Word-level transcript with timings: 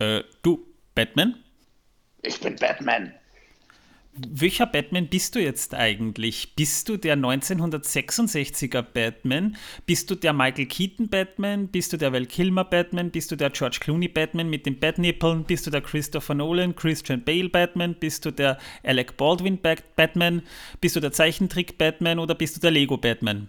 Äh, 0.00 0.24
du, 0.42 0.66
Batman? 0.94 1.36
Ich 2.22 2.40
bin 2.40 2.56
Batman. 2.56 3.14
Welcher 4.12 4.66
Batman 4.66 5.06
bist 5.08 5.34
du 5.34 5.40
jetzt 5.40 5.72
eigentlich? 5.72 6.56
Bist 6.56 6.88
du 6.88 6.96
der 6.96 7.16
1966er 7.16 8.82
Batman? 8.82 9.56
Bist 9.86 10.10
du 10.10 10.14
der 10.16 10.32
Michael 10.32 10.66
Keaton 10.66 11.08
Batman? 11.08 11.68
Bist 11.68 11.92
du 11.92 11.96
der 11.96 12.12
Val 12.12 12.26
Kilmer 12.26 12.64
Batman? 12.64 13.10
Bist 13.10 13.30
du 13.30 13.36
der 13.36 13.50
George 13.50 13.78
Clooney 13.80 14.08
Batman 14.08 14.50
mit 14.50 14.66
den 14.66 14.80
Batnippeln? 14.80 15.44
Bist 15.44 15.66
du 15.66 15.70
der 15.70 15.82
Christopher 15.82 16.34
Nolan, 16.34 16.74
Christian 16.74 17.22
Bale 17.22 17.48
Batman? 17.48 17.94
Bist 17.94 18.24
du 18.24 18.32
der 18.32 18.58
Alec 18.82 19.16
Baldwin 19.16 19.58
Batman? 19.60 20.42
Bist 20.80 20.96
du 20.96 21.00
der 21.00 21.12
Zeichentrick 21.12 21.78
Batman 21.78 22.18
oder 22.18 22.34
bist 22.34 22.56
du 22.56 22.60
der 22.60 22.72
Lego 22.72 22.96
Batman? 22.96 23.48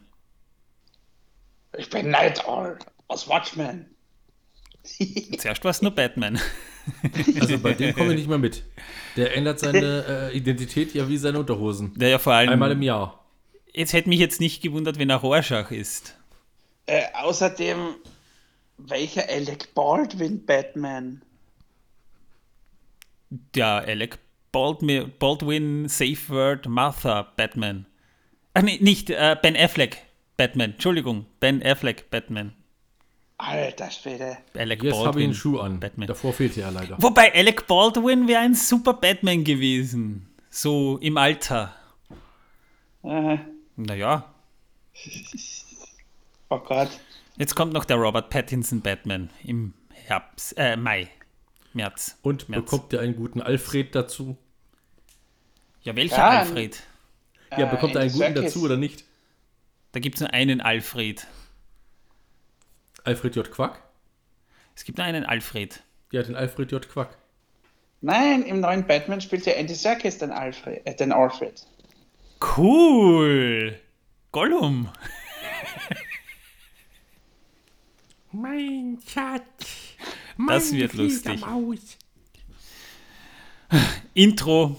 Ich 1.78 1.90
bin 1.90 2.12
Night 2.12 2.46
Owl 2.46 2.78
aus 3.08 3.28
Watchmen. 3.28 3.91
Zuerst 5.38 5.63
war 5.63 5.71
es 5.71 5.82
nur 5.82 5.91
Batman. 5.91 6.39
Also 7.39 7.59
bei 7.59 7.73
dem 7.73 7.94
komme 7.94 8.12
ich 8.12 8.20
nicht 8.20 8.30
mehr 8.30 8.38
mit. 8.38 8.63
Der 9.16 9.35
ändert 9.35 9.59
seine 9.59 10.31
äh, 10.34 10.38
Identität 10.38 10.94
ja 10.94 11.08
wie 11.08 11.17
seine 11.17 11.39
Unterhosen. 11.39 11.94
Ja, 11.99 12.08
ja, 12.08 12.20
vor 12.20 12.34
allem. 12.34 12.49
Einmal 12.49 12.72
im 12.72 12.81
Jahr. 12.81 13.23
Jetzt 13.73 13.94
hätte 13.94 14.09
mich 14.09 14.20
jetzt 14.20 14.41
nicht 14.41 14.62
gewundert, 14.62 14.98
wenn 14.99 15.09
er 15.09 15.17
Rorschach 15.17 15.72
ist. 15.72 16.16
Äh, 16.88 17.03
außerdem, 17.13 17.95
welcher 18.77 19.30
Alec 19.30 19.73
Baldwin 19.75 20.45
Batman? 20.45 21.22
Ja, 23.55 23.77
Alec 23.77 24.17
Baldwin, 24.52 25.11
Baldwin 25.20 25.88
Safe 25.88 26.30
Word 26.30 26.67
Martha 26.67 27.31
Batman. 27.38 27.86
Ach 28.53 28.61
nee, 28.61 28.80
nicht 28.81 29.09
äh, 29.09 29.38
Ben 29.41 29.55
Affleck 29.55 29.98
Batman. 30.36 30.72
Entschuldigung, 30.72 31.25
Ben 31.39 31.63
Affleck 31.63 32.09
Batman. 32.09 32.53
Alter 33.44 33.90
Schwede. 33.90 34.38
Alec 34.55 34.84
Jetzt 34.84 35.04
habe 35.04 35.20
ich 35.20 35.26
einen 35.26 35.34
Schuh 35.34 35.59
an. 35.59 35.80
Batman. 35.80 36.08
Davor 36.08 36.31
fehlt 36.34 36.55
ja 36.55 36.70
leider. 36.70 36.95
Wobei 37.02 37.34
Alec 37.34 37.66
Baldwin 37.67 38.27
wäre 38.27 38.41
ein 38.41 38.54
super 38.54 38.94
Batman 38.94 39.44
gewesen. 39.44 40.28
So 40.50 40.97
im 41.00 41.17
Alter. 41.17 41.73
Äh, 43.03 43.38
Naja, 43.78 44.31
oh 46.50 46.59
Gott. 46.59 46.89
jetzt 47.38 47.56
kommt 47.56 47.73
noch 47.73 47.86
der 47.86 47.97
Robert 47.97 48.30
Pattinson 48.30 48.81
Batman 48.81 49.30
im 49.44 49.73
Herbst, 49.92 50.53
äh, 50.58 50.75
Mai. 50.75 51.09
März. 51.73 52.17
Und 52.22 52.47
März. 52.50 52.66
bekommt 52.69 52.94
er 52.94 53.00
einen 53.00 53.16
guten 53.16 53.42
Alfred 53.42 53.95
dazu? 53.95 54.38
Ja, 55.84 55.95
welcher 55.95 56.17
Ja, 56.17 56.28
Alfred? 56.42 56.84
Ja, 57.52 57.67
Äh, 57.67 57.72
bekommt 57.72 57.95
er 57.95 58.02
einen 58.02 58.12
Andy 58.12 58.34
guten 58.34 58.45
dazu 58.45 58.62
oder 58.64 58.78
nicht? 58.78 59.03
Da 59.94 60.00
gibt 60.00 60.16
es 60.16 60.22
nur 60.22 60.31
einen 60.34 60.62
Alfred. 60.62 61.25
Alfred 63.03 63.35
J. 63.35 63.52
Quack? 63.52 63.81
Es 64.75 64.83
gibt 64.83 64.99
einen 64.99 65.25
Alfred. 65.25 65.81
Ja, 66.11 66.23
den 66.23 66.35
Alfred 66.35 66.71
J. 66.71 66.88
Quack. 66.88 67.17
Nein, 68.02 68.44
im 68.44 68.59
neuen 68.59 68.85
Batman 68.88 69.21
spielt 69.21 69.45
ja 69.45 69.53
Andy 69.53 69.75
Serkis 69.75 70.17
den 70.17 70.31
Alfred, 70.31 70.81
äh, 70.85 70.95
den 70.95 71.11
Alfred. 71.11 71.66
Cool! 72.57 73.79
Gollum! 74.31 74.89
Mein 78.31 78.97
Schatz. 79.05 79.44
Das 80.38 80.72
mein 80.72 80.79
wird 80.79 80.94
lustig. 80.94 81.39
Fledermaus. 81.41 81.97
Intro. 84.13 84.77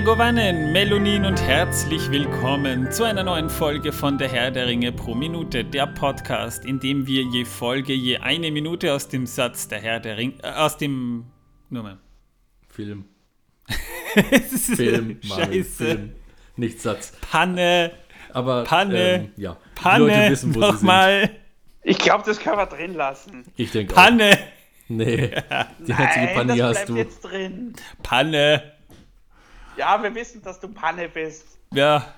Megovanen, 0.00 0.72
Melonin 0.72 1.24
und 1.24 1.40
herzlich 1.40 2.10
willkommen 2.10 2.92
zu 2.92 3.04
einer 3.04 3.22
neuen 3.22 3.48
Folge 3.48 3.92
von 3.94 4.18
Der 4.18 4.28
Herr 4.28 4.50
der 4.50 4.66
Ringe 4.66 4.92
pro 4.92 5.14
Minute, 5.14 5.64
der 5.64 5.86
Podcast, 5.86 6.66
in 6.66 6.78
dem 6.78 7.06
wir 7.06 7.22
je 7.22 7.46
Folge 7.46 7.94
je 7.94 8.18
eine 8.18 8.50
Minute 8.50 8.92
aus 8.92 9.08
dem 9.08 9.24
Satz 9.26 9.68
Der 9.68 9.80
Herr 9.80 9.98
der 9.98 10.18
Ringe, 10.18 10.34
äh, 10.42 10.50
aus 10.50 10.76
dem, 10.76 11.24
nur 11.70 11.82
mal. 11.82 11.98
Film. 12.68 13.06
Film, 14.76 15.18
Scheiße. 15.22 15.84
Film. 15.86 16.12
Nicht 16.56 16.82
Satz. 16.82 17.14
Panne, 17.22 17.92
Aber, 18.34 18.64
Panne. 18.64 18.98
ähm, 19.14 19.32
ja. 19.38 19.56
Die 19.78 19.82
Panne, 19.82 20.04
Leute 20.04 20.30
wissen, 20.30 20.54
wo 20.54 20.60
sie 20.60 20.66
nochmal, 20.72 21.30
Ich 21.84 21.96
glaube, 21.96 22.22
das 22.26 22.38
können 22.38 22.58
wir 22.58 22.66
drin 22.66 22.92
lassen. 22.92 23.44
Ich 23.56 23.70
denke 23.70 23.94
auch. 23.94 23.96
Panne, 23.96 24.36
Nee, 24.88 25.16
die 25.86 25.92
einzige 25.94 26.26
Nein, 26.26 26.34
Panne 26.34 26.56
das 26.56 26.62
hast 26.62 26.74
bleibt 26.74 26.88
du. 26.90 26.96
jetzt 26.96 27.20
drin. 27.24 27.72
Panne, 28.02 28.75
Ja, 29.76 30.02
wir 30.02 30.14
wissen, 30.14 30.42
dass 30.42 30.60
du 30.60 30.68
Panne 30.68 31.08
bist. 31.08 31.58
ja. 31.72 32.12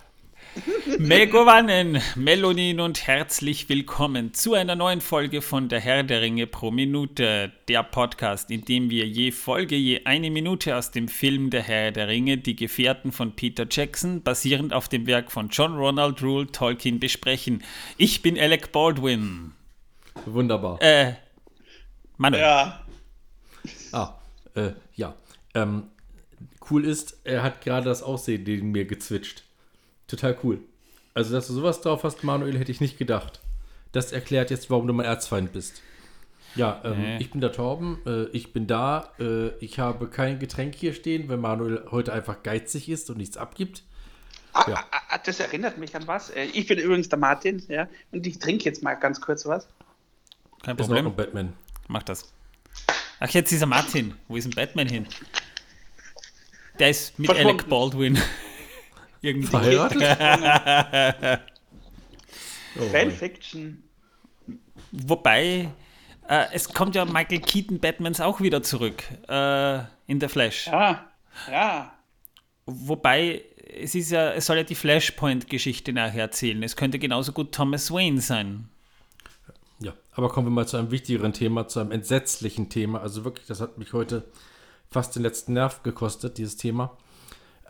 Megovanen, 0.98 2.00
Melonin 2.16 2.80
und 2.80 3.06
herzlich 3.06 3.68
willkommen 3.68 4.32
zu 4.32 4.54
einer 4.54 4.76
neuen 4.76 5.00
Folge 5.00 5.42
von 5.42 5.68
Der 5.68 5.78
Herr 5.78 6.02
der 6.04 6.22
Ringe 6.22 6.46
pro 6.46 6.70
Minute, 6.70 7.52
der 7.68 7.82
Podcast, 7.82 8.50
in 8.50 8.64
dem 8.64 8.88
wir 8.88 9.06
je 9.06 9.30
Folge 9.30 9.76
je 9.76 10.04
eine 10.06 10.30
Minute 10.30 10.74
aus 10.76 10.90
dem 10.90 11.06
Film 11.08 11.50
Der 11.50 11.62
Herr 11.62 11.92
der 11.92 12.08
Ringe, 12.08 12.38
die 12.38 12.56
Gefährten 12.56 13.12
von 13.12 13.32
Peter 13.36 13.66
Jackson, 13.70 14.22
basierend 14.22 14.72
auf 14.72 14.88
dem 14.88 15.06
Werk 15.06 15.30
von 15.30 15.48
John 15.50 15.76
Ronald 15.76 16.22
Rule 16.22 16.46
Tolkien 16.46 16.98
besprechen. 16.98 17.62
Ich 17.98 18.22
bin 18.22 18.38
Alec 18.38 18.72
Baldwin. 18.72 19.52
Wunderbar. 20.24 20.80
Äh, 20.80 21.14
Manuel. 22.16 22.42
Ja. 22.42 22.80
Ah, 23.92 24.14
äh, 24.54 24.70
ja. 24.94 25.14
Ähm, 25.54 25.88
cool 26.70 26.84
ist, 26.84 27.18
er 27.24 27.42
hat 27.42 27.60
gerade 27.62 27.86
das 27.88 28.02
Aussehen 28.02 28.44
neben 28.44 28.70
mir 28.72 28.84
gezwitscht. 28.84 29.42
Total 30.06 30.36
cool. 30.42 30.60
Also, 31.14 31.32
dass 31.34 31.46
du 31.48 31.52
sowas 31.54 31.80
drauf 31.80 32.04
hast, 32.04 32.22
Manuel, 32.24 32.58
hätte 32.58 32.70
ich 32.72 32.80
nicht 32.80 32.98
gedacht. 32.98 33.40
Das 33.92 34.12
erklärt 34.12 34.50
jetzt, 34.50 34.70
warum 34.70 34.86
du 34.86 34.92
mein 34.92 35.06
Erzfeind 35.06 35.52
bist. 35.52 35.82
Ja, 36.54 36.80
ähm, 36.84 37.00
Nee. 37.00 37.18
ich 37.18 37.30
bin 37.30 37.40
der 37.40 37.52
Torben, 37.52 37.98
äh, 38.06 38.24
ich 38.28 38.52
bin 38.52 38.66
da, 38.66 39.12
äh, 39.18 39.48
ich 39.58 39.78
habe 39.78 40.08
kein 40.08 40.38
Getränk 40.38 40.74
hier 40.74 40.94
stehen, 40.94 41.28
weil 41.28 41.36
Manuel 41.36 41.84
heute 41.90 42.12
einfach 42.12 42.42
geizig 42.42 42.88
ist 42.88 43.10
und 43.10 43.18
nichts 43.18 43.36
abgibt. 43.36 43.82
Ah, 44.54 44.64
Ja. 44.68 44.76
ah, 44.90 45.00
ah, 45.10 45.18
das 45.18 45.40
erinnert 45.40 45.76
mich 45.78 45.94
an 45.94 46.06
was. 46.06 46.30
Äh, 46.30 46.44
Ich 46.54 46.66
bin 46.66 46.78
übrigens 46.78 47.08
der 47.08 47.18
Martin, 47.18 47.62
ja, 47.68 47.86
und 48.12 48.26
ich 48.26 48.38
trinke 48.38 48.64
jetzt 48.64 48.82
mal 48.82 48.94
ganz 48.94 49.20
kurz 49.20 49.44
was. 49.46 49.68
Kein 50.62 50.76
Ist 50.76 50.88
noch 50.88 50.96
Problem. 50.96 51.06
ein 51.06 51.16
Batman. 51.16 51.52
Mach 51.86 52.02
das. 52.02 52.32
Ach, 53.20 53.28
jetzt 53.30 53.52
ist 53.52 53.60
er 53.60 53.66
Martin. 53.66 54.14
Wo 54.28 54.36
ist 54.36 54.44
denn 54.44 54.54
Batman 54.54 54.88
hin? 54.88 55.06
Der 56.78 56.90
ist 56.90 57.18
mit 57.18 57.26
Verschwunden. 57.26 57.60
Alec 57.60 57.68
Baldwin. 57.68 58.18
Irgendwie. 59.20 59.48
Verheiratet? 59.48 61.40
Oh. 62.78 62.84
Fanfiction. 62.90 63.82
Wobei, 64.92 65.70
äh, 66.28 66.44
es 66.52 66.72
kommt 66.72 66.94
ja 66.94 67.04
Michael 67.04 67.40
Keaton 67.40 67.80
Batmans 67.80 68.20
auch 68.20 68.40
wieder 68.40 68.62
zurück. 68.62 69.02
Äh, 69.28 69.78
in 70.06 70.20
der 70.20 70.28
Flash. 70.28 70.66
Ja, 70.68 71.10
ja. 71.50 71.92
Wobei, 72.66 73.44
es 73.80 73.94
ist 73.94 74.10
ja, 74.10 74.32
es 74.32 74.46
soll 74.46 74.58
ja 74.58 74.62
die 74.62 74.74
Flashpoint-Geschichte 74.74 75.92
nachher 75.92 76.22
erzählen. 76.22 76.62
Es 76.62 76.76
könnte 76.76 76.98
genauso 76.98 77.32
gut 77.32 77.52
Thomas 77.52 77.90
Wayne 77.90 78.20
sein. 78.20 78.68
Ja, 79.80 79.94
aber 80.12 80.28
kommen 80.28 80.46
wir 80.46 80.50
mal 80.50 80.66
zu 80.66 80.76
einem 80.76 80.90
wichtigeren 80.90 81.32
Thema, 81.32 81.68
zu 81.68 81.80
einem 81.80 81.92
entsetzlichen 81.92 82.68
Thema. 82.68 83.00
Also 83.00 83.24
wirklich, 83.24 83.46
das 83.46 83.60
hat 83.60 83.78
mich 83.78 83.92
heute 83.92 84.24
fast 84.90 85.14
den 85.16 85.22
letzten 85.22 85.54
Nerv 85.54 85.82
gekostet, 85.82 86.38
dieses 86.38 86.56
Thema. 86.56 86.96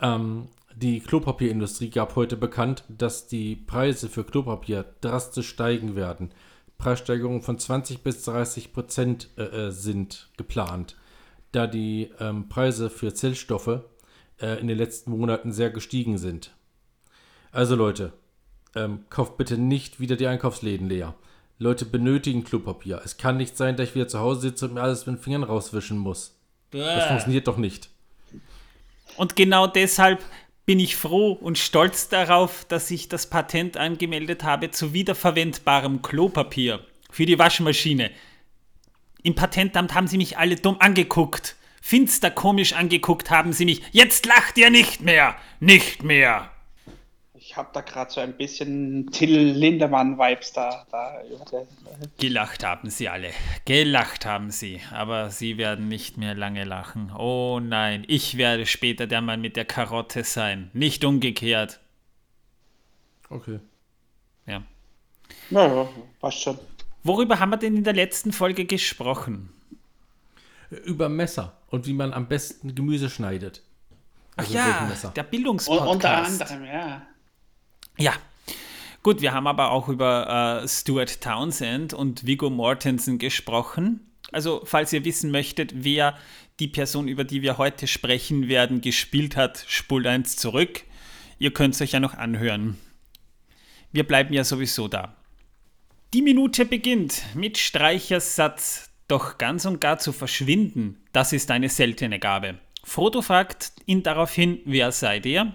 Ähm, 0.00 0.48
die 0.74 1.00
Klopapierindustrie 1.00 1.90
gab 1.90 2.14
heute 2.14 2.36
bekannt, 2.36 2.84
dass 2.88 3.26
die 3.26 3.56
Preise 3.56 4.08
für 4.08 4.24
Klopapier 4.24 4.84
drastisch 5.00 5.48
steigen 5.48 5.96
werden. 5.96 6.30
Preissteigerungen 6.78 7.42
von 7.42 7.58
20 7.58 8.02
bis 8.04 8.22
30 8.24 8.72
Prozent 8.72 9.28
äh, 9.36 9.42
äh, 9.42 9.70
sind 9.72 10.30
geplant, 10.36 10.96
da 11.50 11.66
die 11.66 12.10
ähm, 12.20 12.48
Preise 12.48 12.90
für 12.90 13.12
Zellstoffe 13.12 13.80
äh, 14.40 14.60
in 14.60 14.68
den 14.68 14.78
letzten 14.78 15.10
Monaten 15.10 15.50
sehr 15.52 15.70
gestiegen 15.70 16.16
sind. 16.16 16.54
Also 17.50 17.74
Leute, 17.74 18.12
ähm, 18.76 19.04
kauft 19.10 19.36
bitte 19.36 19.58
nicht 19.58 19.98
wieder 19.98 20.14
die 20.14 20.28
Einkaufsläden 20.28 20.88
leer. 20.88 21.14
Leute 21.58 21.84
benötigen 21.84 22.44
Klopapier. 22.44 23.00
Es 23.04 23.16
kann 23.16 23.36
nicht 23.36 23.56
sein, 23.56 23.76
dass 23.76 23.88
ich 23.88 23.94
wieder 23.96 24.06
zu 24.06 24.20
Hause 24.20 24.42
sitze 24.42 24.66
und 24.66 24.74
mir 24.74 24.82
alles 24.82 25.06
mit 25.06 25.16
den 25.16 25.22
Fingern 25.22 25.42
rauswischen 25.42 25.98
muss. 25.98 26.37
Das 26.70 27.06
funktioniert 27.06 27.46
doch 27.46 27.56
nicht. 27.56 27.90
Und 29.16 29.36
genau 29.36 29.66
deshalb 29.66 30.22
bin 30.64 30.80
ich 30.80 30.96
froh 30.96 31.32
und 31.32 31.56
stolz 31.56 32.08
darauf, 32.08 32.64
dass 32.66 32.90
ich 32.90 33.08
das 33.08 33.30
Patent 33.30 33.76
angemeldet 33.76 34.44
habe 34.44 34.70
zu 34.70 34.92
wiederverwendbarem 34.92 36.02
Klopapier 36.02 36.84
für 37.10 37.24
die 37.24 37.38
Waschmaschine. 37.38 38.10
Im 39.22 39.34
Patentamt 39.34 39.94
haben 39.94 40.06
sie 40.06 40.18
mich 40.18 40.38
alle 40.38 40.56
dumm 40.56 40.76
angeguckt. 40.78 41.56
Finster 41.80 42.30
komisch 42.30 42.74
angeguckt 42.74 43.30
haben 43.30 43.52
sie 43.52 43.64
mich. 43.64 43.82
Jetzt 43.92 44.26
lacht 44.26 44.58
ihr 44.58 44.70
nicht 44.70 45.00
mehr. 45.00 45.36
Nicht 45.58 46.02
mehr. 46.02 46.50
Ich 47.58 47.60
habe 47.60 47.70
da 47.72 47.80
gerade 47.80 48.08
so 48.08 48.20
ein 48.20 48.36
bisschen 48.36 49.10
Till 49.10 49.50
Lindemann-Vibes 49.50 50.52
da. 50.52 50.86
da 50.92 51.20
Gelacht 52.16 52.62
haben 52.62 52.88
sie 52.88 53.08
alle. 53.08 53.30
Gelacht 53.64 54.24
haben 54.26 54.52
sie. 54.52 54.80
Aber 54.92 55.30
sie 55.30 55.58
werden 55.58 55.88
nicht 55.88 56.18
mehr 56.18 56.36
lange 56.36 56.62
lachen. 56.62 57.10
Oh 57.18 57.58
nein, 57.60 58.04
ich 58.06 58.36
werde 58.36 58.64
später 58.64 59.08
der 59.08 59.22
Mann 59.22 59.40
mit 59.40 59.56
der 59.56 59.64
Karotte 59.64 60.22
sein. 60.22 60.70
Nicht 60.72 61.04
umgekehrt. 61.04 61.80
Okay. 63.28 63.58
Ja. 64.46 64.62
Ja, 65.50 65.66
ja, 65.66 65.88
passt 66.20 66.40
schon. 66.40 66.60
Worüber 67.02 67.40
haben 67.40 67.50
wir 67.50 67.56
denn 67.56 67.76
in 67.76 67.82
der 67.82 67.94
letzten 67.94 68.30
Folge 68.32 68.66
gesprochen? 68.66 69.52
Über 70.84 71.08
Messer 71.08 71.56
und 71.70 71.88
wie 71.88 71.92
man 71.92 72.12
am 72.12 72.28
besten 72.28 72.76
Gemüse 72.76 73.10
schneidet. 73.10 73.64
Ach 74.36 74.44
Also 74.44 74.54
ja, 74.54 75.10
der 75.16 75.24
Bildungspodcast. 75.24 75.90
unter 75.90 76.16
anderem, 76.18 76.64
ja. 76.64 77.02
Ja. 77.98 78.14
Gut, 79.02 79.20
wir 79.20 79.32
haben 79.32 79.46
aber 79.46 79.70
auch 79.70 79.88
über 79.88 80.62
äh, 80.62 80.68
Stuart 80.68 81.20
Townsend 81.20 81.94
und 81.94 82.26
Viggo 82.26 82.50
Mortensen 82.50 83.18
gesprochen. 83.18 84.00
Also, 84.32 84.62
falls 84.64 84.92
ihr 84.92 85.04
wissen 85.04 85.30
möchtet, 85.30 85.72
wer 85.84 86.16
die 86.60 86.68
Person, 86.68 87.08
über 87.08 87.24
die 87.24 87.42
wir 87.42 87.58
heute 87.58 87.86
sprechen 87.86 88.48
werden, 88.48 88.80
gespielt 88.80 89.36
hat, 89.36 89.64
spult 89.68 90.06
eins 90.06 90.36
zurück. 90.36 90.82
Ihr 91.38 91.52
könnt 91.52 91.74
es 91.74 91.80
euch 91.80 91.92
ja 91.92 92.00
noch 92.00 92.14
anhören. 92.14 92.76
Wir 93.92 94.06
bleiben 94.06 94.34
ja 94.34 94.44
sowieso 94.44 94.88
da. 94.88 95.14
Die 96.12 96.22
Minute 96.22 96.64
beginnt 96.64 97.22
mit 97.34 97.58
Streichers 97.58 98.34
Satz. 98.36 98.90
Doch 99.06 99.38
ganz 99.38 99.64
und 99.64 99.80
gar 99.80 99.98
zu 99.98 100.12
verschwinden, 100.12 101.02
das 101.12 101.32
ist 101.32 101.50
eine 101.50 101.70
seltene 101.70 102.18
Gabe. 102.18 102.58
Frodo 102.84 103.22
fragt 103.22 103.72
ihn 103.86 104.02
daraufhin, 104.02 104.60
wer 104.66 104.92
seid 104.92 105.24
ihr? 105.24 105.54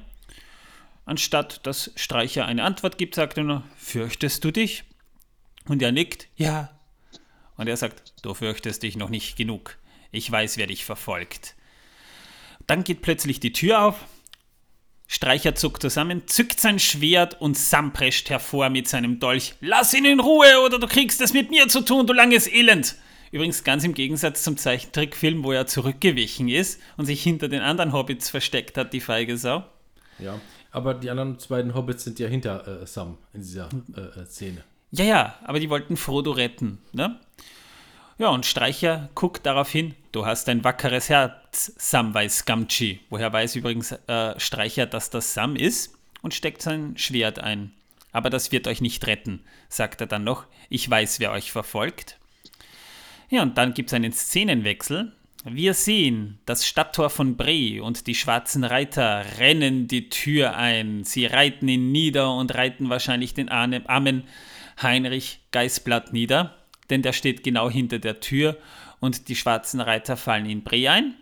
Anstatt 1.06 1.66
dass 1.68 1.92
Streicher 1.96 2.46
eine 2.46 2.64
Antwort 2.64 2.98
gibt, 2.98 3.16
sagt 3.16 3.38
er 3.38 3.44
nur, 3.44 3.64
fürchtest 3.76 4.44
du 4.44 4.52
dich? 4.52 4.84
Und 5.68 5.82
er 5.82 5.92
nickt, 5.92 6.28
ja. 6.36 6.70
Und 7.58 7.68
er 7.68 7.78
sagt, 7.78 8.14
du 8.22 8.34
fürchtest 8.34 8.84
dich 8.84 8.98
noch 8.98 9.10
nicht 9.10 9.36
genug. 9.36 9.78
Ich 10.12 10.32
weiß, 10.32 10.58
wer 10.58 10.68
dich 10.68 10.86
verfolgt. 10.86 11.56
Dann 12.68 12.84
geht 12.84 13.02
plötzlich 13.02 13.40
die 13.40 13.54
Tür 13.54 13.84
auf. 13.84 14.06
Streicher 15.08 15.54
zuckt 15.54 15.82
zusammen, 15.82 16.28
zückt 16.28 16.60
sein 16.60 16.80
Schwert 16.80 17.40
und 17.40 17.58
Sam 17.58 17.94
prescht 17.94 18.30
hervor 18.30 18.70
mit 18.70 18.88
seinem 18.88 19.20
Dolch. 19.20 19.54
Lass 19.60 19.94
ihn 19.94 20.06
in 20.06 20.20
Ruhe 20.20 20.62
oder 20.66 20.80
du 20.80 20.88
kriegst 20.88 21.22
es 21.22 21.34
mit 21.34 21.52
mir 21.52 21.68
zu 21.68 21.82
tun, 21.82 22.08
du 22.08 22.14
langes 22.14 22.48
Elend. 22.48 22.96
Übrigens 23.32 23.64
ganz 23.64 23.84
im 23.84 23.94
Gegensatz 23.94 24.44
zum 24.44 24.58
Zeichentrickfilm, 24.58 25.44
wo 25.44 25.52
er 25.52 25.68
zurückgewichen 25.68 26.50
ist 26.50 26.80
und 26.98 27.06
sich 27.06 27.22
hinter 27.22 27.50
den 27.50 27.62
anderen 27.62 27.92
Hobbits 27.92 28.30
versteckt 28.30 28.78
hat, 28.78 28.94
die 28.94 29.02
feige 29.02 29.38
Sau. 29.38 29.66
Ja. 30.20 30.40
Aber 30.74 30.96
die 30.96 31.10
anderen 31.12 31.38
beiden 31.48 31.76
Hobbits 31.76 32.04
sind 32.04 32.20
ja 32.20 32.28
hinter 32.28 32.82
äh, 32.82 32.88
Sam 32.88 33.20
in 33.32 33.42
dieser 33.42 33.70
äh, 33.96 34.22
äh, 34.22 34.26
Szene. 34.26 34.64
Ja, 34.92 35.06
ja, 35.06 35.36
aber 35.44 35.60
die 35.60 35.70
wollten 35.70 35.98
Frodo 35.98 36.32
retten, 36.32 36.80
ne? 36.92 37.20
Ja, 38.18 38.30
und 38.30 38.46
Streicher 38.46 39.10
guckt 39.16 39.46
darauf 39.46 39.70
hin, 39.70 39.96
du 40.12 40.26
hast 40.26 40.50
ein 40.50 40.64
wackeres 40.64 41.10
Herz, 41.10 41.74
Samwise 41.78 42.44
Gamgee. 42.46 43.00
Woher 43.10 43.32
weiß 43.32 43.56
übrigens 43.56 43.92
äh, 43.92 44.40
Streicher, 44.40 44.86
dass 44.86 45.10
das 45.10 45.34
Sam 45.34 45.56
ist 45.56 45.96
und 46.22 46.34
steckt 46.34 46.62
sein 46.62 46.98
Schwert 46.98 47.40
ein. 47.40 47.72
Aber 48.12 48.30
das 48.30 48.52
wird 48.52 48.68
euch 48.68 48.82
nicht 48.82 49.06
retten, 49.08 49.44
sagt 49.70 50.02
er 50.02 50.08
dann 50.08 50.24
noch. 50.24 50.46
Ich 50.70 50.90
weiß, 50.90 51.20
wer 51.20 51.32
euch 51.32 51.52
verfolgt. 51.52 52.18
Ja, 53.30 53.44
und 53.44 53.58
dann 53.58 53.74
gibt 53.74 53.90
es 53.90 53.94
einen 53.94 54.14
Szenenwechsel. 54.14 55.12
Wir 55.46 55.74
sehen 55.74 56.40
das 56.46 56.66
Stadttor 56.66 57.10
von 57.10 57.36
Bree 57.36 57.82
und 57.82 58.08
die 58.08 58.16
schwarzen 58.16 58.64
Reiter 58.64 59.26
rennen 59.40 59.90
die 59.90 60.08
Tür 60.10 60.56
ein. 60.56 61.04
Sie 61.04 61.26
reiten 61.26 61.68
ihn 61.68 61.92
nieder 61.92 62.34
und 62.34 62.56
reiten 62.56 62.90
wahrscheinlich 62.90 63.34
den 63.34 63.50
armen 63.50 64.24
Heinrich 64.82 65.42
Geißblatt 65.52 66.14
nieder, 66.14 66.56
denn 66.90 67.02
der 67.02 67.12
steht 67.12 67.44
genau 67.44 67.70
hinter 67.70 68.00
der 68.00 68.22
Tür 68.22 68.58
und 69.02 69.28
die 69.28 69.36
schwarzen 69.36 69.82
Reiter 69.82 70.16
fallen 70.16 70.46
in 70.46 70.64
Bree 70.64 70.88
ein. 70.88 71.16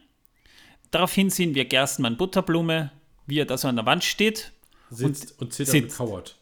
Daraufhin 0.92 1.32
sehen 1.32 1.56
wir 1.56 1.66
Gerstenmann 1.66 2.18
Butterblume, 2.18 2.92
wie 3.26 3.40
er 3.40 3.46
da 3.46 3.58
so 3.58 3.70
an 3.70 3.76
der 3.76 3.88
Wand 3.88 4.04
steht. 4.04 4.52
Sitzt 4.92 5.42
und, 5.42 5.52
zittert 5.52 5.72
sitzt. 5.72 6.00
und 6.00 6.08
kauert. 6.08 6.36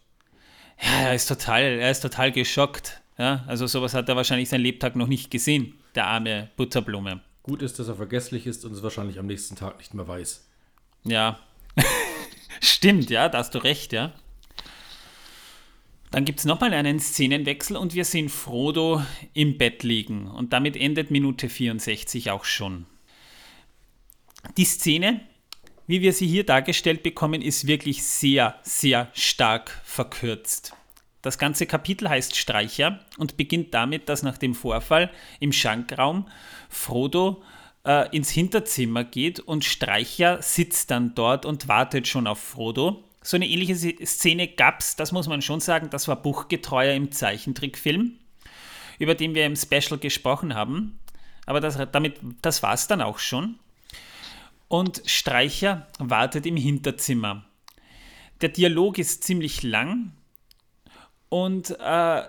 Ja, 0.81 1.07
er 1.07 1.15
ist 1.15 1.27
total, 1.27 1.61
er 1.63 1.91
ist 1.91 2.01
total 2.01 2.33
geschockt. 2.33 3.01
Ja, 3.17 3.45
also 3.47 3.67
sowas 3.67 3.93
hat 3.93 4.09
er 4.09 4.17
wahrscheinlich 4.17 4.49
sein 4.49 4.61
Lebtag 4.61 4.97
noch 4.97 5.07
nicht 5.07 5.31
gesehen, 5.31 5.75
der 5.95 6.07
arme 6.07 6.49
Butterblume. 6.57 7.21
Gut 7.49 7.63
ist, 7.63 7.79
dass 7.79 7.87
er 7.87 7.95
vergesslich 7.95 8.45
ist 8.45 8.63
und 8.63 8.73
es 8.73 8.83
wahrscheinlich 8.83 9.17
am 9.17 9.25
nächsten 9.25 9.55
Tag 9.55 9.79
nicht 9.79 9.95
mehr 9.95 10.07
weiß. 10.07 10.47
Ja. 11.03 11.39
Stimmt, 12.61 13.09
ja, 13.09 13.27
da 13.27 13.39
hast 13.39 13.55
du 13.55 13.57
recht, 13.57 13.91
ja. 13.91 14.13
Dann 16.11 16.25
gibt 16.25 16.37
es 16.37 16.45
nochmal 16.45 16.75
einen 16.75 16.99
Szenenwechsel 16.99 17.75
und 17.75 17.95
wir 17.95 18.05
sehen 18.05 18.29
Frodo 18.29 19.01
im 19.33 19.57
Bett 19.57 19.81
liegen. 19.81 20.27
Und 20.27 20.53
damit 20.53 20.77
endet 20.77 21.09
Minute 21.09 21.49
64 21.49 22.29
auch 22.29 22.45
schon. 22.45 22.85
Die 24.55 24.65
Szene, 24.65 25.19
wie 25.87 26.01
wir 26.01 26.13
sie 26.13 26.27
hier 26.27 26.45
dargestellt 26.45 27.01
bekommen, 27.01 27.41
ist 27.41 27.65
wirklich 27.65 28.03
sehr, 28.03 28.59
sehr 28.61 29.09
stark 29.15 29.71
verkürzt. 29.83 30.75
Das 31.21 31.38
ganze 31.38 31.66
Kapitel 31.66 32.10
heißt 32.10 32.36
Streicher 32.36 33.00
und 33.18 33.36
beginnt 33.36 33.74
damit, 33.74 34.07
dass 34.07 34.24
nach 34.24 34.38
dem 34.38 34.56
Vorfall 34.56 35.12
im 35.39 35.51
Schankraum 35.51 36.27
Frodo 36.69 37.44
äh, 37.86 38.16
ins 38.16 38.30
Hinterzimmer 38.30 39.04
geht 39.04 39.39
und 39.39 39.66
Streicher 39.66 40.42
sitzt 40.42 40.92
dann 40.92 41.16
dort 41.16 41.45
und 41.45 41.68
wartet 41.68 42.07
schon 42.07 42.27
auf 42.27 42.39
Frodo. 42.39 43.04
So 43.21 43.36
eine 43.36 43.48
ähnliche 43.48 43.75
Szene 44.06 44.48
gab 44.48 44.80
es, 44.80 44.95
das 44.95 45.12
muss 45.12 45.27
man 45.27 45.42
schon 45.42 45.60
sagen, 45.60 45.89
das 45.89 46.07
war 46.07 46.21
buchgetreuer 46.21 46.94
im 46.94 47.12
Zeichentrickfilm, 47.12 48.13
über 48.98 49.13
den 49.13 49.36
wir 49.36 49.45
im 49.45 49.57
Special 49.57 50.00
gesprochen 50.00 50.56
haben. 50.56 51.00
Aber 51.45 51.60
das, 51.60 51.77
das 52.42 52.63
war 52.63 52.74
es 52.74 52.88
dann 52.88 53.01
auch 53.01 53.19
schon. 53.19 53.60
Und 54.69 55.01
Streicher 55.06 55.88
wartet 55.98 56.45
im 56.45 56.56
Hinterzimmer. 56.56 57.44
Der 58.42 58.50
Dialog 58.50 59.00
ist 59.00 59.24
ziemlich 59.24 59.63
lang 59.63 60.13
und 61.29 61.75
äh, 61.79 62.23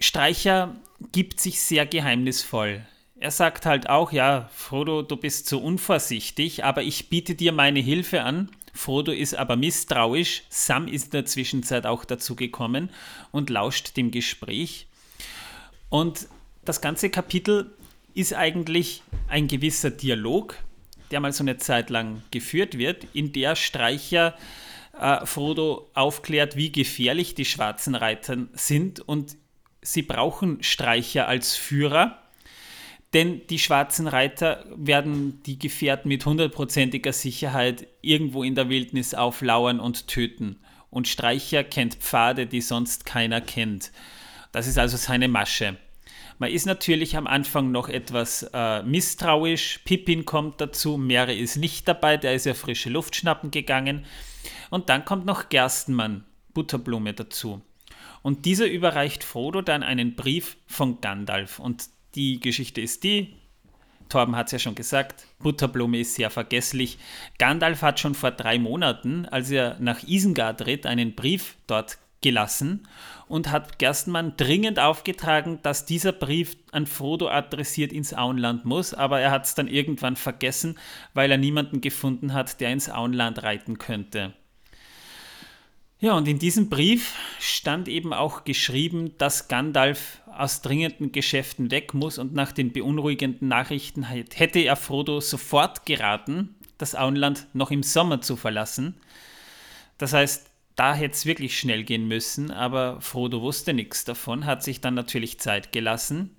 Streicher 0.00 0.76
gibt 1.12 1.40
sich 1.40 1.60
sehr 1.60 1.86
geheimnisvoll. 1.86 2.84
Er 3.20 3.30
sagt 3.30 3.66
halt 3.66 3.88
auch, 3.88 4.12
ja, 4.12 4.48
Frodo, 4.54 5.02
du 5.02 5.16
bist 5.16 5.48
so 5.48 5.58
unvorsichtig, 5.58 6.64
aber 6.64 6.82
ich 6.82 7.08
biete 7.08 7.34
dir 7.34 7.52
meine 7.52 7.80
Hilfe 7.80 8.22
an. 8.22 8.50
Frodo 8.72 9.10
ist 9.10 9.34
aber 9.34 9.56
misstrauisch. 9.56 10.44
Sam 10.48 10.86
ist 10.86 11.06
in 11.06 11.10
der 11.10 11.26
Zwischenzeit 11.26 11.84
auch 11.84 12.04
dazugekommen 12.04 12.90
und 13.32 13.50
lauscht 13.50 13.96
dem 13.96 14.12
Gespräch. 14.12 14.86
Und 15.88 16.28
das 16.64 16.80
ganze 16.80 17.10
Kapitel 17.10 17.74
ist 18.14 18.34
eigentlich 18.34 19.02
ein 19.28 19.48
gewisser 19.48 19.90
Dialog, 19.90 20.56
der 21.10 21.18
mal 21.18 21.32
so 21.32 21.42
eine 21.42 21.56
Zeit 21.56 21.90
lang 21.90 22.22
geführt 22.30 22.78
wird, 22.78 23.06
in 23.14 23.32
der 23.32 23.56
Streicher 23.56 24.36
äh, 25.00 25.26
Frodo 25.26 25.90
aufklärt, 25.94 26.56
wie 26.56 26.72
gefährlich 26.72 27.34
die 27.34 27.44
schwarzen 27.44 27.94
Reiter 27.94 28.36
sind 28.52 29.00
und 29.00 29.36
sie 29.82 30.02
brauchen 30.02 30.62
Streicher 30.62 31.28
als 31.28 31.56
Führer, 31.56 32.18
denn 33.14 33.46
die 33.48 33.58
schwarzen 33.58 34.06
Reiter 34.06 34.64
werden 34.76 35.42
die 35.44 35.58
Gefährten 35.58 36.08
mit 36.08 36.26
hundertprozentiger 36.26 37.12
Sicherheit 37.12 37.86
irgendwo 38.02 38.42
in 38.42 38.54
der 38.54 38.68
Wildnis 38.68 39.14
auflauern 39.14 39.80
und 39.80 40.08
töten. 40.08 40.60
Und 40.90 41.08
Streicher 41.08 41.64
kennt 41.64 41.94
Pfade, 41.96 42.46
die 42.46 42.60
sonst 42.60 43.06
keiner 43.06 43.40
kennt. 43.40 43.92
Das 44.52 44.66
ist 44.66 44.78
also 44.78 44.96
seine 44.96 45.28
Masche. 45.28 45.76
Man 46.38 46.50
ist 46.50 46.66
natürlich 46.66 47.16
am 47.16 47.26
Anfang 47.26 47.72
noch 47.72 47.88
etwas 47.88 48.48
äh, 48.52 48.82
misstrauisch. 48.82 49.80
Pippin 49.84 50.24
kommt 50.24 50.60
dazu, 50.60 50.96
Mere 50.96 51.34
ist 51.34 51.56
nicht 51.56 51.88
dabei, 51.88 52.16
der 52.16 52.34
ist 52.34 52.46
ja 52.46 52.54
frische 52.54 52.90
Luft 52.90 53.16
schnappen 53.16 53.50
gegangen. 53.50 54.04
Und 54.70 54.88
dann 54.88 55.04
kommt 55.04 55.26
noch 55.26 55.48
Gerstenmann, 55.48 56.24
Butterblume 56.54 57.14
dazu. 57.14 57.62
Und 58.22 58.44
dieser 58.44 58.66
überreicht 58.66 59.24
Frodo 59.24 59.62
dann 59.62 59.82
einen 59.82 60.16
Brief 60.16 60.56
von 60.66 61.00
Gandalf. 61.00 61.58
Und 61.58 61.86
die 62.14 62.40
Geschichte 62.40 62.80
ist 62.80 63.04
die, 63.04 63.34
Torben 64.08 64.36
hat 64.36 64.46
es 64.46 64.52
ja 64.52 64.58
schon 64.58 64.74
gesagt, 64.74 65.26
Butterblume 65.38 66.00
ist 66.00 66.14
sehr 66.14 66.30
vergesslich. 66.30 66.98
Gandalf 67.38 67.82
hat 67.82 68.00
schon 68.00 68.14
vor 68.14 68.30
drei 68.30 68.58
Monaten, 68.58 69.26
als 69.26 69.50
er 69.50 69.76
nach 69.80 70.02
Isengard 70.02 70.66
ritt, 70.66 70.86
einen 70.86 71.14
Brief 71.14 71.56
dort 71.66 71.98
gelassen 72.20 72.88
und 73.28 73.52
hat 73.52 73.78
Gerstenmann 73.78 74.34
dringend 74.36 74.80
aufgetragen, 74.80 75.60
dass 75.62 75.86
dieser 75.86 76.12
Brief 76.12 76.56
an 76.72 76.86
Frodo 76.86 77.28
adressiert 77.28 77.92
ins 77.92 78.12
Auenland 78.12 78.64
muss, 78.64 78.92
aber 78.92 79.20
er 79.20 79.30
hat 79.30 79.44
es 79.44 79.54
dann 79.54 79.68
irgendwann 79.68 80.16
vergessen, 80.16 80.78
weil 81.14 81.30
er 81.30 81.38
niemanden 81.38 81.80
gefunden 81.80 82.32
hat, 82.32 82.60
der 82.60 82.72
ins 82.72 82.90
Auenland 82.90 83.42
reiten 83.42 83.78
könnte. 83.78 84.32
Ja, 86.00 86.16
und 86.16 86.28
in 86.28 86.38
diesem 86.38 86.68
Brief 86.68 87.16
stand 87.40 87.88
eben 87.88 88.12
auch 88.12 88.44
geschrieben, 88.44 89.18
dass 89.18 89.48
Gandalf 89.48 90.20
aus 90.26 90.62
dringenden 90.62 91.10
Geschäften 91.10 91.72
weg 91.72 91.92
muss 91.92 92.18
und 92.18 92.34
nach 92.34 92.52
den 92.52 92.72
beunruhigenden 92.72 93.48
Nachrichten 93.48 94.04
hätte 94.04 94.60
er 94.60 94.76
Frodo 94.76 95.20
sofort 95.20 95.86
geraten, 95.86 96.54
das 96.78 96.94
Auenland 96.94 97.48
noch 97.52 97.72
im 97.72 97.82
Sommer 97.82 98.20
zu 98.20 98.36
verlassen. 98.36 98.94
Das 99.98 100.12
heißt, 100.12 100.48
da 100.76 100.94
hätte 100.94 101.14
es 101.14 101.26
wirklich 101.26 101.58
schnell 101.58 101.82
gehen 101.82 102.06
müssen, 102.06 102.52
aber 102.52 103.00
Frodo 103.00 103.42
wusste 103.42 103.74
nichts 103.74 104.04
davon, 104.04 104.46
hat 104.46 104.62
sich 104.62 104.80
dann 104.80 104.94
natürlich 104.94 105.40
Zeit 105.40 105.72
gelassen. 105.72 106.36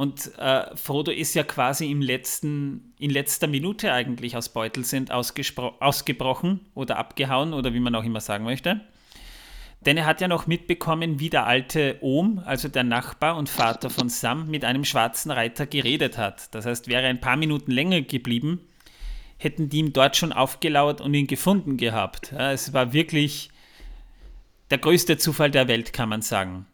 Und 0.00 0.38
äh, 0.38 0.74
Frodo 0.76 1.10
ist 1.10 1.34
ja 1.34 1.42
quasi 1.42 1.90
im 1.90 2.00
letzten, 2.00 2.94
in 2.98 3.10
letzter 3.10 3.46
Minute 3.46 3.92
eigentlich 3.92 4.34
aus 4.34 4.48
Beutelsend 4.48 5.10
ausgebrochen 5.10 6.60
oder 6.74 6.96
abgehauen 6.96 7.52
oder 7.52 7.74
wie 7.74 7.80
man 7.80 7.94
auch 7.94 8.02
immer 8.02 8.22
sagen 8.22 8.44
möchte. 8.44 8.80
Denn 9.82 9.98
er 9.98 10.06
hat 10.06 10.22
ja 10.22 10.26
noch 10.26 10.46
mitbekommen, 10.46 11.20
wie 11.20 11.28
der 11.28 11.44
alte 11.44 11.98
Ohm, 12.00 12.40
also 12.46 12.68
der 12.68 12.82
Nachbar 12.82 13.36
und 13.36 13.50
Vater 13.50 13.90
von 13.90 14.08
Sam, 14.08 14.48
mit 14.48 14.64
einem 14.64 14.86
schwarzen 14.86 15.30
Reiter 15.30 15.66
geredet 15.66 16.16
hat. 16.16 16.54
Das 16.54 16.64
heißt, 16.64 16.88
wäre 16.88 17.02
er 17.02 17.10
ein 17.10 17.20
paar 17.20 17.36
Minuten 17.36 17.70
länger 17.70 18.00
geblieben, 18.00 18.62
hätten 19.36 19.68
die 19.68 19.80
ihm 19.80 19.92
dort 19.92 20.16
schon 20.16 20.32
aufgelauert 20.32 21.02
und 21.02 21.12
ihn 21.12 21.26
gefunden 21.26 21.76
gehabt. 21.76 22.32
Ja, 22.32 22.52
es 22.52 22.72
war 22.72 22.94
wirklich 22.94 23.50
der 24.70 24.78
größte 24.78 25.18
Zufall 25.18 25.50
der 25.50 25.68
Welt, 25.68 25.92
kann 25.92 26.08
man 26.08 26.22
sagen. 26.22 26.64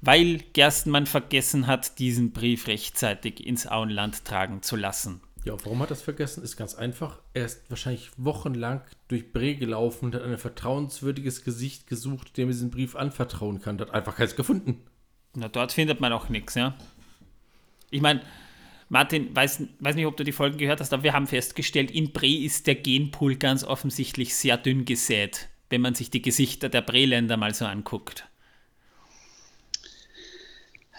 Weil 0.00 0.38
Gerstenmann 0.54 1.06
vergessen 1.06 1.66
hat, 1.66 1.98
diesen 1.98 2.32
Brief 2.32 2.66
rechtzeitig 2.66 3.46
ins 3.46 3.66
Auenland 3.66 4.24
tragen 4.24 4.62
zu 4.62 4.76
lassen. 4.76 5.20
Ja, 5.44 5.54
warum 5.64 5.80
hat 5.80 5.88
er 5.88 5.94
das 5.94 6.02
vergessen? 6.02 6.42
Ist 6.42 6.56
ganz 6.56 6.74
einfach. 6.74 7.18
Er 7.32 7.46
ist 7.46 7.68
wahrscheinlich 7.70 8.10
wochenlang 8.16 8.82
durch 9.08 9.32
Bre 9.32 9.54
gelaufen 9.54 10.06
und 10.06 10.14
hat 10.14 10.22
ein 10.22 10.36
vertrauenswürdiges 10.36 11.44
Gesicht 11.44 11.86
gesucht, 11.86 12.36
dem 12.36 12.48
er 12.48 12.52
diesen 12.52 12.70
Brief 12.70 12.94
anvertrauen 12.94 13.60
kann. 13.60 13.80
Hat 13.80 13.92
einfach 13.92 14.16
keins 14.16 14.36
gefunden. 14.36 14.82
Na, 15.34 15.48
dort 15.48 15.72
findet 15.72 16.00
man 16.00 16.12
auch 16.12 16.28
nichts, 16.28 16.54
ja. 16.54 16.76
Ich 17.90 18.02
meine, 18.02 18.22
Martin, 18.88 19.34
weiß, 19.34 19.62
weiß 19.78 19.94
nicht, 19.94 20.06
ob 20.06 20.16
du 20.16 20.24
die 20.24 20.32
Folgen 20.32 20.58
gehört 20.58 20.80
hast, 20.80 20.92
aber 20.92 21.04
wir 21.04 21.12
haben 21.12 21.26
festgestellt, 21.26 21.90
in 21.90 22.12
Bre 22.12 22.26
ist 22.26 22.66
der 22.66 22.74
Genpool 22.74 23.36
ganz 23.36 23.64
offensichtlich 23.64 24.34
sehr 24.34 24.56
dünn 24.56 24.84
gesät, 24.84 25.48
wenn 25.70 25.80
man 25.80 25.94
sich 25.94 26.10
die 26.10 26.22
Gesichter 26.22 26.68
der 26.68 26.82
Breländer 26.82 27.36
mal 27.36 27.54
so 27.54 27.66
anguckt. 27.66 28.29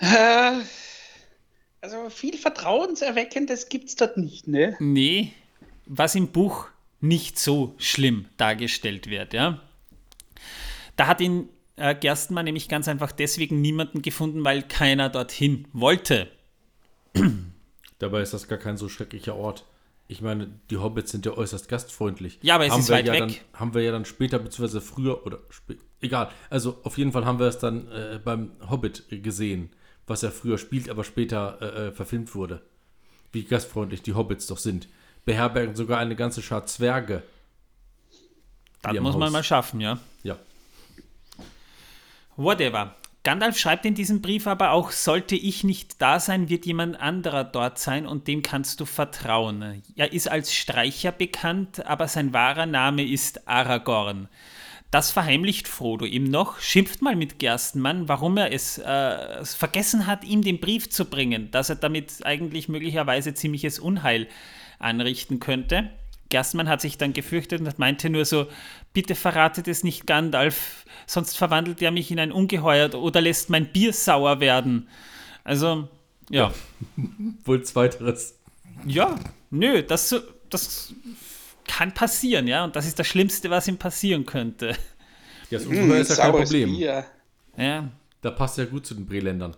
Äh, 0.02 0.62
also 1.82 2.10
viel 2.10 2.38
Vertrauenserweckendes 2.38 3.70
gibt 3.70 3.90
es 3.90 3.96
dort 3.96 4.18
nicht, 4.18 4.48
ne? 4.48 4.76
Nee, 4.80 5.34
was 5.86 6.16
im 6.16 6.28
Buch 6.28 6.68
nicht 7.00 7.40
so 7.40 7.76
schlimm 7.78 8.26
dargestellt 8.38 9.08
wird, 9.08 9.34
ja. 9.34 9.62
Da 10.96 11.08
hat 11.08 11.22
ihn 11.22 11.50
äh, 11.76 11.96
Gerstenmann 11.96 12.46
nämlich 12.46 12.68
ganz 12.68 12.88
einfach 12.88 13.12
deswegen 13.12 13.62
niemanden 13.62 14.02
gefunden, 14.02 14.44
weil 14.44 14.64
keiner 14.64 15.10
dorthin 15.10 15.68
wollte. 15.72 16.30
Dabei 18.00 18.22
ist 18.22 18.34
das 18.34 18.48
gar 18.48 18.58
kein 18.58 18.78
so 18.78 18.90
schrecklicher 18.90 19.36
Ort. 19.36 19.66
Ich 20.08 20.22
meine, 20.22 20.50
die 20.70 20.78
Hobbits 20.78 21.12
sind 21.12 21.26
ja 21.26 21.34
äußerst 21.34 21.70
gastfreundlich. 21.70 22.40
Ja, 22.42 22.56
aber 22.56 22.66
es 22.66 22.74
haben 22.74 22.82
ist 22.82 22.90
weit 22.90 23.08
ja 23.08 23.14
weg. 23.14 23.20
Dann, 23.20 23.36
haben 23.54 23.74
wir 23.74 23.82
ja 23.82 23.92
dann 23.92 24.06
später, 24.06 24.40
beziehungsweise 24.40 24.82
früher, 24.82 25.26
oder 25.26 25.40
egal. 26.02 26.32
Also 26.50 26.80
auf 26.84 26.98
jeden 26.98 27.12
Fall 27.12 27.26
haben 27.26 27.40
wir 27.40 27.48
es 27.48 27.60
dann 27.60 27.88
äh, 27.92 28.20
beim 28.24 28.52
Hobbit 28.70 29.06
gesehen, 29.10 29.70
was 30.12 30.24
er 30.24 30.32
früher 30.32 30.58
spielt, 30.58 30.90
aber 30.90 31.04
später 31.04 31.58
äh, 31.62 31.88
äh, 31.88 31.92
verfilmt 31.92 32.36
wurde. 32.36 32.62
Wie 33.32 33.44
gastfreundlich 33.44 34.02
die 34.02 34.14
Hobbits 34.14 34.46
doch 34.46 34.58
sind. 34.58 34.88
Beherbergen 35.26 35.76
sogar 35.76 36.00
eine 36.00 36.16
ganze 36.16 36.42
Schar 36.42 36.66
Zwerge. 36.66 37.24
Das 38.82 39.00
muss 39.00 39.16
man 39.16 39.32
mal 39.32 39.44
schaffen, 39.44 39.80
ja. 39.80 40.00
Ja. 40.24 40.38
Whatever. 42.36 42.96
Gandalf 43.24 43.58
schreibt 43.58 43.86
in 43.86 43.94
diesem 43.94 44.22
Brief 44.22 44.48
aber 44.48 44.72
auch, 44.72 44.92
sollte 44.92 45.36
ich 45.36 45.64
nicht 45.64 46.02
da 46.02 46.20
sein, 46.20 46.50
wird 46.50 46.66
jemand 46.66 47.00
anderer 47.00 47.44
dort 47.44 47.78
sein 47.78 48.08
und 48.08 48.28
dem 48.28 48.42
kannst 48.42 48.80
du 48.80 48.86
vertrauen. 48.86 49.84
Er 49.96 50.12
ist 50.12 50.28
als 50.28 50.54
Streicher 50.54 51.12
bekannt, 51.12 51.86
aber 51.86 52.08
sein 52.08 52.34
wahrer 52.34 52.66
Name 52.66 53.08
ist 53.08 53.48
Aragorn. 53.48 54.28
Das 54.92 55.10
verheimlicht 55.10 55.70
Frodo 55.70 56.06
ihm 56.06 56.26
noch, 56.26 56.60
schimpft 56.60 57.02
mal 57.02 57.16
mit 57.16 57.40
Gerstenmann, 57.40 58.10
warum 58.10 58.36
er 58.36 58.52
es 58.52 58.78
äh, 58.78 59.46
vergessen 59.46 60.06
hat, 60.06 60.26
ihm 60.26 60.42
den 60.42 60.60
Brief 60.60 60.90
zu 60.90 61.06
bringen, 61.06 61.50
dass 61.52 61.70
er 61.70 61.78
damit 61.78 62.26
eigentlich 62.26 62.68
möglicherweise 62.68 63.34
ziemliches 63.34 63.80
Unheil 63.80 64.28
anrichten 64.80 65.40
könnte. 65.40 65.90
Gerstmann 66.28 66.68
hat 66.68 66.82
sich 66.82 66.98
dann 66.98 67.14
gefürchtet 67.14 67.62
und 67.62 67.80
meinte 67.80 68.10
nur 68.10 68.26
so, 68.26 68.48
bitte 68.92 69.16
verratet 69.16 69.70
es 69.70 69.84
nicht 69.86 70.08
Gandalf, 70.08 70.86
sonst 71.08 71.38
verwandelt 71.38 71.82
er 71.82 71.92
mich 71.92 72.12
in 72.12 72.20
ein 72.20 72.34
Ungeheuer 72.34 72.94
oder 72.94 73.22
lässt 73.22 73.50
mein 73.50 73.72
Bier 73.72 73.94
sauer 73.94 74.42
werden. 74.42 74.90
Also, 75.46 75.88
ja. 76.30 76.50
ja. 76.50 76.54
Wohl 77.46 77.64
zweiteres. 77.64 78.38
Ja, 78.86 79.16
nö, 79.52 79.84
das, 79.84 80.16
das 80.50 80.94
kann 81.66 81.94
passieren, 81.94 82.48
ja, 82.48 82.64
und 82.64 82.76
das 82.76 82.86
ist 82.86 83.00
das 83.00 83.08
Schlimmste, 83.08 83.50
was 83.50 83.68
ihm 83.68 83.78
passieren 83.78 84.26
könnte. 84.26 84.76
Ja, 85.50 85.58
das 85.58 85.66
Ungeheuer 85.66 85.88
mmh, 85.88 86.02
ist 86.02 86.10
ja 86.10 86.16
kein 86.16 86.32
Problem. 86.32 86.70
Bier. 86.70 87.06
Ja. 87.58 87.90
Da 88.22 88.32
passt 88.32 88.58
ja 88.58 88.66
gut 88.66 88.86
zu 88.86 88.94
den 88.94 89.06
Breländern 89.06 89.56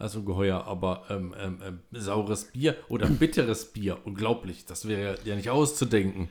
als 0.00 0.16
Ungeheuer, 0.16 0.64
aber 0.64 1.04
ähm, 1.10 1.34
ähm, 1.38 1.58
ähm, 1.64 1.80
saures 1.92 2.46
Bier 2.46 2.76
oder 2.88 3.06
bitteres 3.06 3.66
Bier, 3.66 3.98
unglaublich, 4.04 4.64
das 4.64 4.88
wäre 4.88 5.18
ja 5.24 5.36
nicht 5.36 5.50
auszudenken. 5.50 6.30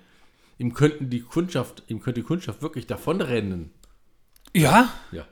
Ihm 0.57 0.73
könnten 0.73 1.09
die 1.09 1.21
Kundschaft, 1.21 1.83
ihm 1.87 2.01
könnte 2.01 2.21
die 2.21 2.25
Kundschaft 2.25 2.61
wirklich 2.61 2.87
davonrennen. 2.87 3.71
Ja? 4.55 4.89
Ja. 5.11 5.25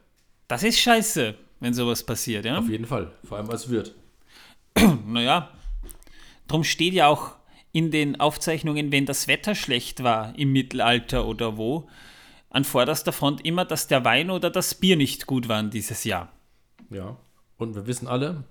Das 0.47 0.63
ist 0.63 0.79
scheiße, 0.79 1.35
wenn 1.59 1.73
sowas 1.73 2.03
passiert, 2.03 2.45
ja? 2.45 2.59
Auf 2.59 2.69
jeden 2.69 2.85
Fall, 2.85 3.11
vor 3.23 3.37
allem 3.37 3.49
als 3.49 3.69
Wirt. 3.69 3.95
naja, 5.05 5.51
drum 6.47 6.63
steht 6.63 6.93
ja 6.93 7.07
auch 7.07 7.35
in 7.71 7.91
den 7.91 8.19
Aufzeichnungen, 8.19 8.91
wenn 8.91 9.05
das 9.05 9.27
Wetter 9.27 9.55
schlecht 9.55 10.03
war 10.03 10.37
im 10.37 10.51
Mittelalter 10.51 11.27
oder 11.27 11.57
wo, 11.57 11.87
an 12.49 12.63
vorderster 12.63 13.11
Front 13.11 13.45
immer, 13.45 13.65
dass 13.65 13.87
der 13.87 14.05
Wein 14.05 14.29
oder 14.29 14.49
das 14.49 14.75
Bier 14.75 14.95
nicht 14.95 15.27
gut 15.27 15.47
waren 15.47 15.69
dieses 15.69 16.03
Jahr. 16.03 16.31
Ja. 16.89 17.17
Und 17.57 17.75
wir 17.75 17.87
wissen 17.87 18.07
alle, 18.07 18.43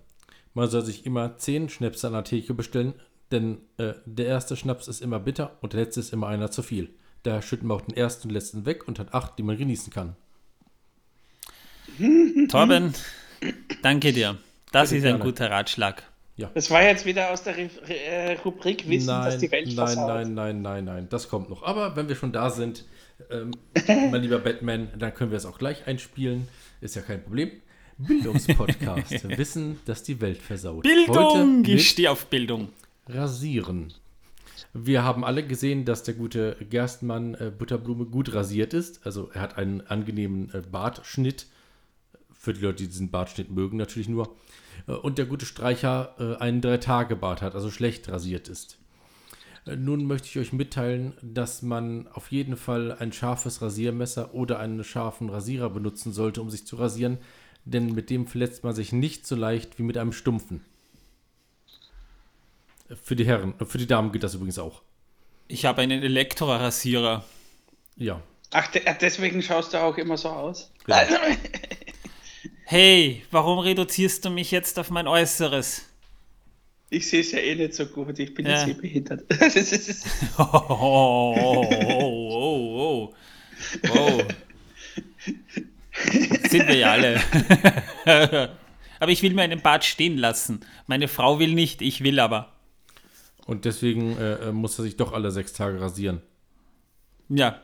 man 0.54 0.68
soll 0.68 0.84
sich 0.84 1.06
immer 1.06 1.36
zehn 1.36 1.68
Schnäpse 1.68 2.06
an 2.06 2.12
der 2.12 2.24
Theke 2.24 2.54
bestellen, 2.54 2.94
denn 3.30 3.58
äh, 3.78 3.94
der 4.04 4.26
erste 4.26 4.56
Schnaps 4.56 4.88
ist 4.88 5.00
immer 5.00 5.18
bitter 5.18 5.56
und 5.60 5.72
der 5.72 5.80
letzte 5.80 6.00
ist 6.00 6.12
immer 6.12 6.28
einer 6.28 6.50
zu 6.50 6.62
viel. 6.62 6.90
Da 7.22 7.42
schütten 7.42 7.68
wir 7.68 7.74
auch 7.74 7.80
den 7.80 7.96
ersten 7.96 8.28
und 8.28 8.34
letzten 8.34 8.66
weg 8.66 8.86
und 8.86 8.98
hat 8.98 9.12
acht, 9.14 9.38
die 9.38 9.42
man 9.42 9.56
genießen 9.56 9.92
kann. 9.92 10.16
Torben, 12.48 12.94
danke 13.82 14.12
dir. 14.12 14.36
Das 14.72 14.90
Bitte 14.90 15.08
ist 15.08 15.14
ein 15.14 15.20
guter 15.20 15.50
Ratschlag. 15.50 16.02
Ja. 16.36 16.50
Das 16.54 16.70
war 16.70 16.82
jetzt 16.82 17.06
wieder 17.06 17.30
aus 17.30 17.42
der 17.42 17.56
äh, 17.58 18.34
Rubrik 18.44 18.88
Wissen, 18.88 19.06
nein, 19.06 19.24
dass 19.24 19.38
die 19.38 19.50
Welt 19.50 19.68
nein, 19.68 19.74
versaut. 19.74 20.08
Nein, 20.08 20.34
nein, 20.34 20.62
nein, 20.62 20.84
nein, 20.84 21.06
das 21.08 21.28
kommt 21.28 21.48
noch. 21.48 21.62
Aber 21.62 21.96
wenn 21.96 22.08
wir 22.08 22.16
schon 22.16 22.32
da 22.32 22.50
sind, 22.50 22.84
ähm, 23.30 23.52
mein 23.86 24.22
lieber 24.22 24.38
Batman, 24.38 24.88
dann 24.98 25.14
können 25.14 25.30
wir 25.30 25.38
es 25.38 25.46
auch 25.46 25.58
gleich 25.58 25.86
einspielen. 25.86 26.46
Ist 26.82 26.94
ja 26.94 27.02
kein 27.02 27.22
Problem. 27.22 27.50
Bildungspodcast. 27.98 29.28
Wissen, 29.38 29.80
dass 29.86 30.02
die 30.02 30.20
Welt 30.20 30.42
versaut. 30.42 30.82
Bildung! 30.82 31.64
ich 31.64 31.88
stehe 31.88 32.10
auf 32.10 32.26
Bildung. 32.26 32.68
Rasieren. 33.08 33.94
Wir 34.74 35.04
haben 35.04 35.24
alle 35.24 35.46
gesehen, 35.46 35.86
dass 35.86 36.02
der 36.02 36.14
gute 36.14 36.56
Gerstmann 36.68 37.34
äh, 37.34 37.50
Butterblume 37.56 38.04
gut 38.04 38.34
rasiert 38.34 38.74
ist. 38.74 39.06
Also 39.06 39.30
er 39.32 39.40
hat 39.40 39.56
einen 39.56 39.80
angenehmen 39.86 40.52
äh, 40.52 40.60
Bartschnitt. 40.60 41.46
Für 42.34 42.52
die 42.52 42.60
Leute, 42.60 42.82
die 42.82 42.88
diesen 42.88 43.10
Bartschnitt 43.10 43.50
mögen, 43.50 43.78
natürlich 43.78 44.08
nur. 44.08 44.36
Äh, 44.86 44.92
und 44.92 45.18
der 45.18 45.26
gute 45.26 45.46
Streicher 45.46 46.14
äh, 46.18 46.42
einen 46.42 46.60
Drei-Tage-Bart 46.60 47.42
hat, 47.42 47.54
also 47.54 47.70
schlecht 47.70 48.08
rasiert 48.08 48.48
ist. 48.48 48.78
Äh, 49.66 49.76
nun 49.76 50.06
möchte 50.06 50.28
ich 50.28 50.38
euch 50.38 50.52
mitteilen, 50.52 51.14
dass 51.22 51.62
man 51.62 52.08
auf 52.08 52.30
jeden 52.30 52.56
Fall 52.56 52.96
ein 52.98 53.12
scharfes 53.12 53.62
Rasiermesser 53.62 54.34
oder 54.34 54.58
einen 54.58 54.84
scharfen 54.84 55.28
Rasierer 55.28 55.70
benutzen 55.70 56.12
sollte, 56.12 56.40
um 56.40 56.50
sich 56.50 56.66
zu 56.66 56.76
rasieren, 56.76 57.18
denn 57.64 57.92
mit 57.92 58.10
dem 58.10 58.26
verletzt 58.26 58.64
man 58.64 58.74
sich 58.74 58.92
nicht 58.92 59.26
so 59.26 59.34
leicht 59.34 59.78
wie 59.78 59.82
mit 59.82 59.98
einem 59.98 60.12
stumpfen. 60.12 60.64
Für 63.02 63.16
die 63.16 63.26
Herren, 63.26 63.54
für 63.66 63.78
die 63.78 63.88
Damen 63.88 64.12
gilt 64.12 64.22
das 64.22 64.34
übrigens 64.34 64.60
auch. 64.60 64.82
Ich 65.48 65.64
habe 65.64 65.82
einen 65.82 66.02
Elektrorasierer. 66.02 67.24
Ja. 67.96 68.22
Ach, 68.52 68.68
deswegen 69.00 69.42
schaust 69.42 69.74
du 69.74 69.82
auch 69.82 69.98
immer 69.98 70.16
so 70.16 70.28
aus. 70.28 70.72
Ja. 70.86 71.02
hey, 72.66 73.22
warum 73.30 73.60
reduzierst 73.60 74.24
du 74.24 74.30
mich 74.30 74.50
jetzt 74.50 74.78
auf 74.78 74.90
mein 74.90 75.06
Äußeres? 75.06 75.82
Ich 76.90 77.08
sehe 77.08 77.20
es 77.20 77.32
ja 77.32 77.38
eh 77.38 77.54
nicht 77.54 77.74
so 77.74 77.86
gut, 77.86 78.18
ich 78.18 78.34
bin 78.34 78.46
ja. 78.46 78.66
jetzt 78.66 78.68
eh 78.68 78.80
behindert. 78.80 79.24
oh, 80.38 80.44
oh, 80.68 81.66
oh, 81.70 82.04
oh, 82.32 83.14
oh. 83.84 83.88
oh. 83.90 84.22
Sind 86.48 86.68
wir 86.68 86.76
ja 86.76 86.92
alle. 86.92 87.20
aber 89.00 89.12
ich 89.12 89.22
will 89.22 89.32
mir 89.32 89.42
einen 89.42 89.62
Bart 89.62 89.84
stehen 89.84 90.18
lassen. 90.18 90.60
Meine 90.86 91.08
Frau 91.08 91.38
will 91.38 91.54
nicht, 91.54 91.82
ich 91.82 92.02
will 92.02 92.18
aber. 92.20 92.52
Und 93.46 93.64
deswegen 93.64 94.18
äh, 94.18 94.48
äh, 94.48 94.52
muss 94.52 94.78
er 94.78 94.82
sich 94.82 94.96
doch 94.96 95.12
alle 95.12 95.30
sechs 95.30 95.52
Tage 95.52 95.80
rasieren. 95.80 96.20
Ja. 97.28 97.62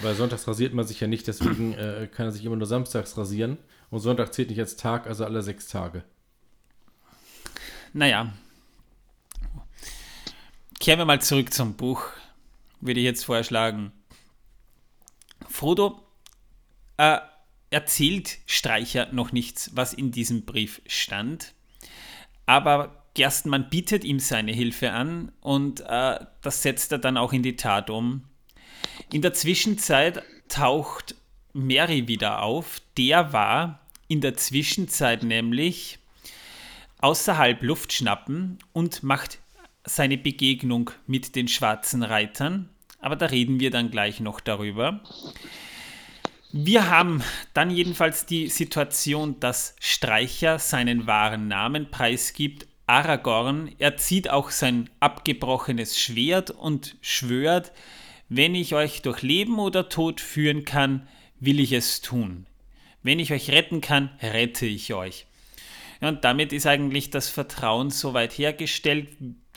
Weil 0.00 0.14
sonntags 0.14 0.46
rasiert 0.46 0.74
man 0.74 0.86
sich 0.86 1.00
ja 1.00 1.06
nicht, 1.06 1.26
deswegen 1.26 1.72
äh, 1.74 2.08
kann 2.12 2.26
er 2.26 2.32
sich 2.32 2.44
immer 2.44 2.56
nur 2.56 2.66
samstags 2.66 3.16
rasieren. 3.16 3.58
Und 3.90 4.00
Sonntag 4.00 4.32
zählt 4.32 4.50
nicht 4.50 4.60
als 4.60 4.76
Tag, 4.76 5.06
also 5.06 5.24
alle 5.24 5.42
sechs 5.42 5.66
Tage. 5.68 6.04
Naja. 7.92 8.32
Kehren 10.78 11.00
wir 11.00 11.06
mal 11.06 11.20
zurück 11.20 11.52
zum 11.52 11.74
Buch, 11.74 12.04
würde 12.80 13.00
ich 13.00 13.04
jetzt 13.04 13.24
vorschlagen. 13.24 13.92
Frodo 15.48 16.00
äh, 16.98 17.18
erzählt 17.70 18.38
Streicher 18.46 19.08
noch 19.12 19.32
nichts, 19.32 19.70
was 19.74 19.92
in 19.92 20.12
diesem 20.12 20.44
Brief 20.44 20.80
stand. 20.86 21.54
Aber 22.46 23.04
Gerstenmann 23.14 23.68
bietet 23.68 24.04
ihm 24.04 24.20
seine 24.20 24.52
Hilfe 24.52 24.92
an 24.92 25.32
und 25.40 25.80
äh, 25.80 26.20
das 26.40 26.62
setzt 26.62 26.92
er 26.92 26.98
dann 26.98 27.16
auch 27.16 27.32
in 27.32 27.42
die 27.42 27.56
Tat 27.56 27.90
um. 27.90 28.27
In 29.12 29.22
der 29.22 29.32
Zwischenzeit 29.32 30.22
taucht 30.48 31.14
Mary 31.52 32.08
wieder 32.08 32.42
auf. 32.42 32.80
Der 32.96 33.32
war 33.32 33.80
in 34.08 34.20
der 34.20 34.36
Zwischenzeit 34.36 35.22
nämlich 35.22 35.98
außerhalb 37.00 37.62
Luft 37.62 37.92
schnappen 37.92 38.58
und 38.72 39.02
macht 39.02 39.38
seine 39.84 40.18
Begegnung 40.18 40.90
mit 41.06 41.36
den 41.36 41.48
schwarzen 41.48 42.02
Reitern. 42.02 42.68
Aber 43.00 43.16
da 43.16 43.26
reden 43.26 43.60
wir 43.60 43.70
dann 43.70 43.90
gleich 43.90 44.20
noch 44.20 44.40
darüber. 44.40 45.00
Wir 46.50 46.88
haben 46.88 47.22
dann 47.52 47.70
jedenfalls 47.70 48.26
die 48.26 48.48
Situation, 48.48 49.38
dass 49.38 49.76
Streicher 49.80 50.58
seinen 50.58 51.06
wahren 51.06 51.46
Namen 51.46 51.90
preisgibt, 51.90 52.66
Aragorn. 52.86 53.74
Er 53.78 53.98
zieht 53.98 54.30
auch 54.30 54.50
sein 54.50 54.88
abgebrochenes 54.98 55.98
Schwert 55.98 56.50
und 56.50 56.96
schwört, 57.02 57.72
wenn 58.28 58.54
ich 58.54 58.74
euch 58.74 59.02
durch 59.02 59.22
Leben 59.22 59.58
oder 59.58 59.88
Tod 59.88 60.20
führen 60.20 60.64
kann, 60.64 61.08
will 61.40 61.60
ich 61.60 61.72
es 61.72 62.00
tun. 62.00 62.46
Wenn 63.02 63.18
ich 63.18 63.32
euch 63.32 63.50
retten 63.50 63.80
kann, 63.80 64.10
rette 64.20 64.66
ich 64.66 64.92
euch. 64.92 65.26
Und 66.00 66.24
damit 66.24 66.52
ist 66.52 66.66
eigentlich 66.66 67.10
das 67.10 67.28
Vertrauen 67.28 67.90
soweit 67.90 68.32
hergestellt. 68.32 69.08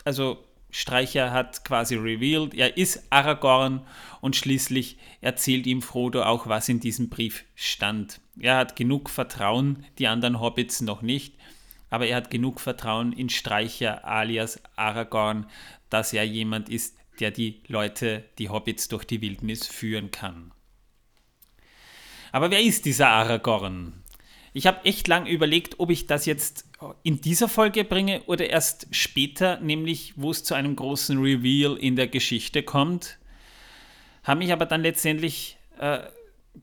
Also 0.06 0.44
Streicher 0.72 1.32
hat 1.32 1.66
quasi 1.66 1.96
revealed, 1.96 2.54
er 2.54 2.78
ist 2.78 3.06
Aragorn 3.10 3.86
und 4.22 4.38
schließlich 4.38 4.98
erzählt 5.20 5.68
ihm 5.68 5.82
Frodo 5.82 6.24
auch, 6.24 6.48
was 6.48 6.70
in 6.70 6.80
diesem 6.80 7.10
Brief 7.10 7.44
stand. 7.56 8.22
Er 8.40 8.56
hat 8.56 8.78
genug 8.78 9.10
Vertrauen, 9.10 9.86
die 10.00 10.08
anderen 10.08 10.40
Hobbits 10.40 10.82
noch 10.82 11.02
nicht, 11.02 11.36
aber 11.90 12.08
er 12.08 12.16
hat 12.18 12.32
genug 12.32 12.62
Vertrauen 12.62 13.12
in 13.12 13.30
Streicher 13.30 14.06
alias 14.06 14.62
Aragorn, 14.78 15.46
dass 15.90 16.14
er 16.14 16.24
jemand 16.24 16.70
ist, 16.70 16.96
der 17.22 17.32
die 17.32 17.62
Leute, 17.68 18.26
die 18.38 18.50
Hobbits 18.50 18.88
durch 18.88 19.06
die 19.06 19.22
Wildnis 19.22 19.68
führen 19.68 20.12
kann. 20.12 20.52
Aber 22.32 22.52
wer 22.52 22.62
ist 22.62 22.86
dieser 22.86 23.10
Aragorn? 23.10 23.94
Ich 24.54 24.68
habe 24.68 24.84
echt 24.86 25.08
lang 25.08 25.28
überlegt, 25.28 25.80
ob 25.80 25.92
ich 25.92 26.08
das 26.08 26.26
jetzt 26.26 26.66
in 27.04 27.22
dieser 27.22 27.48
Folge 27.48 27.84
bringe 27.84 28.22
oder 28.24 28.50
erst 28.50 28.88
später, 28.92 29.60
nämlich 29.60 30.14
wo 30.18 30.32
es 30.32 30.44
zu 30.44 30.56
einem 30.56 30.76
großen 30.76 31.18
Reveal 31.20 31.78
in 31.78 31.96
der 31.96 32.08
Geschichte 32.08 32.64
kommt. 32.64 33.18
Habe 34.24 34.40
mich 34.40 34.52
aber 34.52 34.66
dann 34.66 34.82
letztendlich 34.82 35.58
äh, 35.80 36.00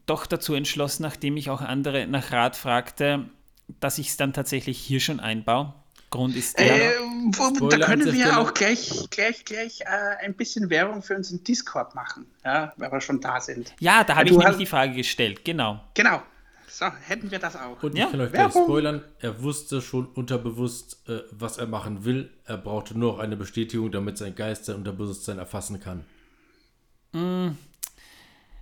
doch 0.06 0.26
dazu 0.26 0.54
entschlossen, 0.54 1.02
nachdem 1.02 1.36
ich 1.36 1.50
auch 1.50 1.60
andere 1.60 2.06
nach 2.06 2.30
Rat 2.30 2.56
fragte, 2.56 3.30
dass 3.80 3.98
ich 3.98 4.08
es 4.08 4.16
dann 4.16 4.32
tatsächlich 4.32 4.78
hier 4.78 5.00
schon 5.00 5.20
einbaue. 5.20 5.74
Grund 6.10 6.36
ist 6.36 6.58
der. 6.58 6.96
Äh, 6.96 6.98
wo, 7.00 7.68
da 7.68 7.78
können 7.78 8.06
wir 8.06 8.14
ja 8.14 8.38
auch 8.38 8.54
gleich, 8.54 9.08
gleich, 9.10 9.44
gleich 9.44 9.80
äh, 9.82 10.24
ein 10.24 10.34
bisschen 10.34 10.70
Werbung 10.70 11.02
für 11.02 11.14
unseren 11.16 11.44
Discord 11.44 11.94
machen, 11.94 12.26
ja, 12.44 12.72
weil 12.76 12.90
wir 12.90 13.00
schon 13.00 13.20
da 13.20 13.40
sind. 13.40 13.74
Ja, 13.80 14.04
da 14.04 14.16
habe 14.16 14.28
ich 14.28 14.36
nämlich 14.36 14.56
die 14.56 14.66
Frage 14.66 14.94
gestellt, 14.94 15.44
genau. 15.44 15.80
Genau. 15.94 16.22
So, 16.70 16.86
hätten 17.06 17.30
wir 17.30 17.38
das 17.38 17.56
auch. 17.56 17.82
Und 17.82 17.94
ich 17.94 17.98
ja? 17.98 18.06
kann 18.06 18.20
euch 18.20 18.32
gleich 18.32 18.52
spoilern, 18.52 19.02
er 19.20 19.42
wusste 19.42 19.82
schon 19.82 20.06
unterbewusst, 20.06 21.08
äh, 21.08 21.22
was 21.32 21.58
er 21.58 21.66
machen 21.66 22.04
will. 22.04 22.30
Er 22.44 22.56
brauchte 22.56 22.96
nur 22.96 23.14
noch 23.14 23.18
eine 23.18 23.36
Bestätigung, 23.36 23.90
damit 23.90 24.16
sein 24.16 24.34
Geist 24.34 24.66
sein 24.66 24.76
Unterbewusstsein 24.76 25.38
erfassen 25.38 25.80
kann. 25.80 26.04
Mm, 27.12 27.56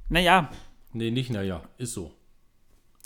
naja. 0.09 0.50
Nee, 0.93 1.11
nicht 1.11 1.31
naja, 1.31 1.62
ist 1.79 1.93
so. 1.93 2.15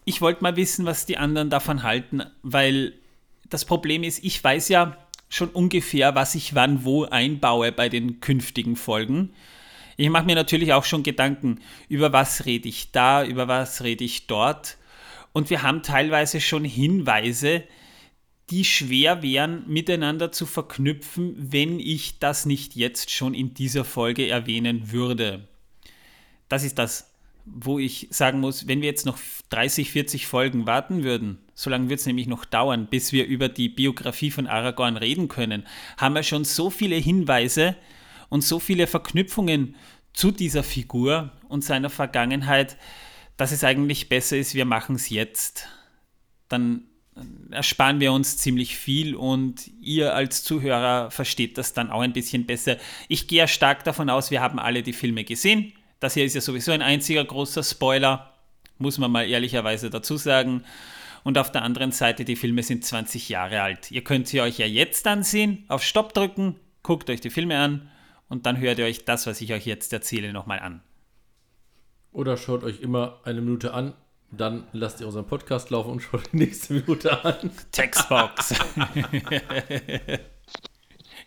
Ich 0.05 0.21
wollte 0.21 0.43
mal 0.43 0.57
wissen, 0.57 0.87
was 0.87 1.07
die 1.07 1.17
anderen 1.17 1.51
davon 1.51 1.83
halten, 1.83 2.23
weil 2.43 2.93
das 3.51 3.65
Problem 3.65 4.03
ist, 4.03 4.25
ich 4.25 4.43
weiß 4.43 4.69
ja 4.69 4.97
schon 5.29 5.49
ungefähr, 5.49 6.15
was 6.15 6.35
ich 6.35 6.55
wann 6.55 6.85
wo 6.85 7.05
einbaue 7.05 7.73
bei 7.73 7.89
den 7.89 8.21
künftigen 8.21 8.77
Folgen. 8.77 9.31
Ich 9.97 10.09
mache 10.09 10.25
mir 10.25 10.35
natürlich 10.35 10.73
auch 10.73 10.85
schon 10.85 11.03
Gedanken, 11.03 11.61
über 11.89 12.13
was 12.13 12.47
rede 12.47 12.69
ich 12.69 12.91
da, 12.91 13.25
über 13.25 13.49
was 13.49 13.83
rede 13.83 14.05
ich 14.05 14.27
dort. 14.27 14.79
Und 15.33 15.51
wir 15.51 15.63
haben 15.63 15.83
teilweise 15.83 16.41
schon 16.41 16.65
Hinweise, 16.65 17.65
die 18.51 18.65
schwer 18.65 19.23
wären, 19.23 19.65
miteinander 19.69 20.33
zu 20.33 20.47
verknüpfen, 20.47 21.35
wenn 21.37 21.79
ich 21.79 22.19
das 22.19 22.47
nicht 22.47 22.75
jetzt 22.75 23.11
schon 23.11 23.35
in 23.35 23.55
dieser 23.55 23.85
Folge 23.85 24.27
erwähnen 24.27 24.91
würde. 24.91 25.47
Das 26.49 26.65
ist 26.65 26.79
das, 26.79 27.10
wo 27.53 27.79
ich 27.79 28.09
sagen 28.11 28.41
muss, 28.41 28.69
wenn 28.69 28.81
wir 28.81 28.89
jetzt 28.89 29.07
noch 29.07 29.19
30, 29.51 29.91
40 29.91 30.27
Folgen 30.27 30.67
warten 30.67 31.03
würden, 31.03 31.39
so 31.55 31.71
lange 31.71 31.89
wird 31.89 32.01
es 32.01 32.07
nämlich 32.07 32.27
noch 32.27 32.45
dauern, 32.45 32.87
bis 32.89 33.13
wir 33.13 33.27
über 33.27 33.49
die 33.49 33.69
Biografie 33.69 34.31
von 34.31 34.47
Aragorn 34.47 34.97
reden 34.97 35.29
können, 35.29 35.67
haben 35.97 36.15
wir 36.15 36.23
schon 36.23 36.45
so 36.45 36.71
viele 36.71 36.97
Hinweise 36.97 37.77
und 38.29 38.43
so 38.43 38.59
viele 38.59 38.87
Verknüpfungen 38.87 39.75
zu 40.13 40.31
dieser 40.31 40.63
Figur 40.63 41.33
und 41.49 41.65
seiner 41.65 41.91
Vergangenheit, 41.91 42.77
dass 43.37 43.53
es 43.53 43.65
eigentlich 43.65 44.09
besser 44.09 44.37
ist, 44.37 44.55
wir 44.55 44.65
machen 44.65 44.97
es 44.97 45.09
jetzt. 45.09 45.67
Dann 46.49 46.85
ersparen 47.51 48.01
wir 48.01 48.13
uns 48.13 48.37
ziemlich 48.39 48.77
viel 48.77 49.15
und 49.15 49.71
ihr 49.81 50.15
als 50.15 50.45
Zuhörer 50.45 51.11
versteht 51.11 51.59
das 51.59 51.73
dann 51.73 51.91
auch 51.91 52.01
ein 52.01 52.13
bisschen 52.13 52.47
besser. 52.47 52.77
Ich 53.09 53.29
gehe 53.29 53.47
stark 53.49 53.85
davon 53.85 54.11
aus, 54.11 54.31
wir 54.31 54.41
haben 54.41 54.59
alle 54.59 54.83
die 54.83 54.93
Filme 54.93 55.25
gesehen. 55.25 55.73
Das 56.01 56.15
hier 56.15 56.25
ist 56.25 56.35
ja 56.35 56.41
sowieso 56.41 56.73
ein 56.73 56.83
einziger 56.83 57.25
großer 57.25 57.63
Spoiler, 57.63 58.33
muss 58.79 58.99
man 58.99 59.13
mal 59.13 59.29
ehrlicherweise 59.29 59.91
dazu 59.91 60.17
sagen. 60.17 60.65
Und 61.23 61.37
auf 61.37 61.53
der 61.53 61.63
anderen 61.63 61.93
Seite, 61.93 62.25
die 62.25 62.37
Filme 62.37 62.63
sind 62.63 62.85
20 62.85 63.29
Jahre 63.29 63.61
alt. 63.61 63.91
Ihr 63.91 64.03
könnt 64.03 64.27
sie 64.27 64.41
euch 64.41 64.59
ja 64.59 64.67
jetzt 64.67 65.07
ansehen, 65.07 65.65
auf 65.69 65.83
Stopp 65.83 66.15
drücken, 66.15 66.57
guckt 66.83 67.11
euch 67.11 67.21
die 67.21 67.29
Filme 67.29 67.59
an 67.59 67.91
und 68.31 68.47
dann 68.47 68.59
hört 68.59 68.79
ihr 68.79 68.87
euch 68.87 69.05
das, 69.05 69.27
was 69.27 69.41
ich 69.43 69.53
euch 69.53 69.67
jetzt 69.67 69.93
erzähle, 69.93 70.33
nochmal 70.33 70.61
an. 70.61 70.83
Oder 72.13 72.39
schaut 72.39 72.65
euch 72.65 72.81
immer 72.81 73.21
eine 73.25 73.43
Minute 73.43 73.75
an, 73.75 73.93
dann 74.31 74.67
lasst 74.73 75.01
ihr 75.01 75.07
unseren 75.07 75.27
Podcast 75.27 75.69
laufen 75.71 75.91
und 75.91 76.01
schaut 76.01 76.33
die 76.33 76.39
nächste 76.39 76.73
Minute 76.75 77.23
an. 77.25 77.51
Textbox. 77.73 78.55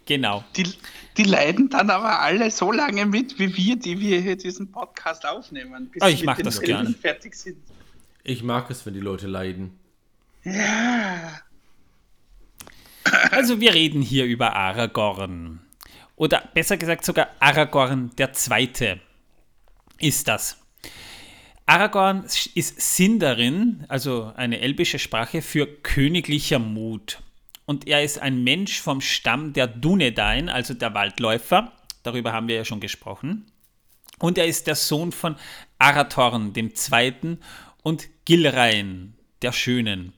genau. 0.05 0.43
Die, 0.55 0.73
die 1.17 1.23
leiden 1.23 1.69
dann 1.69 1.89
aber 1.89 2.19
alle 2.21 2.51
so 2.51 2.71
lange 2.71 3.05
mit, 3.05 3.39
wie 3.39 3.55
wir, 3.55 3.75
die 3.75 3.99
wir 3.99 4.21
hier 4.21 4.35
diesen 4.35 4.71
Podcast 4.71 5.25
aufnehmen, 5.25 5.89
bis 5.91 6.03
oh, 6.03 6.07
ich 6.07 6.23
mag 6.23 6.41
das 6.43 6.59
gerne. 6.59 6.93
fertig 6.93 7.35
sind. 7.35 7.57
Ich 8.23 8.43
mag 8.43 8.69
es, 8.69 8.85
wenn 8.85 8.93
die 8.93 8.99
Leute 8.99 9.27
leiden. 9.27 9.77
Ja. 10.43 11.41
Also 13.31 13.59
wir 13.59 13.73
reden 13.73 14.01
hier 14.01 14.25
über 14.25 14.55
Aragorn. 14.55 15.59
Oder 16.15 16.43
besser 16.53 16.77
gesagt 16.77 17.05
sogar 17.05 17.29
Aragorn 17.39 18.11
der 18.17 18.33
Zweite 18.33 18.99
ist 19.99 20.27
das. 20.27 20.57
Aragorn 21.65 22.25
ist 22.55 22.81
Sindarin, 22.81 23.85
also 23.87 24.31
eine 24.35 24.59
elbische 24.59 24.99
Sprache 24.99 25.41
für 25.41 25.65
königlicher 25.65 26.59
Mut. 26.59 27.22
Und 27.65 27.87
er 27.87 28.03
ist 28.03 28.19
ein 28.19 28.43
Mensch 28.43 28.81
vom 28.81 29.01
Stamm 29.01 29.53
der 29.53 29.67
Dunedain, 29.67 30.49
also 30.49 30.73
der 30.73 30.93
Waldläufer. 30.93 31.71
Darüber 32.03 32.33
haben 32.33 32.47
wir 32.47 32.55
ja 32.55 32.65
schon 32.65 32.81
gesprochen. 32.81 33.45
Und 34.19 34.37
er 34.37 34.45
ist 34.45 34.67
der 34.67 34.75
Sohn 34.75 35.11
von 35.11 35.35
Arathorn 35.79 36.53
dem 36.53 36.75
Zweiten 36.75 37.39
und 37.81 38.07
Gilrain, 38.25 39.15
der 39.41 39.51
Schönen. 39.51 40.13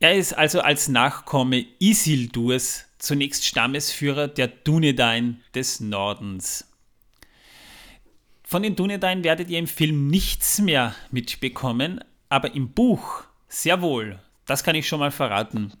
Er 0.00 0.14
ist 0.14 0.32
also 0.32 0.60
als 0.60 0.88
Nachkomme 0.88 1.66
Isildurs 1.80 2.86
zunächst 2.98 3.44
Stammesführer 3.44 4.28
der 4.28 4.48
Dunedain 4.48 5.42
des 5.54 5.80
Nordens. 5.80 6.70
Von 8.42 8.62
den 8.62 8.76
Dunedain 8.76 9.24
werdet 9.24 9.50
ihr 9.50 9.58
im 9.58 9.66
Film 9.66 10.08
nichts 10.08 10.58
mehr 10.58 10.94
mitbekommen, 11.10 12.02
aber 12.28 12.54
im 12.54 12.72
Buch 12.72 13.24
sehr 13.48 13.82
wohl. 13.82 14.20
Das 14.46 14.64
kann 14.64 14.74
ich 14.74 14.88
schon 14.88 15.00
mal 15.00 15.10
verraten. 15.10 15.72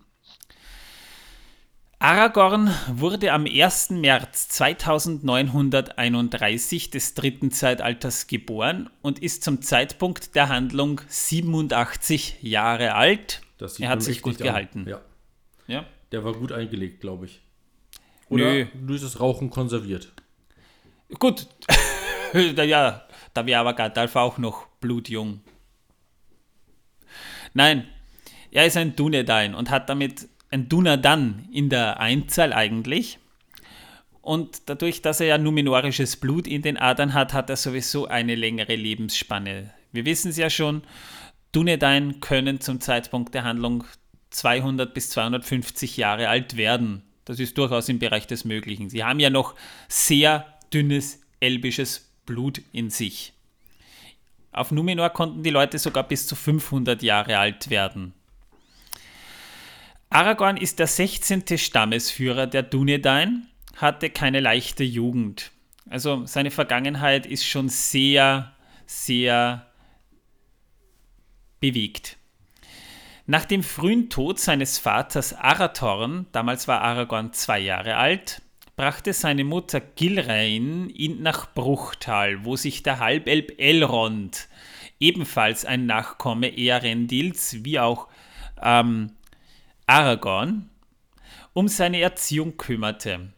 Aragorn 2.00 2.72
wurde 2.92 3.32
am 3.32 3.46
1. 3.46 3.90
März 3.90 4.50
2931 4.50 6.90
des 6.90 7.14
dritten 7.14 7.50
Zeitalters 7.50 8.28
geboren 8.28 8.88
und 9.02 9.18
ist 9.18 9.42
zum 9.42 9.62
Zeitpunkt 9.62 10.36
der 10.36 10.48
Handlung 10.48 11.00
87 11.08 12.36
Jahre 12.40 12.94
alt. 12.94 13.40
er 13.80 13.88
hat 13.88 14.04
sich 14.04 14.22
gut 14.22 14.38
gehalten. 14.38 14.86
Ja. 14.88 15.00
ja. 15.66 15.84
Der 16.12 16.22
war 16.22 16.34
gut 16.34 16.52
eingelegt, 16.52 17.00
glaube 17.00 17.26
ich. 17.26 17.40
Oder 18.28 18.44
Nö. 18.44 18.66
dieses 18.74 19.18
Rauchen 19.18 19.50
konserviert. 19.50 20.12
Gut. 21.18 21.48
ja, 22.32 23.08
da 23.34 23.44
wäre 23.44 23.58
aber 23.58 23.74
Gandalf 23.74 24.14
auch 24.14 24.38
noch 24.38 24.68
blutjung. 24.80 25.40
Nein, 27.54 27.88
er 28.52 28.66
ist 28.66 28.76
ein 28.76 28.94
Dunedain 28.94 29.56
und 29.56 29.70
hat 29.70 29.88
damit 29.88 30.28
ein 30.50 30.68
Dunadan 30.68 31.48
in 31.52 31.68
der 31.68 32.00
Einzahl 32.00 32.52
eigentlich. 32.52 33.18
Und 34.20 34.68
dadurch, 34.68 35.00
dass 35.02 35.20
er 35.20 35.26
ja 35.26 35.38
numenorisches 35.38 36.16
Blut 36.16 36.46
in 36.46 36.62
den 36.62 36.76
Adern 36.76 37.14
hat, 37.14 37.32
hat 37.32 37.48
er 37.50 37.56
sowieso 37.56 38.06
eine 38.06 38.34
längere 38.34 38.76
Lebensspanne. 38.76 39.72
Wir 39.92 40.04
wissen 40.04 40.30
es 40.30 40.36
ja 40.36 40.50
schon, 40.50 40.82
Dunedain 41.52 42.20
können 42.20 42.60
zum 42.60 42.80
Zeitpunkt 42.80 43.34
der 43.34 43.44
Handlung 43.44 43.84
200 44.30 44.92
bis 44.92 45.10
250 45.10 45.96
Jahre 45.96 46.28
alt 46.28 46.56
werden. 46.56 47.02
Das 47.24 47.40
ist 47.40 47.56
durchaus 47.56 47.88
im 47.88 47.98
Bereich 47.98 48.26
des 48.26 48.44
Möglichen. 48.44 48.90
Sie 48.90 49.04
haben 49.04 49.20
ja 49.20 49.30
noch 49.30 49.54
sehr 49.88 50.46
dünnes 50.72 51.22
elbisches 51.40 52.10
Blut 52.26 52.60
in 52.72 52.90
sich. 52.90 53.32
Auf 54.52 54.72
Numenor 54.72 55.10
konnten 55.10 55.42
die 55.42 55.50
Leute 55.50 55.78
sogar 55.78 56.06
bis 56.06 56.26
zu 56.26 56.34
500 56.34 57.02
Jahre 57.02 57.38
alt 57.38 57.70
werden. 57.70 58.12
Aragorn 60.10 60.56
ist 60.56 60.78
der 60.78 60.86
16. 60.86 61.58
Stammesführer 61.58 62.46
der 62.46 62.62
Dunedain, 62.62 63.46
hatte 63.76 64.08
keine 64.08 64.40
leichte 64.40 64.82
Jugend. 64.82 65.52
Also 65.90 66.24
seine 66.24 66.50
Vergangenheit 66.50 67.26
ist 67.26 67.44
schon 67.44 67.68
sehr, 67.68 68.52
sehr 68.86 69.66
bewegt. 71.60 72.16
Nach 73.26 73.44
dem 73.44 73.62
frühen 73.62 74.08
Tod 74.08 74.38
seines 74.38 74.78
Vaters 74.78 75.34
Arathorn, 75.34 76.26
damals 76.32 76.66
war 76.66 76.80
Aragorn 76.80 77.34
zwei 77.34 77.58
Jahre 77.58 77.96
alt, 77.96 78.40
brachte 78.76 79.12
seine 79.12 79.44
Mutter 79.44 79.80
Gilrain 79.80 80.88
ihn 80.88 81.20
nach 81.20 81.52
Bruchtal, 81.52 82.46
wo 82.46 82.56
sich 82.56 82.82
der 82.82 83.00
Halbelb 83.00 83.60
Elrond, 83.60 84.48
ebenfalls 84.98 85.66
ein 85.66 85.84
Nachkomme 85.84 86.56
Earendils, 86.56 87.64
wie 87.64 87.78
auch 87.78 88.08
ähm, 88.62 89.12
Aragorn, 89.88 90.70
um 91.52 91.66
seine 91.66 92.00
Erziehung 92.00 92.56
kümmerte. 92.56 93.32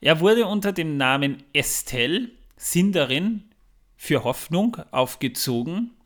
Er 0.00 0.20
wurde 0.20 0.46
unter 0.46 0.72
dem 0.72 0.96
Namen 0.96 1.42
Estel, 1.52 2.30
Sindarin, 2.56 3.42
für 3.96 4.22
Hoffnung 4.22 4.76
aufgezogen 4.92 5.96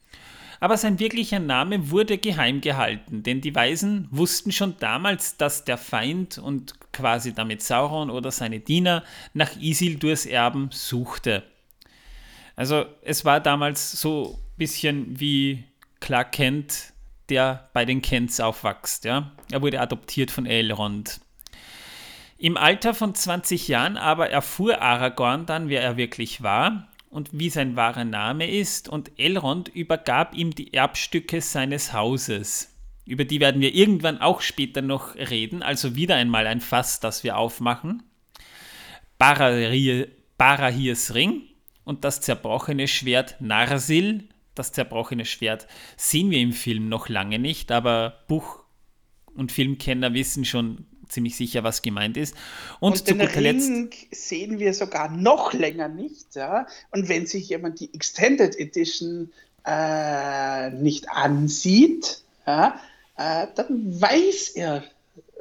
aber 0.60 0.76
sein 0.76 0.98
wirklicher 0.98 1.40
Name 1.40 1.90
wurde 1.90 2.18
geheim 2.18 2.60
gehalten, 2.60 3.22
denn 3.22 3.40
die 3.40 3.54
Weisen 3.54 4.06
wussten 4.10 4.52
schon 4.52 4.76
damals, 4.78 5.38
dass 5.38 5.64
der 5.64 5.78
Feind 5.78 6.36
und 6.36 6.74
quasi 6.92 7.32
damit 7.32 7.62
Sauron 7.62 8.10
oder 8.10 8.30
seine 8.30 8.60
Diener 8.60 9.02
nach 9.32 9.56
Isildurs 9.58 10.26
Erben 10.26 10.68
suchte. 10.70 11.42
Also 12.56 12.84
es 13.02 13.24
war 13.24 13.40
damals 13.40 13.92
so 13.92 14.34
ein 14.34 14.58
bisschen 14.58 15.18
wie 15.18 15.64
Clark 15.98 16.32
Kent, 16.32 16.92
der 17.30 17.70
bei 17.72 17.84
den 17.84 18.02
Kents 18.02 18.40
aufwächst. 18.40 19.04
Ja? 19.04 19.32
Er 19.50 19.62
wurde 19.62 19.80
adoptiert 19.80 20.30
von 20.30 20.46
Elrond. 20.46 21.20
Im 22.36 22.56
Alter 22.56 22.94
von 22.94 23.14
20 23.14 23.68
Jahren 23.68 23.96
aber 23.96 24.30
erfuhr 24.30 24.82
Aragorn 24.82 25.46
dann, 25.46 25.68
wer 25.68 25.82
er 25.82 25.96
wirklich 25.96 26.42
war 26.42 26.88
und 27.10 27.30
wie 27.32 27.50
sein 27.50 27.76
wahrer 27.76 28.04
Name 28.04 28.50
ist, 28.50 28.88
und 28.88 29.18
Elrond 29.18 29.68
übergab 29.68 30.34
ihm 30.34 30.54
die 30.54 30.72
Erbstücke 30.72 31.40
seines 31.40 31.92
Hauses. 31.92 32.74
Über 33.04 33.24
die 33.24 33.40
werden 33.40 33.60
wir 33.60 33.74
irgendwann 33.74 34.20
auch 34.20 34.40
später 34.40 34.82
noch 34.82 35.16
reden, 35.16 35.62
also 35.62 35.96
wieder 35.96 36.14
einmal 36.14 36.46
ein 36.46 36.60
Fass, 36.60 37.00
das 37.00 37.24
wir 37.24 37.36
aufmachen. 37.36 38.04
Barahirs 39.18 41.14
Ring 41.14 41.42
und 41.84 42.04
das 42.04 42.20
zerbrochene 42.20 42.86
Schwert 42.88 43.36
Narsil. 43.40 44.28
Das 44.60 44.72
zerbrochene 44.72 45.24
Schwert 45.24 45.66
sehen 45.96 46.30
wir 46.30 46.38
im 46.38 46.52
Film 46.52 46.90
noch 46.90 47.08
lange 47.08 47.38
nicht, 47.38 47.72
aber 47.72 48.24
Buch- 48.28 48.62
und 49.34 49.52
Filmkenner 49.52 50.12
wissen 50.12 50.44
schon 50.44 50.84
ziemlich 51.08 51.34
sicher, 51.34 51.64
was 51.64 51.80
gemeint 51.80 52.18
ist. 52.18 52.34
Und, 52.78 52.92
und 52.92 52.98
zu 52.98 53.04
den 53.04 53.20
guter 53.20 53.40
Ring 53.40 53.90
sehen 54.10 54.58
wir 54.58 54.74
sogar 54.74 55.10
noch 55.10 55.54
länger 55.54 55.88
nicht. 55.88 56.34
Ja? 56.34 56.66
Und 56.90 57.08
wenn 57.08 57.24
sich 57.24 57.48
jemand 57.48 57.80
die 57.80 57.94
Extended 57.94 58.54
Edition 58.54 59.32
äh, 59.64 60.68
nicht 60.72 61.08
ansieht, 61.08 62.22
ja, 62.46 62.78
äh, 63.16 63.46
dann 63.54 63.98
weiß 63.98 64.50
er 64.56 64.84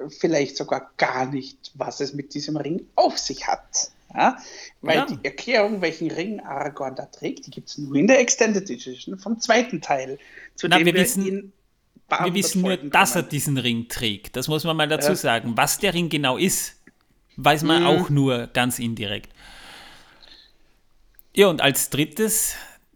vielleicht 0.07 0.55
sogar 0.55 0.91
gar 0.95 1.25
nicht, 1.25 1.73
was 1.73 1.99
es 1.99 2.13
mit 2.13 2.33
diesem 2.33 2.55
Ring 2.55 2.87
auf 2.95 3.17
sich 3.17 3.47
hat. 3.47 3.91
Ja? 4.13 4.37
Weil 4.81 4.97
ja. 4.97 5.05
die 5.05 5.19
Erklärung, 5.23 5.81
welchen 5.81 6.11
Ring 6.11 6.39
Aragorn 6.39 6.95
da 6.95 7.05
trägt, 7.05 7.47
die 7.47 7.51
gibt 7.51 7.69
es 7.69 7.77
nur 7.77 7.95
in 7.95 8.07
der 8.07 8.19
Extended 8.19 8.69
Edition 8.69 9.17
vom 9.17 9.39
zweiten 9.39 9.81
Teil, 9.81 10.17
zu 10.55 10.67
Na, 10.67 10.77
dem 10.77 10.85
wir, 10.85 10.93
wir 10.93 11.01
wissen, 11.01 11.53
wir 12.09 12.33
wissen 12.33 12.61
nur, 12.61 12.77
dass 12.77 13.15
er 13.15 13.23
diesen 13.23 13.57
Ring 13.57 13.87
trägt. 13.87 14.35
Das 14.35 14.47
muss 14.47 14.63
man 14.63 14.75
mal 14.75 14.87
dazu 14.87 15.09
ja. 15.09 15.15
sagen. 15.15 15.53
Was 15.55 15.77
der 15.77 15.93
Ring 15.93 16.09
genau 16.09 16.37
ist, 16.37 16.75
weiß 17.37 17.63
man 17.63 17.81
mhm. 17.81 17.87
auch 17.87 18.09
nur 18.09 18.47
ganz 18.47 18.79
indirekt. 18.79 19.31
Ja, 21.35 21.47
und 21.47 21.61
als 21.61 21.89
drittes 21.89 22.55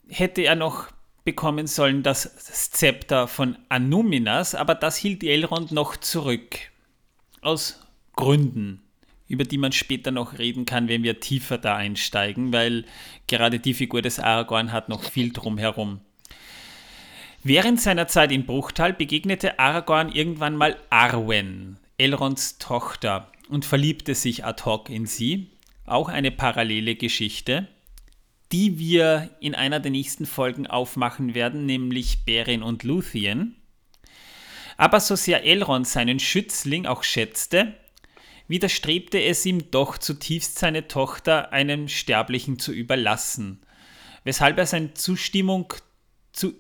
hätte 0.10 0.42
er 0.42 0.56
noch 0.56 0.88
bekommen 1.24 1.68
sollen 1.68 2.04
das 2.04 2.36
Zepter 2.72 3.28
von 3.28 3.58
Anuminas, 3.70 4.56
aber 4.56 4.76
das 4.76 4.98
hielt 4.98 5.24
Elrond 5.24 5.72
noch 5.72 5.96
zurück. 5.96 6.58
Aus 7.42 7.80
Gründen, 8.16 8.83
über 9.28 9.44
die 9.44 9.58
man 9.58 9.72
später 9.72 10.12
noch 10.12 10.38
reden 10.38 10.66
kann, 10.66 10.88
wenn 10.88 11.04
wir 11.04 11.20
tiefer 11.20 11.58
da 11.58 11.76
einsteigen, 11.76 12.54
weil 12.54 12.86
gerade 13.28 13.60
die 13.60 13.74
Figur 13.74 14.02
des 14.02 14.20
Aragorn 14.20 14.72
hat 14.72 14.90
noch 14.90 15.04
viel 15.04 15.32
drumherum. 15.32 16.02
Während 17.44 17.82
seiner 17.82 18.08
Zeit 18.08 18.32
in 18.32 18.46
Bruchtal 18.46 18.94
begegnete 18.94 19.60
Aragorn 19.60 20.12
irgendwann 20.12 20.56
mal 20.56 20.78
Arwen, 20.90 21.78
Elronds 21.98 22.58
Tochter, 22.58 23.30
und 23.50 23.66
verliebte 23.66 24.16
sich 24.16 24.46
ad 24.46 24.64
hoc 24.64 24.90
in 24.90 25.06
sie. 25.06 25.52
Auch 25.86 26.10
eine 26.10 26.32
parallele 26.32 26.96
Geschichte, 26.96 27.68
die 28.52 28.80
wir 28.80 29.30
in 29.40 29.56
einer 29.56 29.80
der 29.80 29.92
nächsten 29.92 30.26
Folgen 30.26 30.68
aufmachen 30.68 31.36
werden, 31.36 31.66
nämlich 31.66 32.26
Beren 32.26 32.64
und 32.64 32.84
Luthien. 32.84 33.56
Aber 34.78 35.00
so 35.00 35.16
sehr 35.16 35.44
Elrond 35.44 35.88
seinen 35.88 36.20
Schützling 36.20 36.86
auch 36.86 37.04
schätzte, 37.04 37.74
widerstrebte 38.54 39.20
es 39.20 39.44
ihm 39.48 39.72
doch 39.72 39.98
zutiefst 39.98 40.60
seine 40.60 40.88
Tochter 40.88 41.52
einem 41.52 41.88
Sterblichen 41.88 42.60
zu 42.60 42.72
überlassen, 42.72 43.64
weshalb 44.26 44.60
er 44.60 44.68
seine 44.68 44.94
Zustimmung 44.94 45.74
zu 46.34 46.54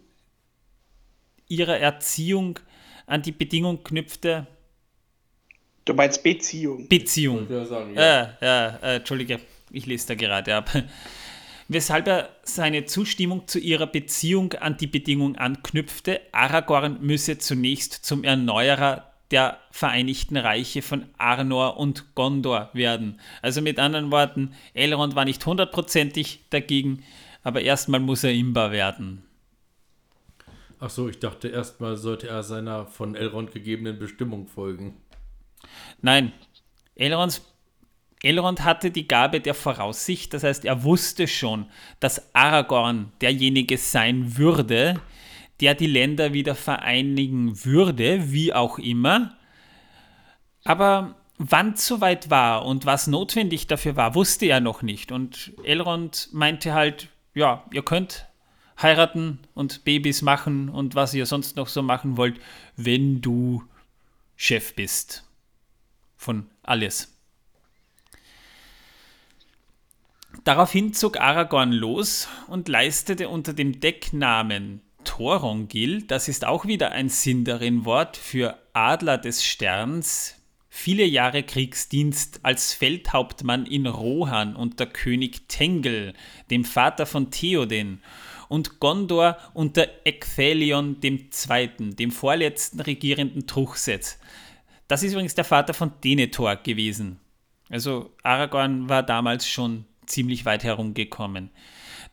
ihrer 1.47 1.77
Erziehung 1.77 2.57
an 3.05 3.21
die 3.21 3.31
Bedingung 3.31 3.83
knüpfte. 3.83 4.47
Du 5.85 5.93
meinst 5.93 6.23
Beziehung? 6.23 6.87
Beziehung. 6.87 7.43
Ich 7.43 7.67
sagen, 7.67 7.93
ja. 7.93 8.23
Äh, 8.23 8.27
ja, 8.41 8.67
äh, 8.77 8.95
Entschuldige, 8.95 9.39
ich 9.69 9.85
lese 9.85 10.07
da 10.07 10.15
gerade 10.15 10.55
ab. 10.55 10.71
Weshalb 11.67 12.07
er 12.07 12.29
seine 12.41 12.85
Zustimmung 12.85 13.47
zu 13.47 13.59
ihrer 13.59 13.85
Beziehung 13.85 14.53
an 14.53 14.77
die 14.77 14.87
Bedingung 14.87 15.35
anknüpfte, 15.35 16.21
Aragorn 16.31 16.97
müsse 17.01 17.37
zunächst 17.37 17.93
zum 17.93 18.23
Erneuerer 18.23 19.12
der 19.33 19.57
Vereinigten 19.71 20.37
Reiche 20.37 20.83
von 20.83 21.05
Arnor 21.17 21.77
und 21.77 22.15
Gondor 22.15 22.69
werden. 22.73 23.19
Also 23.41 23.61
mit 23.61 23.79
anderen 23.79 24.11
Worten, 24.11 24.53
Elrond 24.73 25.15
war 25.15 25.25
nicht 25.25 25.43
hundertprozentig 25.45 26.45
dagegen, 26.51 27.03
aber 27.41 27.61
erstmal 27.61 27.99
muss 27.99 28.23
er 28.23 28.31
Imba 28.31 28.71
werden. 28.71 29.23
Ach 30.79 30.91
so, 30.91 31.09
ich 31.09 31.19
dachte 31.19 31.47
erstmal 31.47 31.97
sollte 31.97 32.27
er 32.27 32.43
seiner 32.43 32.85
von 32.85 33.15
Elrond 33.15 33.51
gegebenen 33.51 33.97
Bestimmung 33.97 34.47
folgen. 34.47 35.01
Nein, 36.01 36.31
Elronds, 36.95 37.41
Elrond 38.21 38.63
hatte 38.63 38.91
die 38.91 39.07
Gabe 39.07 39.41
der 39.41 39.55
Voraussicht, 39.55 40.33
das 40.33 40.43
heißt, 40.43 40.63
er 40.63 40.83
wusste 40.83 41.27
schon, 41.27 41.65
dass 41.99 42.35
Aragorn 42.35 43.11
derjenige 43.21 43.77
sein 43.77 44.37
würde, 44.37 45.01
der 45.63 45.75
die 45.75 45.87
Länder 45.87 46.33
wieder 46.33 46.55
vereinigen 46.55 47.63
würde, 47.63 48.33
wie 48.33 48.51
auch 48.51 48.79
immer. 48.79 49.33
Aber 50.65 51.15
wann 51.37 51.71
es 51.71 51.87
soweit 51.87 52.29
war 52.29 52.65
und 52.65 52.85
was 52.85 53.07
notwendig 53.07 53.67
dafür 53.67 53.95
war, 53.95 54.13
wusste 54.13 54.45
er 54.45 54.59
noch 54.59 54.81
nicht. 54.81 55.13
Und 55.13 55.53
Elrond 55.63 56.27
meinte 56.33 56.73
halt, 56.73 57.07
ja, 57.33 57.63
ihr 57.71 57.81
könnt 57.81 58.27
heiraten 58.81 59.39
und 59.53 59.85
Babys 59.85 60.21
machen 60.21 60.67
und 60.67 60.95
was 60.95 61.13
ihr 61.13 61.25
sonst 61.25 61.55
noch 61.55 61.69
so 61.69 61.81
machen 61.81 62.17
wollt, 62.17 62.41
wenn 62.75 63.21
du 63.21 63.63
Chef 64.35 64.75
bist 64.75 65.23
von 66.17 66.49
alles. 66.61 67.17
Daraufhin 70.43 70.93
zog 70.93 71.21
Aragorn 71.21 71.71
los 71.71 72.27
und 72.47 72.67
leistete 72.67 73.29
unter 73.29 73.53
dem 73.53 73.79
Decknamen 73.79 74.81
Thorongil, 75.03 76.03
das 76.03 76.27
ist 76.27 76.45
auch 76.45 76.65
wieder 76.65 76.91
ein 76.91 77.09
Sindarin-Wort 77.09 78.17
für 78.17 78.57
Adler 78.73 79.17
des 79.17 79.43
Sterns, 79.43 80.35
viele 80.69 81.05
Jahre 81.05 81.43
Kriegsdienst 81.43 82.39
als 82.43 82.73
Feldhauptmann 82.73 83.65
in 83.65 83.85
Rohan 83.85 84.55
unter 84.55 84.85
König 84.85 85.47
Tengel, 85.47 86.13
dem 86.49 86.65
Vater 86.65 87.05
von 87.05 87.31
Theoden, 87.31 88.01
und 88.49 88.79
Gondor 88.79 89.37
unter 89.53 89.87
Ecthelion 90.03 90.97
II., 91.01 91.95
dem 91.95 92.11
vorletzten 92.11 92.79
regierenden 92.81 93.47
Truchsess. 93.47 94.19
Das 94.87 95.01
ist 95.01 95.13
übrigens 95.13 95.33
der 95.33 95.45
Vater 95.45 95.73
von 95.73 95.93
Denethor 96.03 96.55
gewesen. 96.57 97.19
Also 97.69 98.11
Aragorn 98.21 98.89
war 98.89 99.01
damals 99.01 99.47
schon 99.47 99.85
ziemlich 100.05 100.45
weit 100.45 100.63
herumgekommen. 100.63 101.49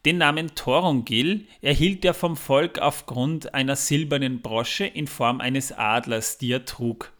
Den 0.07 0.17
Namen 0.17 0.55
Thorongil 0.55 1.47
erhielt 1.61 2.05
er 2.07 2.15
vom 2.15 2.37
Volk 2.37 2.79
aufgrund 2.79 3.53
einer 3.53 3.77
silbernen 3.77 4.41
Brosche 4.41 4.87
in 4.87 5.07
Form 5.07 5.43
eines 5.43 5.73
Adlers, 5.73 6.39
die 6.39 6.53
er 6.53 6.65
trug. 6.65 7.13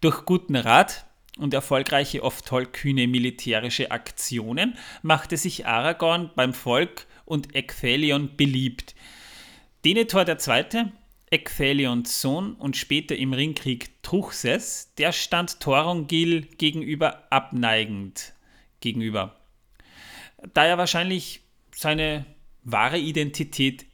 Durch 0.00 0.24
guten 0.24 0.56
Rat 0.56 1.04
und 1.36 1.52
erfolgreiche, 1.52 2.22
oft 2.22 2.46
tollkühne 2.46 3.06
militärische 3.06 3.90
Aktionen 3.90 4.78
machte 5.02 5.36
sich 5.36 5.66
Aragorn 5.66 6.30
beim 6.34 6.54
Volk 6.54 7.06
und 7.26 7.54
Ecthelion 7.54 8.36
beliebt. 8.36 8.94
Denethor 9.84 10.26
II., 10.26 10.86
Ecthelions 11.30 12.22
Sohn 12.22 12.54
und 12.54 12.78
später 12.78 13.14
im 13.16 13.34
Ringkrieg 13.34 14.02
Truchsess, 14.02 14.94
der 14.96 15.12
stand 15.12 15.60
Thorongil 15.60 16.46
gegenüber 16.56 17.30
abneigend 17.30 18.32
gegenüber. 18.80 19.36
Da 20.54 20.64
er 20.64 20.78
wahrscheinlich 20.78 21.42
seine 21.78 22.26
wahre 22.64 22.98
Identität 22.98 23.86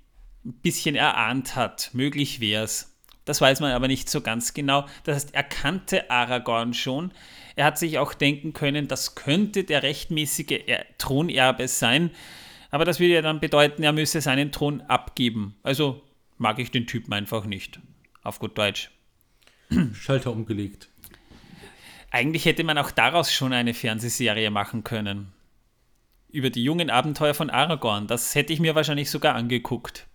ein 0.43 0.55
bisschen 0.55 0.95
erahnt 0.95 1.55
hat, 1.55 1.91
möglich 1.93 2.41
wäre 2.41 2.65
es. 2.65 2.97
Das 3.27 3.43
weiß 3.43 3.61
man 3.61 3.73
aber 3.73 3.89
nicht 3.89 4.09
so 4.09 4.23
ganz 4.23 4.55
genau. 4.55 4.87
Das 5.05 5.17
heißt, 5.17 5.35
er 5.35 5.43
kannte 5.43 6.11
Aragorn 6.11 6.73
schon. 6.73 7.13
Er 7.57 7.67
hat 7.67 7.79
sich 7.79 7.99
auch 7.99 8.15
denken 8.15 8.55
können, 8.55 8.89
das 8.89 9.17
könnte 9.17 9.65
der 9.65 9.83
rechtmäßige 9.83 10.61
Thronerbe 10.97 11.69
sein. 11.69 12.11
Aber 12.71 12.87
das 12.87 13.01
würde 13.01 13.15
ja 13.15 13.23
dann 13.23 13.41
bedeuten, 13.41 13.83
er 13.83 13.93
müsse 13.93 14.23
seinen 14.23 14.51
Thron 14.51 14.81
abgeben. 14.81 15.55
Also 15.63 16.03
mag 16.39 16.59
ich 16.61 16.71
den 16.71 16.87
Typen 16.87 17.13
einfach 17.13 17.45
nicht. 17.45 17.81
Auf 18.23 18.39
gut 18.39 18.57
Deutsch. 18.57 18.93
Schalter 19.93 20.33
umgelegt. 20.33 20.89
Eigentlich 22.11 22.47
hätte 22.47 22.65
man 22.65 22.79
auch 22.79 22.91
daraus 22.91 23.31
schon 23.31 23.53
eine 23.53 23.75
Fernsehserie 23.75 24.51
machen 24.51 24.85
können. 24.85 25.34
Über 26.35 26.51
die 26.51 26.65
jungen 26.65 26.91
Abenteuer 26.91 27.33
von 27.33 27.49
Aragorn. 27.49 28.07
Das 28.07 28.35
hätte 28.35 28.53
ich 28.53 28.61
mir 28.61 28.75
wahrscheinlich 28.75 29.11
sogar 29.11 29.35
angeguckt. 29.35 30.07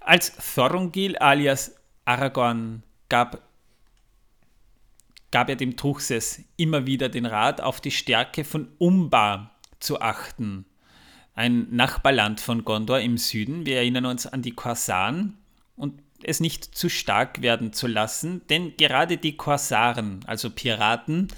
Als 0.00 0.36
Thorongil 0.54 1.16
alias 1.16 1.76
Aragorn 2.04 2.82
gab, 3.08 3.42
gab 5.30 5.48
er 5.48 5.56
dem 5.56 5.76
Truchsess 5.76 6.42
immer 6.56 6.86
wieder 6.86 7.08
den 7.08 7.26
Rat, 7.26 7.60
auf 7.60 7.80
die 7.80 7.90
Stärke 7.90 8.44
von 8.44 8.68
Umbar 8.78 9.58
zu 9.78 10.00
achten 10.00 10.64
ein 11.38 11.68
Nachbarland 11.70 12.40
von 12.40 12.64
Gondor 12.64 12.98
im 12.98 13.16
Süden. 13.16 13.64
Wir 13.64 13.76
erinnern 13.76 14.06
uns 14.06 14.26
an 14.26 14.42
die 14.42 14.50
Korsaren 14.50 15.38
und 15.76 16.02
es 16.24 16.40
nicht 16.40 16.64
zu 16.64 16.88
stark 16.88 17.42
werden 17.42 17.72
zu 17.72 17.86
lassen, 17.86 18.42
denn 18.50 18.76
gerade 18.76 19.18
die 19.18 19.36
Korsaren, 19.36 20.24
also 20.26 20.50
Piraten, 20.50 21.28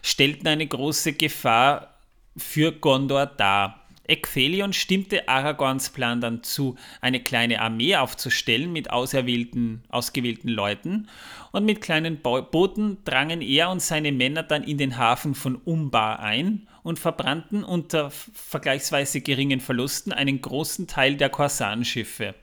stellten 0.00 0.46
eine 0.46 0.64
große 0.64 1.14
Gefahr 1.14 1.97
für 2.38 2.72
Gondor 2.72 3.26
dar. 3.26 3.84
Ecthelion 4.08 4.72
stimmte 4.72 5.28
Aragorns 5.28 5.90
Plan 5.90 6.20
dann 6.20 6.42
zu, 6.42 6.76
eine 7.02 7.22
kleine 7.22 7.60
Armee 7.60 7.94
aufzustellen 7.94 8.72
mit 8.72 8.90
auserwählten, 8.90 9.82
ausgewählten 9.90 10.48
Leuten, 10.48 11.08
und 11.52 11.66
mit 11.66 11.82
kleinen 11.82 12.20
Booten 12.22 12.98
drangen 13.04 13.42
er 13.42 13.70
und 13.70 13.82
seine 13.82 14.12
Männer 14.12 14.42
dann 14.42 14.64
in 14.64 14.78
den 14.78 14.96
Hafen 14.96 15.34
von 15.34 15.56
Umbar 15.56 16.20
ein 16.20 16.68
und 16.82 16.98
verbrannten 16.98 17.64
unter 17.64 18.10
vergleichsweise 18.10 19.20
geringen 19.20 19.60
Verlusten 19.60 20.12
einen 20.12 20.40
großen 20.40 20.86
Teil 20.86 21.16
der 21.16 21.28
Korsanschiffe. 21.28 22.34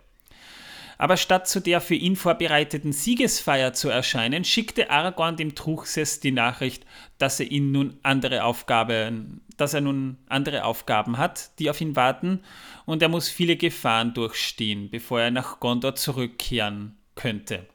Aber 0.98 1.18
statt 1.18 1.48
zu 1.48 1.60
der 1.60 1.82
für 1.82 1.96
ihn 1.96 2.16
vorbereiteten 2.16 2.94
Siegesfeier 2.94 3.74
zu 3.74 3.90
erscheinen, 3.90 4.46
schickte 4.46 4.90
Aragorn 4.90 5.36
dem 5.36 5.56
Truchsess 5.56 6.20
die 6.20 6.32
Nachricht, 6.32 6.86
dass 7.18 7.40
er 7.40 7.52
ihn 7.52 7.72
nun 7.72 7.98
andere 8.04 8.44
Aufgaben, 8.44 9.42
dass 9.58 9.74
er 9.74 9.82
nun 9.82 10.18
andere 10.28 10.66
Aufgaben 10.66 11.18
hat, 11.18 11.58
die 11.60 11.70
auf 11.70 11.82
ihn 11.82 11.96
warten, 11.96 12.42
und 12.86 13.02
er 13.02 13.10
muss 13.10 13.30
viele 13.30 13.56
Gefahren 13.56 14.14
durchstehen, 14.14 14.90
bevor 14.90 15.22
er 15.22 15.32
nach 15.32 15.60
Gondor 15.60 15.96
zurückkehren 15.96 16.98
könnte. 17.16 17.66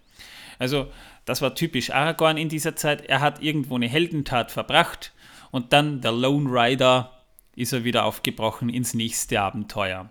Also, 0.59 0.89
das 1.25 1.43
war 1.43 1.55
typisch 1.55 1.91
Aragorn 1.91 2.37
in 2.37 2.49
dieser 2.49 2.77
Zeit. 2.77 3.03
Er 3.07 3.21
hat 3.21 3.43
irgendwo 3.43 3.77
eine 3.77 3.89
Heldentat 3.89 4.51
verbracht 4.51 5.13
und 5.51 5.73
dann 5.73 6.01
der 6.01 6.13
Lone 6.13 6.51
Rider 6.51 7.13
ist 7.57 7.73
er 7.73 7.85
wieder 7.85 8.05
aufgebrochen 8.05 8.69
ins 8.69 8.95
nächste 8.95 9.41
Abenteuer. 9.41 10.11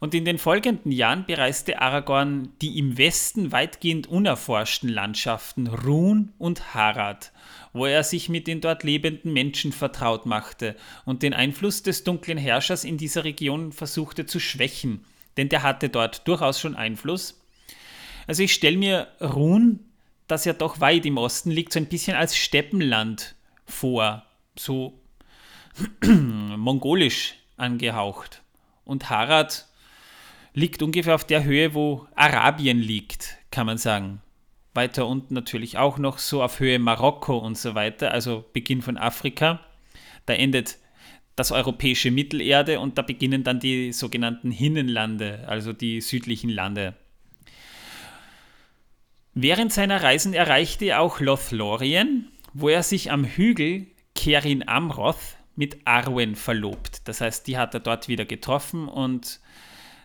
Und 0.00 0.14
in 0.14 0.24
den 0.24 0.38
folgenden 0.38 0.92
Jahren 0.92 1.24
bereiste 1.26 1.80
Aragorn 1.80 2.52
die 2.60 2.78
im 2.78 2.98
Westen 2.98 3.52
weitgehend 3.52 4.06
unerforschten 4.06 4.88
Landschaften 4.88 5.66
Run 5.66 6.32
und 6.38 6.74
Harad, 6.74 7.32
wo 7.72 7.86
er 7.86 8.04
sich 8.04 8.28
mit 8.28 8.46
den 8.46 8.60
dort 8.60 8.82
lebenden 8.82 9.32
Menschen 9.32 9.72
vertraut 9.72 10.26
machte 10.26 10.76
und 11.04 11.22
den 11.22 11.34
Einfluss 11.34 11.82
des 11.82 12.04
dunklen 12.04 12.38
Herrschers 12.38 12.84
in 12.84 12.98
dieser 12.98 13.24
Region 13.24 13.72
versuchte 13.72 14.26
zu 14.26 14.40
schwächen, 14.40 15.04
denn 15.36 15.48
der 15.48 15.62
hatte 15.62 15.88
dort 15.88 16.26
durchaus 16.28 16.60
schon 16.60 16.76
Einfluss. 16.76 17.40
Also 18.26 18.42
ich 18.42 18.54
stelle 18.54 18.76
mir 18.76 19.08
Run, 19.20 19.80
das 20.26 20.44
ja 20.44 20.52
doch 20.52 20.80
weit 20.80 21.04
im 21.06 21.18
Osten 21.18 21.50
liegt, 21.50 21.72
so 21.72 21.78
ein 21.78 21.88
bisschen 21.88 22.16
als 22.16 22.36
Steppenland 22.36 23.34
vor, 23.66 24.24
so 24.56 24.98
mongolisch 26.04 27.34
angehaucht. 27.56 28.42
Und 28.84 29.10
Harad 29.10 29.66
liegt 30.54 30.82
ungefähr 30.82 31.16
auf 31.16 31.24
der 31.24 31.44
Höhe, 31.44 31.74
wo 31.74 32.06
Arabien 32.14 32.78
liegt, 32.78 33.36
kann 33.50 33.66
man 33.66 33.76
sagen. 33.76 34.22
Weiter 34.72 35.06
unten 35.06 35.34
natürlich 35.34 35.78
auch 35.78 35.98
noch 35.98 36.18
so 36.18 36.42
auf 36.42 36.60
Höhe 36.60 36.78
Marokko 36.78 37.36
und 37.38 37.58
so 37.58 37.74
weiter, 37.74 38.12
also 38.12 38.44
Beginn 38.52 38.82
von 38.82 38.96
Afrika. 38.96 39.60
Da 40.26 40.34
endet 40.34 40.78
das 41.36 41.52
europäische 41.52 42.10
Mittelerde 42.10 42.80
und 42.80 42.96
da 42.96 43.02
beginnen 43.02 43.44
dann 43.44 43.60
die 43.60 43.92
sogenannten 43.92 44.50
Hinnenlande, 44.50 45.44
also 45.48 45.72
die 45.72 46.00
südlichen 46.00 46.50
Lande. 46.50 46.94
Während 49.34 49.72
seiner 49.72 50.02
Reisen 50.02 50.32
erreichte 50.32 50.86
er 50.86 51.00
auch 51.00 51.18
Lothlorien, 51.18 52.30
wo 52.52 52.68
er 52.68 52.84
sich 52.84 53.10
am 53.10 53.24
Hügel 53.24 53.88
Kerin 54.14 54.68
Amroth 54.68 55.36
mit 55.56 55.78
Arwen 55.86 56.36
verlobt. 56.36 57.08
Das 57.08 57.20
heißt, 57.20 57.46
die 57.48 57.58
hat 57.58 57.74
er 57.74 57.80
dort 57.80 58.06
wieder 58.06 58.24
getroffen 58.24 58.86
und 58.86 59.40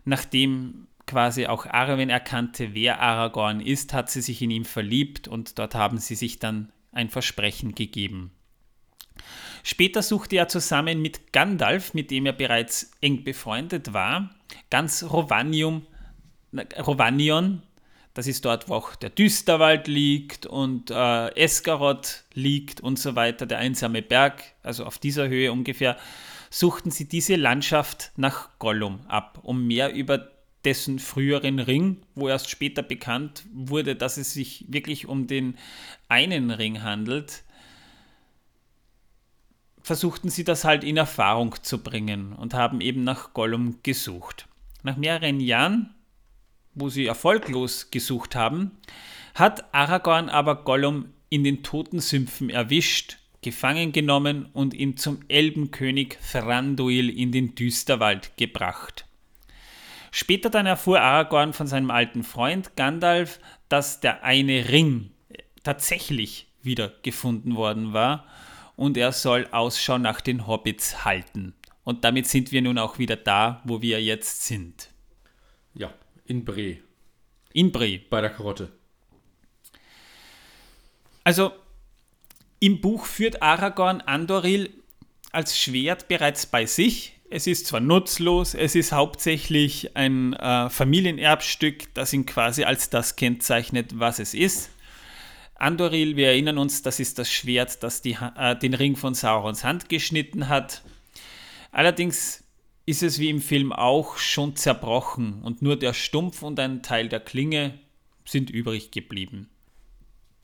nachdem 0.05 0.87
quasi 1.05 1.47
auch 1.47 1.65
Arwen 1.65 2.09
erkannte, 2.09 2.73
wer 2.73 3.01
Aragorn 3.01 3.61
ist, 3.61 3.93
hat 3.93 4.09
sie 4.09 4.21
sich 4.21 4.41
in 4.41 4.51
ihn 4.51 4.65
verliebt 4.65 5.27
und 5.27 5.57
dort 5.57 5.75
haben 5.75 5.97
sie 5.97 6.15
sich 6.15 6.39
dann 6.39 6.71
ein 6.91 7.09
Versprechen 7.09 7.73
gegeben. 7.73 8.31
Später 9.63 10.01
suchte 10.01 10.37
er 10.37 10.47
zusammen 10.47 11.01
mit 11.01 11.33
Gandalf, 11.33 11.93
mit 11.93 12.11
dem 12.11 12.25
er 12.25 12.33
bereits 12.33 12.91
eng 13.01 13.23
befreundet 13.23 13.93
war, 13.93 14.29
ganz 14.69 15.03
Rovanium, 15.03 15.85
Rovanion 16.79 17.63
das 18.19 18.27
ist 18.27 18.43
dort, 18.43 18.67
wo 18.67 18.75
auch 18.75 18.95
der 18.95 19.11
Düsterwald 19.11 19.87
liegt 19.87 20.45
und 20.45 20.91
äh, 20.91 21.33
Esgaroth 21.35 22.25
liegt 22.33 22.81
und 22.81 22.99
so 22.99 23.15
weiter, 23.15 23.45
der 23.45 23.59
einsame 23.59 24.01
Berg, 24.01 24.43
also 24.63 24.83
auf 24.83 24.97
dieser 24.97 25.29
Höhe 25.29 25.51
ungefähr, 25.51 25.95
suchten 26.49 26.91
sie 26.91 27.07
diese 27.07 27.35
Landschaft 27.35 28.11
nach 28.15 28.57
Gollum 28.59 29.01
ab, 29.07 29.39
um 29.43 29.67
mehr 29.67 29.93
über 29.93 30.31
dessen 30.65 30.99
früheren 30.99 31.59
Ring, 31.59 31.97
wo 32.15 32.27
erst 32.27 32.49
später 32.49 32.83
bekannt 32.83 33.45
wurde, 33.53 33.95
dass 33.95 34.17
es 34.17 34.33
sich 34.33 34.65
wirklich 34.67 35.07
um 35.07 35.27
den 35.27 35.57
einen 36.09 36.51
Ring 36.51 36.81
handelt, 36.81 37.43
versuchten 39.81 40.29
sie 40.29 40.43
das 40.43 40.65
halt 40.65 40.83
in 40.83 40.97
Erfahrung 40.97 41.55
zu 41.63 41.81
bringen 41.81 42.33
und 42.33 42.53
haben 42.53 42.81
eben 42.81 43.03
nach 43.03 43.33
Gollum 43.33 43.79
gesucht. 43.83 44.47
Nach 44.83 44.97
mehreren 44.97 45.39
Jahren 45.39 45.95
wo 46.79 46.89
sie 46.89 47.05
erfolglos 47.05 47.91
gesucht 47.91 48.35
haben, 48.35 48.71
hat 49.35 49.73
Aragorn 49.73 50.29
aber 50.29 50.63
Gollum 50.63 51.13
in 51.29 51.43
den 51.43 51.63
toten 51.63 51.99
Sümpfen 51.99 52.49
erwischt, 52.49 53.17
gefangen 53.41 53.91
genommen 53.91 54.49
und 54.53 54.73
ihn 54.73 54.97
zum 54.97 55.19
Elbenkönig 55.27 56.17
Thranduil 56.31 57.09
in 57.09 57.31
den 57.31 57.55
Düsterwald 57.55 58.35
gebracht. 58.37 59.05
Später 60.11 60.49
dann 60.49 60.65
erfuhr 60.65 60.99
Aragorn 60.99 61.53
von 61.53 61.67
seinem 61.67 61.91
alten 61.91 62.23
Freund 62.23 62.75
Gandalf, 62.75 63.39
dass 63.69 63.99
der 63.99 64.23
eine 64.23 64.69
Ring 64.69 65.11
tatsächlich 65.63 66.47
wieder 66.63 66.91
gefunden 67.03 67.55
worden 67.55 67.93
war 67.93 68.25
und 68.75 68.97
er 68.97 69.11
soll 69.11 69.47
Ausschau 69.51 69.97
nach 69.97 70.21
den 70.21 70.47
Hobbits 70.47 71.05
halten. 71.05 71.53
Und 71.83 72.03
damit 72.03 72.27
sind 72.27 72.51
wir 72.51 72.61
nun 72.61 72.77
auch 72.77 72.97
wieder 72.97 73.15
da, 73.15 73.61
wo 73.63 73.81
wir 73.81 74.01
jetzt 74.01 74.45
sind. 74.45 74.89
Ja, 75.73 75.93
in 76.25 76.45
Bre. 76.45 76.77
In 77.53 77.71
Bre. 77.71 77.99
Bei 78.09 78.21
der 78.21 78.29
Karotte. 78.29 78.71
Also 81.23 81.51
im 82.59 82.81
Buch 82.81 83.05
führt 83.05 83.41
Aragorn 83.41 84.01
Andoril 84.01 84.69
als 85.31 85.57
Schwert 85.57 86.07
bereits 86.07 86.45
bei 86.45 86.65
sich. 86.65 87.13
Es 87.29 87.45
ist 87.47 87.67
zwar 87.67 87.79
nutzlos, 87.79 88.55
es 88.55 88.75
ist 88.75 88.91
hauptsächlich 88.91 89.95
ein 89.95 90.33
äh, 90.33 90.69
Familienerbstück, 90.69 91.93
das 91.93 92.11
ihn 92.11 92.25
quasi 92.25 92.63
als 92.63 92.89
das 92.89 93.15
kennzeichnet, 93.15 93.99
was 93.99 94.19
es 94.19 94.33
ist. 94.33 94.71
Andoril, 95.55 96.15
wir 96.15 96.27
erinnern 96.29 96.57
uns, 96.57 96.81
das 96.81 96.99
ist 96.99 97.19
das 97.19 97.31
Schwert, 97.31 97.83
das 97.83 98.01
die, 98.01 98.17
äh, 98.35 98.57
den 98.57 98.73
Ring 98.73 98.95
von 98.95 99.13
Saurons 99.13 99.63
Hand 99.63 99.89
geschnitten 99.89 100.49
hat. 100.49 100.83
Allerdings 101.71 102.43
ist 102.85 103.03
es 103.03 103.19
wie 103.19 103.29
im 103.29 103.41
Film 103.41 103.71
auch 103.71 104.17
schon 104.17 104.55
zerbrochen 104.55 105.43
und 105.43 105.61
nur 105.61 105.77
der 105.77 105.93
Stumpf 105.93 106.41
und 106.41 106.59
ein 106.59 106.81
Teil 106.81 107.09
der 107.09 107.19
Klinge 107.19 107.77
sind 108.25 108.49
übrig 108.49 108.89
geblieben. 108.89 109.49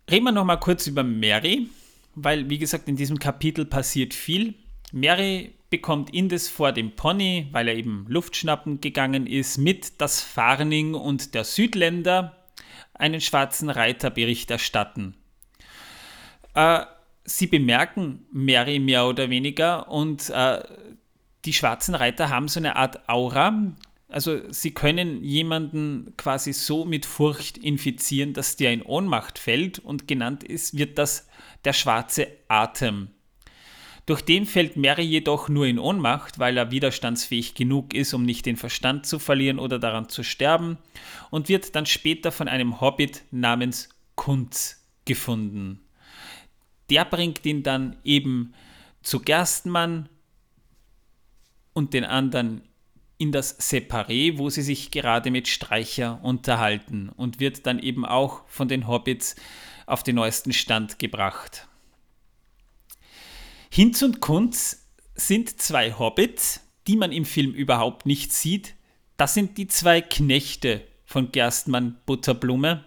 Reden 0.10 0.26
wir 0.26 0.32
nochmal 0.32 0.60
kurz 0.60 0.86
über 0.86 1.04
Mary, 1.04 1.68
weil 2.16 2.50
wie 2.50 2.58
gesagt 2.58 2.88
in 2.88 2.96
diesem 2.96 3.20
Kapitel 3.20 3.66
passiert 3.66 4.14
viel. 4.14 4.56
Mary 4.92 5.54
bekommt 5.70 6.14
Indes 6.14 6.48
vor 6.48 6.72
dem 6.72 6.96
Pony, 6.96 7.48
weil 7.52 7.68
er 7.68 7.76
eben 7.76 8.06
Luftschnappen 8.08 8.82
gegangen 8.82 9.28
ist, 9.28 9.58
mit, 9.58 10.00
dass 10.00 10.22
Farning 10.22 10.94
und 10.94 11.34
der 11.34 11.44
Südländer 11.44 12.36
einen 12.94 13.20
schwarzen 13.20 13.70
Reiter 13.70 14.10
Bericht 14.10 14.50
erstatten. 14.52 15.16
Äh, 16.54 16.86
sie 17.26 17.48
bemerken 17.48 18.26
Mary 18.32 18.80
mehr 18.80 19.06
oder 19.06 19.30
weniger 19.30 19.90
und 19.92 20.30
äh, 20.30 20.64
die 21.44 21.54
schwarzen 21.54 21.96
Reiter 21.96 22.30
haben 22.30 22.48
so 22.48 22.60
eine 22.60 22.76
Art 22.76 23.08
Aura. 23.10 23.74
Also 24.08 24.52
sie 24.52 24.72
können 24.72 25.24
jemanden 25.24 26.14
quasi 26.16 26.54
so 26.54 26.86
mit 26.86 27.06
Furcht 27.06 27.58
infizieren, 27.58 28.34
dass 28.34 28.56
der 28.56 28.72
in 28.72 28.84
Ohnmacht 28.84 29.40
fällt 29.40 29.80
und 29.80 30.08
genannt 30.08 30.44
ist, 30.44 30.78
wird 30.78 30.98
das 30.98 31.28
der 31.64 31.74
schwarze 31.74 32.28
Atem. 32.48 33.10
Durch 34.06 34.22
den 34.22 34.46
fällt 34.46 34.78
Mary 34.78 35.02
jedoch 35.02 35.50
nur 35.50 35.66
in 35.66 35.80
Ohnmacht, 35.80 36.38
weil 36.38 36.58
er 36.58 36.70
widerstandsfähig 36.70 37.56
genug 37.56 37.96
ist, 37.96 38.14
um 38.14 38.24
nicht 38.24 38.46
den 38.46 38.56
Verstand 38.56 39.08
zu 39.08 39.18
verlieren 39.18 39.58
oder 39.58 39.80
daran 39.80 40.10
zu 40.10 40.22
sterben, 40.22 40.78
und 41.32 41.50
wird 41.50 41.76
dann 41.76 41.88
später 41.88 42.32
von 42.32 42.48
einem 42.48 42.82
Hobbit 42.82 43.24
namens 43.32 43.90
Kunz 44.14 44.86
gefunden. 45.06 45.80
Der 46.92 47.04
bringt 47.04 47.44
ihn 47.48 47.64
dann 47.64 47.96
eben 48.04 48.54
zu 49.02 49.22
Gerstmann 49.22 50.08
und 51.74 51.96
den 51.96 52.06
anderen 52.06 52.62
in 53.18 53.32
das 53.32 53.60
Separé, 53.60 54.38
wo 54.38 54.50
sie 54.50 54.62
sich 54.62 54.92
gerade 54.92 55.32
mit 55.32 55.48
Streicher 55.48 56.20
unterhalten 56.24 57.10
und 57.10 57.40
wird 57.40 57.66
dann 57.66 57.80
eben 57.80 58.06
auch 58.06 58.48
von 58.48 58.68
den 58.68 58.88
Hobbits 58.88 59.36
auf 59.86 60.04
den 60.04 60.16
neuesten 60.16 60.54
Stand 60.54 61.00
gebracht. 61.00 61.68
Hinz 63.72 64.02
und 64.02 64.20
Kunz 64.22 64.88
sind 65.16 65.62
zwei 65.62 65.94
Hobbits, 65.94 66.62
die 66.88 66.98
man 66.98 67.12
im 67.12 67.26
Film 67.26 67.54
überhaupt 67.54 68.06
nicht 68.06 68.34
sieht. 68.34 68.76
Das 69.18 69.34
sind 69.34 69.58
die 69.58 69.68
zwei 69.68 70.02
Knechte 70.02 70.86
von 71.06 71.32
Gerstmann 71.32 71.98
Butterblume. 72.06 72.84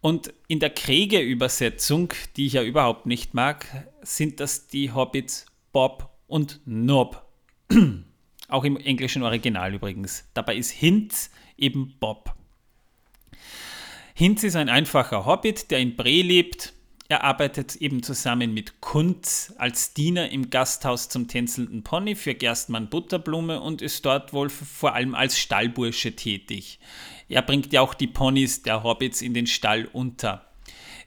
Und 0.00 0.34
in 0.48 0.58
der 0.58 0.70
Kriege-Übersetzung, 0.70 2.12
die 2.36 2.46
ich 2.46 2.54
ja 2.54 2.62
überhaupt 2.62 3.06
nicht 3.06 3.34
mag, 3.34 3.88
sind 4.02 4.40
das 4.40 4.66
die 4.66 4.92
Hobbits 4.92 5.46
Bob 5.72 6.10
und 6.26 6.60
Nob. 6.64 7.24
Auch 8.52 8.64
im 8.64 8.76
englischen 8.76 9.22
Original 9.22 9.74
übrigens. 9.74 10.24
Dabei 10.34 10.56
ist 10.56 10.70
Hinz 10.70 11.30
eben 11.56 11.94
Bob. 11.98 12.34
Hinz 14.14 14.44
ist 14.44 14.56
ein 14.56 14.68
einfacher 14.68 15.24
Hobbit, 15.24 15.70
der 15.70 15.78
in 15.78 15.96
Bre 15.96 16.22
lebt 16.22 16.74
er 17.12 17.24
arbeitet 17.24 17.76
eben 17.76 18.02
zusammen 18.02 18.54
mit 18.54 18.80
Kunz 18.80 19.52
als 19.58 19.92
Diener 19.92 20.30
im 20.30 20.48
Gasthaus 20.48 21.10
zum 21.10 21.28
tänzelnden 21.28 21.82
Pony 21.82 22.14
für 22.14 22.34
Gerstmann 22.34 22.88
Butterblume 22.88 23.60
und 23.60 23.82
ist 23.82 24.06
dort 24.06 24.32
wohl 24.32 24.48
vor 24.48 24.94
allem 24.94 25.14
als 25.14 25.38
Stallbursche 25.38 26.16
tätig. 26.16 26.78
Er 27.28 27.42
bringt 27.42 27.70
ja 27.70 27.82
auch 27.82 27.92
die 27.92 28.06
Ponys 28.06 28.62
der 28.62 28.82
Hobbits 28.82 29.20
in 29.20 29.34
den 29.34 29.46
Stall 29.46 29.90
unter. 29.92 30.46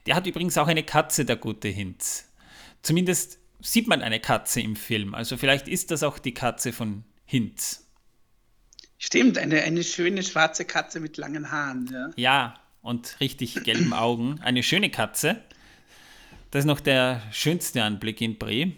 Der 0.06 0.14
hat 0.14 0.28
übrigens 0.28 0.56
auch 0.58 0.68
eine 0.68 0.84
Katze, 0.84 1.24
der 1.24 1.34
gute 1.34 1.66
Hinz. 1.66 2.32
Zumindest 2.82 3.40
sieht 3.60 3.88
man 3.88 4.00
eine 4.00 4.20
Katze 4.20 4.60
im 4.60 4.76
Film, 4.76 5.12
also 5.12 5.36
vielleicht 5.36 5.66
ist 5.66 5.90
das 5.90 6.04
auch 6.04 6.20
die 6.20 6.34
Katze 6.34 6.72
von 6.72 7.02
Hinz. 7.26 7.86
Stimmt, 8.98 9.36
eine, 9.36 9.62
eine 9.62 9.84
schöne 9.84 10.22
schwarze 10.22 10.64
Katze 10.64 11.00
mit 11.00 11.16
langen 11.16 11.50
Haaren. 11.50 11.86
Ja, 11.92 12.10
ja 12.16 12.60
und 12.82 13.18
richtig 13.20 13.64
gelben 13.64 13.92
Augen. 13.92 14.40
Eine 14.40 14.62
schöne 14.62 14.90
Katze. 14.90 15.42
Das 16.50 16.60
ist 16.60 16.66
noch 16.66 16.80
der 16.80 17.20
schönste 17.32 17.82
Anblick 17.82 18.20
in 18.20 18.38
Bre. 18.38 18.72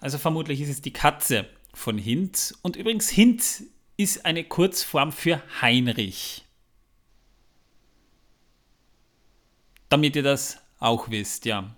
Also 0.00 0.18
vermutlich 0.18 0.60
ist 0.60 0.70
es 0.70 0.82
die 0.82 0.92
Katze 0.92 1.46
von 1.74 1.98
Hinz. 1.98 2.58
Und 2.62 2.76
übrigens, 2.76 3.08
Hinz 3.08 3.64
ist 3.96 4.24
eine 4.24 4.44
Kurzform 4.44 5.12
für 5.12 5.42
Heinrich. 5.60 6.44
Damit 9.88 10.16
ihr 10.16 10.22
das 10.22 10.58
auch 10.78 11.10
wisst, 11.10 11.44
ja. 11.44 11.76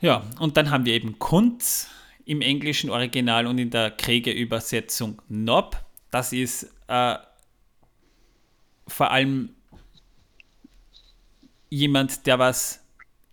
Ja, 0.00 0.24
und 0.38 0.56
dann 0.56 0.70
haben 0.70 0.84
wir 0.86 0.94
eben 0.94 1.18
Kunz 1.18 1.88
im 2.26 2.42
englischen 2.42 2.90
Original 2.90 3.46
und 3.46 3.56
in 3.58 3.70
der 3.70 3.92
Kriegerübersetzung 3.92 5.22
Nob. 5.28 5.76
Das 6.10 6.32
ist 6.32 6.64
äh, 6.88 7.16
vor 8.86 9.10
allem 9.10 9.54
jemand, 11.70 12.26
der 12.26 12.38
was 12.38 12.84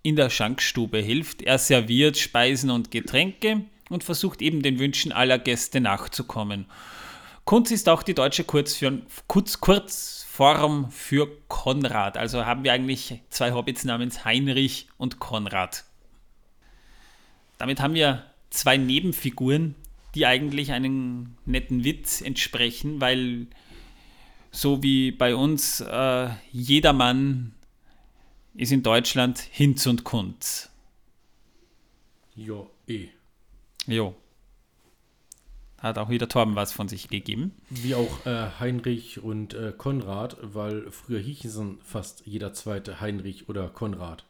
in 0.04 0.16
der 0.16 0.30
Schankstube 0.30 1.00
hilft. 1.00 1.42
Er 1.42 1.58
serviert 1.58 2.18
Speisen 2.18 2.70
und 2.70 2.92
Getränke 2.92 3.66
und 3.90 4.04
versucht 4.04 4.42
eben 4.42 4.62
den 4.62 4.80
Wünschen 4.80 5.12
aller 5.12 5.40
Gäste 5.40 5.82
nachzukommen. 5.82 6.66
Kunz 7.46 7.72
ist 7.72 7.90
auch 7.90 8.04
die 8.04 8.14
deutsche 8.14 8.44
Kurzform, 8.44 9.04
Kurz, 9.28 9.60
Kurzform 9.60 10.92
für 10.92 11.28
Konrad. 11.48 12.18
Also 12.18 12.46
haben 12.46 12.64
wir 12.64 12.74
eigentlich 12.74 13.22
zwei 13.30 13.54
Hobbits 13.54 13.86
namens 13.86 14.24
Heinrich 14.24 14.88
und 14.98 15.20
Konrad. 15.20 15.84
Damit 17.58 17.82
haben 17.82 17.96
wir 17.96 18.24
zwei 18.54 18.78
Nebenfiguren, 18.78 19.76
die 20.14 20.26
eigentlich 20.28 20.72
einen 20.72 21.36
netten 21.46 21.84
Witz 21.84 22.22
entsprechen, 22.22 23.02
weil 23.02 23.48
so 24.52 24.84
wie 24.84 25.12
bei 25.12 25.36
uns 25.36 25.82
äh, 25.82 26.30
jedermann 26.52 27.56
ist 28.54 28.72
in 28.72 28.84
Deutschland 28.84 29.40
Hinz 29.40 29.88
und 29.88 30.04
Kunz. 30.04 30.70
Jo, 32.36 32.70
eh. 32.88 33.08
Jo. 33.88 34.16
Hat 35.80 35.98
auch 35.98 36.10
wieder 36.10 36.30
Torben 36.30 36.56
was 36.56 36.72
von 36.72 36.88
sich 36.88 37.10
gegeben. 37.10 37.54
Wie 37.72 37.96
auch 37.96 38.26
äh, 38.28 38.52
Heinrich 38.60 39.22
und 39.22 39.56
äh, 39.56 39.74
Konrad, 39.76 40.38
weil 40.42 40.92
früher 40.92 41.20
hießen 41.20 41.80
fast 41.84 42.26
jeder 42.28 42.54
zweite 42.54 43.02
Heinrich 43.02 43.50
oder 43.50 43.68
Konrad. 43.68 44.26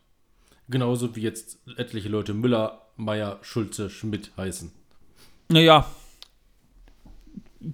Genauso 0.69 1.15
wie 1.15 1.21
jetzt 1.21 1.59
etliche 1.77 2.09
Leute 2.09 2.33
Müller, 2.33 2.87
Meier, 2.95 3.39
Schulze, 3.41 3.89
Schmidt 3.89 4.31
heißen. 4.37 4.71
Naja, 5.49 5.89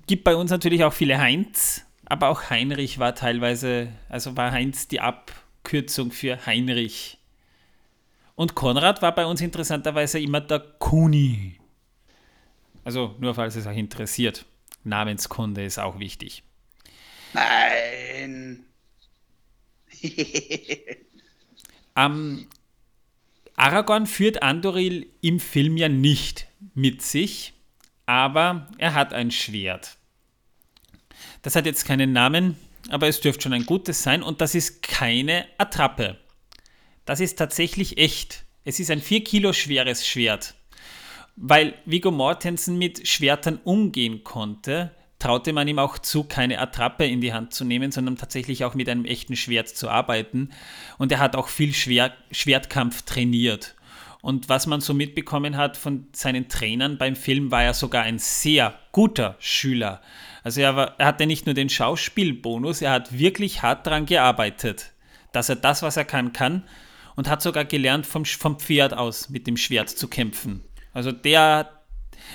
gibt 0.08 0.24
bei 0.24 0.36
uns 0.36 0.52
natürlich 0.52 0.84
auch 0.84 0.94
viele 0.94 1.20
Heinz, 1.20 1.86
aber 2.06 2.30
auch 2.30 2.50
Heinrich 2.50 3.00
war 3.00 3.16
teilweise, 3.16 3.90
also 4.10 4.36
war 4.36 4.52
Heinz 4.52 4.88
die 4.88 5.00
Ab- 5.00 5.32
Abkürzung 5.70 6.12
für 6.12 6.46
Heinrich. 6.48 7.20
Und 8.36 8.56
Konrad 8.56 9.02
war 9.02 9.14
bei 9.14 9.26
uns 9.26 9.42
interessanterweise 9.42 10.20
immer 10.20 10.42
der 10.42 10.60
Kuni. 10.60 11.60
Also 12.84 13.16
nur 13.20 13.36
falls 13.36 13.56
es 13.56 13.68
euch 13.68 13.78
interessiert. 13.78 14.46
Namenskunde 14.84 15.64
ist 15.64 15.78
auch 15.78 16.00
wichtig. 16.00 16.44
Nein. 17.34 18.66
ähm, 21.96 22.48
Aragorn 23.60 24.06
führt 24.06 24.42
Andoril 24.42 25.08
im 25.20 25.42
Film 25.42 25.76
ja 25.76 25.90
nicht 25.90 26.48
mit 26.76 27.02
sich, 27.02 27.52
aber 28.06 28.70
er 28.78 28.94
hat 28.94 29.14
ein 29.14 29.32
Schwert. 29.32 29.98
Das 31.42 31.58
hat 31.58 31.66
jetzt 31.66 31.84
keinen 31.84 32.14
Namen, 32.14 32.56
aber 32.90 33.10
es 33.10 33.20
dürfte 33.20 33.44
schon 33.44 33.54
ein 33.54 33.66
gutes 33.66 34.02
sein 34.02 34.24
und 34.24 34.40
das 34.40 34.56
ist 34.56 34.82
keine 34.82 35.46
Attrappe. 35.58 36.18
Das 37.04 37.20
ist 37.20 37.38
tatsächlich 37.38 37.98
echt. 37.98 38.46
Es 38.64 38.80
ist 38.80 38.92
ein 38.92 39.02
4 39.02 39.26
Kilo 39.26 39.52
schweres 39.52 40.08
Schwert. 40.08 40.56
Weil 41.36 41.74
Viggo 41.84 42.12
Mortensen 42.12 42.78
mit 42.78 43.10
Schwertern 43.10 43.60
umgehen 43.66 44.24
konnte, 44.24 44.96
traute 45.20 45.54
man 45.54 45.68
ihm 45.68 45.80
auch 45.80 46.00
zu, 46.00 46.24
keine 46.24 46.60
Attrappe 46.60 47.06
in 47.06 47.22
die 47.22 47.34
Hand 47.34 47.54
zu 47.54 47.66
nehmen, 47.66 47.92
sondern 47.92 48.16
tatsächlich 48.16 48.64
auch 48.64 48.74
mit 48.74 48.90
einem 48.90 49.06
echten 49.06 49.36
Schwert 49.36 49.68
zu 49.68 49.90
arbeiten. 49.90 50.50
Und 50.98 51.12
er 51.12 51.20
hat 51.20 51.36
auch 51.36 51.50
viel 51.50 51.74
Schwer 51.74 52.14
Schwertkampf 52.32 53.04
trainiert. 53.04 53.76
Und 54.22 54.50
was 54.50 54.68
man 54.68 54.82
so 54.82 54.94
mitbekommen 54.94 55.56
hat 55.56 55.78
von 55.78 56.08
seinen 56.14 56.50
Trainern 56.50 56.98
beim 56.98 57.16
Film, 57.16 57.52
war 57.52 57.64
er 57.64 57.74
sogar 57.74 58.04
ein 58.04 58.20
sehr 58.20 58.78
guter 58.92 59.36
Schüler. 59.40 60.02
Also 60.44 60.62
er, 60.62 60.76
war, 60.76 60.96
er 61.00 61.08
hatte 61.08 61.26
nicht 61.26 61.46
nur 61.46 61.56
den 61.56 61.70
Schauspielbonus, 61.70 62.82
er 62.82 62.92
hat 62.92 63.18
wirklich 63.18 63.62
hart 63.62 63.88
daran 63.88 64.06
gearbeitet, 64.06 64.92
dass 65.32 65.50
er 65.50 65.56
das, 65.56 65.84
was 65.84 65.96
er 65.96 66.06
kann, 66.06 66.34
kann 66.34 66.64
und 67.16 67.30
hat 67.30 67.42
sogar 67.42 67.66
gelernt, 67.66 68.06
vom, 68.06 68.26
vom 68.26 68.60
Pferd 68.60 68.94
aus 68.94 69.30
mit 69.30 69.48
dem 69.48 69.58
Schwert 69.58 69.90
zu 69.90 70.08
kämpfen. 70.08 70.64
Also 70.94 71.12
der 71.12 71.84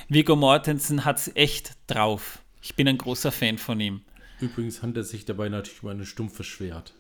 Viggo 0.09 0.37
Mortensen 0.37 1.05
hat 1.05 1.19
es 1.19 1.35
echt 1.35 1.73
drauf. 1.87 2.44
Ich 2.65 2.77
bin 2.77 2.89
ein 2.89 2.97
großer 2.97 3.31
Fan 3.31 3.59
von 3.59 3.79
ihm. 3.79 4.01
Übrigens 4.41 4.81
handelt 4.81 5.05
es 5.05 5.11
sich 5.11 5.27
dabei 5.27 5.51
natürlich 5.51 5.83
um 5.83 5.91
ein 5.91 6.07
stumpfes 6.07 6.47
Schwert. 6.47 6.95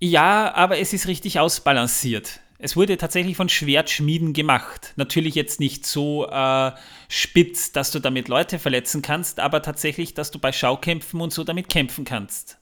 Ja, 0.00 0.52
aber 0.54 0.80
es 0.80 0.92
ist 0.92 1.06
richtig 1.06 1.38
ausbalanciert. 1.38 2.40
Es 2.58 2.74
wurde 2.74 2.96
tatsächlich 2.96 3.36
von 3.36 3.48
Schwertschmieden 3.48 4.32
gemacht. 4.32 4.92
Natürlich 4.96 5.36
jetzt 5.36 5.60
nicht 5.60 5.86
so 5.86 6.28
äh, 6.28 6.72
spitz, 7.08 7.70
dass 7.70 7.92
du 7.92 8.00
damit 8.00 8.26
Leute 8.26 8.58
verletzen 8.58 9.02
kannst, 9.02 9.38
aber 9.38 9.62
tatsächlich, 9.62 10.14
dass 10.14 10.32
du 10.32 10.40
bei 10.40 10.50
Schaukämpfen 10.50 11.20
und 11.20 11.32
so 11.32 11.44
damit 11.44 11.68
kämpfen 11.68 12.04
kannst. 12.04 12.58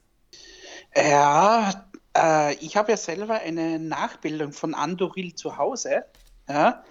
Ja, 0.94 1.88
äh, 2.14 2.54
ich 2.56 2.76
habe 2.76 2.92
ja 2.92 2.98
selber 2.98 3.40
eine 3.40 3.78
Nachbildung 3.78 4.52
von 4.52 4.74
Andoril 4.74 5.34
zu 5.34 5.56
Hause. 5.56 6.04
Ja? 6.50 6.84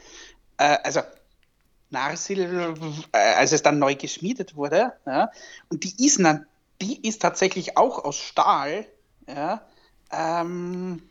Äh, 0.57 0.77
also 0.83 1.01
Narsil, 1.93 2.75
äh, 3.13 3.17
als 3.17 3.53
es 3.53 3.63
dann 3.63 3.79
neu 3.79 3.95
geschmiedet 3.95 4.55
wurde. 4.55 4.93
Ja? 5.05 5.31
Und 5.69 5.85
die 5.85 6.05
ist, 6.05 6.19
die 6.81 7.07
ist 7.07 7.21
tatsächlich 7.21 7.77
auch 7.77 8.03
aus 8.03 8.17
Stahl. 8.17 8.85
Ja? 9.27 9.61
Ähm, 10.11 11.01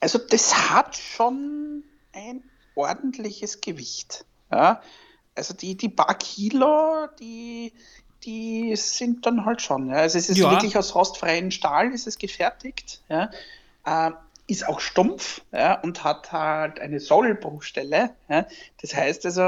also 0.00 0.18
das 0.18 0.70
hat 0.70 0.96
schon 0.96 1.84
ein 2.12 2.42
ordentliches 2.74 3.60
Gewicht. 3.60 4.24
Ja? 4.50 4.82
Also 5.36 5.54
die, 5.54 5.76
die 5.76 5.88
paar 5.88 6.16
Kilo, 6.16 7.06
die, 7.20 7.72
die 8.24 8.74
sind 8.76 9.26
dann 9.26 9.44
halt 9.44 9.62
schon. 9.62 9.90
Ja? 9.90 9.96
Also 9.96 10.18
es 10.18 10.28
ist 10.28 10.38
ja. 10.38 10.50
wirklich 10.50 10.76
aus 10.76 10.94
rostfreiem 10.94 11.50
Stahl 11.50 11.92
ist 11.92 12.06
es 12.06 12.18
gefertigt. 12.18 13.02
Ja? 13.08 13.30
Äh, 13.84 14.12
ist 14.48 14.66
auch 14.66 14.80
stumpf 14.80 15.42
ja, 15.52 15.74
und 15.74 16.02
hat 16.02 16.32
halt 16.32 16.80
eine 16.80 17.00
Sollbruchstelle. 17.00 18.10
Ja. 18.28 18.46
Das 18.80 18.96
heißt 18.96 19.26
also, 19.26 19.42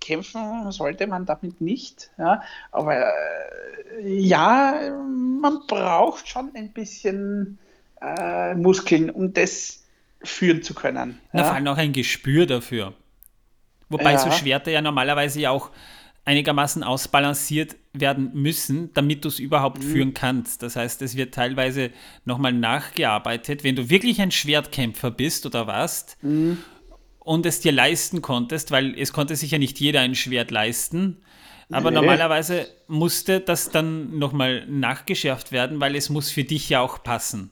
kämpfen 0.00 0.72
sollte 0.72 1.06
man 1.06 1.26
damit 1.26 1.60
nicht. 1.60 2.10
Ja. 2.18 2.42
Aber 2.72 2.96
äh, 2.96 4.08
ja, 4.08 4.90
man 5.40 5.60
braucht 5.68 6.26
schon 6.28 6.50
ein 6.54 6.72
bisschen 6.72 7.58
äh, 8.00 8.54
Muskeln, 8.54 9.10
um 9.10 9.34
das 9.34 9.84
führen 10.22 10.62
zu 10.62 10.74
können. 10.74 11.20
Na, 11.32 11.44
vor 11.44 11.52
allem 11.52 11.68
auch 11.68 11.76
ein 11.76 11.92
Gespür 11.92 12.46
dafür. 12.46 12.94
Wobei 13.90 14.12
ja. 14.12 14.18
so 14.18 14.30
Schwerter 14.30 14.70
ja 14.70 14.80
normalerweise 14.80 15.40
ja 15.40 15.50
auch 15.50 15.70
einigermaßen 16.28 16.82
ausbalanciert 16.82 17.76
werden 17.94 18.30
müssen, 18.34 18.92
damit 18.92 19.24
du 19.24 19.28
es 19.28 19.38
überhaupt 19.38 19.82
mhm. 19.82 19.90
führen 19.90 20.14
kannst. 20.14 20.62
Das 20.62 20.76
heißt, 20.76 21.00
es 21.00 21.16
wird 21.16 21.32
teilweise 21.32 21.90
nochmal 22.26 22.52
nachgearbeitet. 22.52 23.64
Wenn 23.64 23.76
du 23.76 23.88
wirklich 23.88 24.20
ein 24.20 24.30
Schwertkämpfer 24.30 25.10
bist 25.10 25.46
oder 25.46 25.66
warst 25.66 26.18
mhm. 26.20 26.58
und 27.18 27.46
es 27.46 27.60
dir 27.60 27.72
leisten 27.72 28.20
konntest, 28.20 28.70
weil 28.70 28.94
es 28.98 29.14
konnte 29.14 29.36
sich 29.36 29.52
ja 29.52 29.58
nicht 29.58 29.80
jeder 29.80 30.00
ein 30.00 30.14
Schwert 30.14 30.50
leisten, 30.50 31.16
aber 31.70 31.90
nee. 31.90 31.96
normalerweise 31.96 32.68
musste 32.88 33.40
das 33.40 33.70
dann 33.70 34.18
nochmal 34.18 34.66
nachgeschärft 34.66 35.50
werden, 35.50 35.80
weil 35.80 35.96
es 35.96 36.10
muss 36.10 36.30
für 36.30 36.44
dich 36.44 36.68
ja 36.68 36.80
auch 36.80 37.02
passen. 37.02 37.50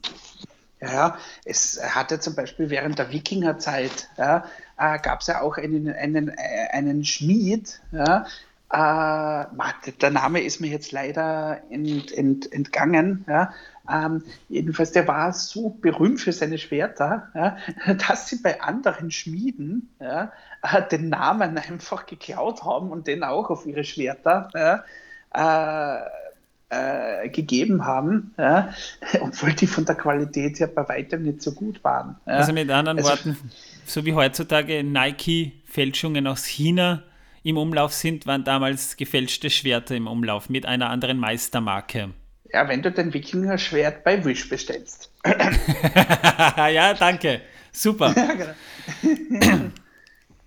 Ja, 0.83 1.17
es 1.47 1.81
hatte 1.83 2.21
zum 2.21 2.35
Beispiel 2.35 2.69
während 2.69 2.99
der 2.99 3.11
Wikingerzeit, 3.11 4.09
ja, 4.19 4.45
äh, 4.79 4.99
gab 4.99 5.23
es 5.23 5.29
ja 5.29 5.41
auch 5.41 5.57
einen, 5.57 5.89
einen, 5.89 6.29
äh, 6.29 6.69
einen 6.73 7.05
Schmied, 7.05 7.81
ja, 7.93 8.27
äh, 8.71 9.45
der 10.01 10.11
Name 10.11 10.41
ist 10.41 10.61
mir 10.61 10.69
jetzt 10.69 10.91
leider 10.93 11.63
ent, 11.71 12.11
ent, 12.13 12.53
entgangen. 12.53 13.25
Ja. 13.29 13.53
Ähm, 13.89 14.25
jedenfalls, 14.49 14.91
der 14.91 15.07
war 15.07 15.33
so 15.33 15.71
berühmt 15.71 16.21
für 16.21 16.33
seine 16.33 16.59
Schwerter, 16.59 17.29
ja, 17.35 17.57
dass 18.09 18.29
sie 18.29 18.43
bei 18.43 18.61
anderen 18.61 19.11
Schmieden 19.13 19.91
ja, 20.01 20.33
äh, 20.63 20.83
den 20.91 21.09
Namen 21.09 21.59
einfach 21.71 22.07
geklaut 22.07 22.65
haben 22.65 22.91
und 22.91 23.07
den 23.07 23.23
auch 23.23 23.51
auf 23.51 23.67
ihre 23.67 23.85
Schwerter 23.85 24.85
äh, 25.33 25.99
äh, 26.69 27.29
gegeben 27.29 27.85
haben, 27.85 28.35
obwohl 29.21 29.53
die 29.53 29.69
von 29.69 29.85
der 29.85 29.95
Qualität 29.95 30.59
her 30.59 30.67
bei 30.67 30.89
weitem 30.89 31.23
nicht 31.23 31.41
so 31.41 31.53
gut 31.53 31.85
waren. 31.85 32.17
Also 32.25 32.53
mit 32.53 32.69
anderen 32.71 32.99
also, 32.99 33.11
Worten, 33.11 33.39
so 33.85 34.05
wie 34.05 34.15
heutzutage 34.15 34.83
Nike-Fälschungen 34.83 36.27
aus 36.27 36.45
China 36.45 37.05
im 37.47 37.57
Umlauf 37.59 37.93
sind, 37.95 38.27
waren 38.27 38.43
damals 38.43 38.97
gefälschte 38.97 39.51
Schwerter 39.51 39.95
im 39.95 40.09
Umlauf 40.09 40.49
mit 40.49 40.67
einer 40.67 40.91
anderen 40.91 41.19
Meistermarke. 41.19 42.11
Ja, 42.53 42.69
wenn 42.69 42.83
du 42.83 42.91
dein 42.91 43.15
Wikinger-Schwert 43.15 44.03
bei 44.03 44.25
Wish 44.25 44.49
bestellst. 44.49 45.13
ja, 45.25 46.93
danke. 46.95 47.43
Super. 47.71 48.13
Ja, 48.17 48.33
genau. 48.33 48.51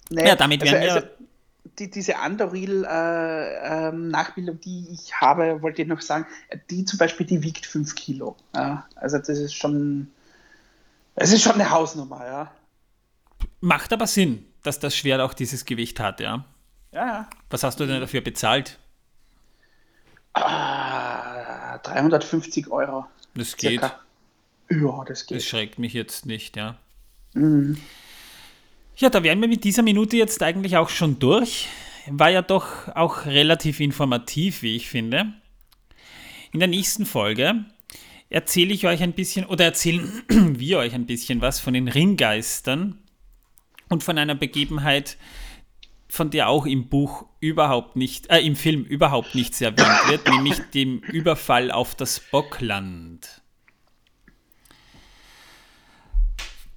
naja, 0.10 0.28
ja, 0.28 0.36
damit 0.36 0.62
werden 0.62 0.76
also, 0.76 0.96
wir. 0.96 1.04
Also, 1.04 1.08
die, 1.80 1.90
diese 1.90 2.18
Andoril-Nachbildung, 2.18 4.56
äh, 4.56 4.58
ähm, 4.58 4.62
die 4.62 4.90
ich 4.92 5.14
habe, 5.14 5.62
wollte 5.62 5.84
ich 5.84 5.88
noch 5.88 6.02
sagen, 6.02 6.26
die 6.70 6.84
zum 6.84 7.00
Beispiel, 7.00 7.26
die 7.26 7.42
wiegt 7.42 7.66
5 7.66 7.96
Kilo. 7.96 8.36
Ja? 8.54 8.86
Also 8.96 9.20
das 9.20 9.30
ist 9.30 9.54
schon, 9.54 10.12
es 11.16 11.32
ist 11.32 11.44
schon 11.44 11.54
eine 11.54 11.70
Hausnummer, 11.70 12.26
ja. 12.26 12.52
Macht 13.62 13.94
aber 13.94 14.08
Sinn, 14.08 14.44
dass 14.64 14.80
das 14.80 14.98
Schwert 14.98 15.22
auch 15.22 15.34
dieses 15.34 15.64
Gewicht 15.64 16.02
hat, 16.02 16.20
ja. 16.20 16.44
Ja, 16.92 17.06
ja. 17.06 17.30
Was 17.50 17.64
hast 17.64 17.80
du 17.80 17.86
denn 17.86 18.02
dafür 18.02 18.22
bezahlt? 18.22 18.80
Ah, 20.34 21.78
350 21.80 22.70
Euro. 22.70 23.06
Das 23.36 23.58
geht. 23.58 23.80
Circa. 23.80 24.00
Ja, 24.70 25.04
das 25.06 25.26
geht. 25.26 25.38
Das 25.38 25.46
schreckt 25.46 25.80
mich 25.80 25.94
jetzt 25.94 26.26
nicht, 26.26 26.56
ja. 26.58 26.78
Mhm. 27.34 27.78
Ja, 28.98 29.10
da 29.10 29.24
wären 29.24 29.40
wir 29.42 29.48
mit 29.48 29.64
dieser 29.64 29.82
Minute 29.82 30.18
jetzt 30.18 30.44
eigentlich 30.44 30.78
auch 30.78 30.90
schon 30.90 31.20
durch. 31.20 31.68
War 32.08 32.30
ja 32.30 32.42
doch 32.42 32.88
auch 32.96 33.26
relativ 33.26 33.80
informativ, 33.80 34.62
wie 34.62 34.76
ich 34.76 34.90
finde. 34.90 35.34
In 36.52 36.60
der 36.60 36.68
nächsten 36.68 37.06
Folge 37.06 37.66
erzähle 38.30 38.74
ich 38.74 38.86
euch 38.88 39.02
ein 39.02 39.14
bisschen 39.14 39.46
oder 39.46 39.66
erzählen 39.66 40.24
wir 40.28 40.80
euch 40.80 40.94
ein 40.94 41.06
bisschen 41.06 41.42
was 41.42 41.60
von 41.60 41.74
den 41.74 41.88
Ringgeistern 41.88 42.98
und 43.90 44.04
von 44.04 44.18
einer 44.18 44.36
Begebenheit, 44.36 45.18
von 46.10 46.32
der 46.32 46.50
auch 46.50 46.66
im 46.66 46.90
Buch 46.90 47.26
überhaupt 47.40 47.96
nicht, 47.96 48.30
äh, 48.32 48.40
im 48.40 48.56
Film 48.56 48.84
überhaupt 48.84 49.36
nichts 49.36 49.62
erwähnt 49.62 50.10
wird, 50.10 50.28
nämlich 50.28 50.60
dem 50.74 51.00
Überfall 51.00 51.72
auf 51.72 51.96
das 51.96 52.20
Bockland. 52.20 53.42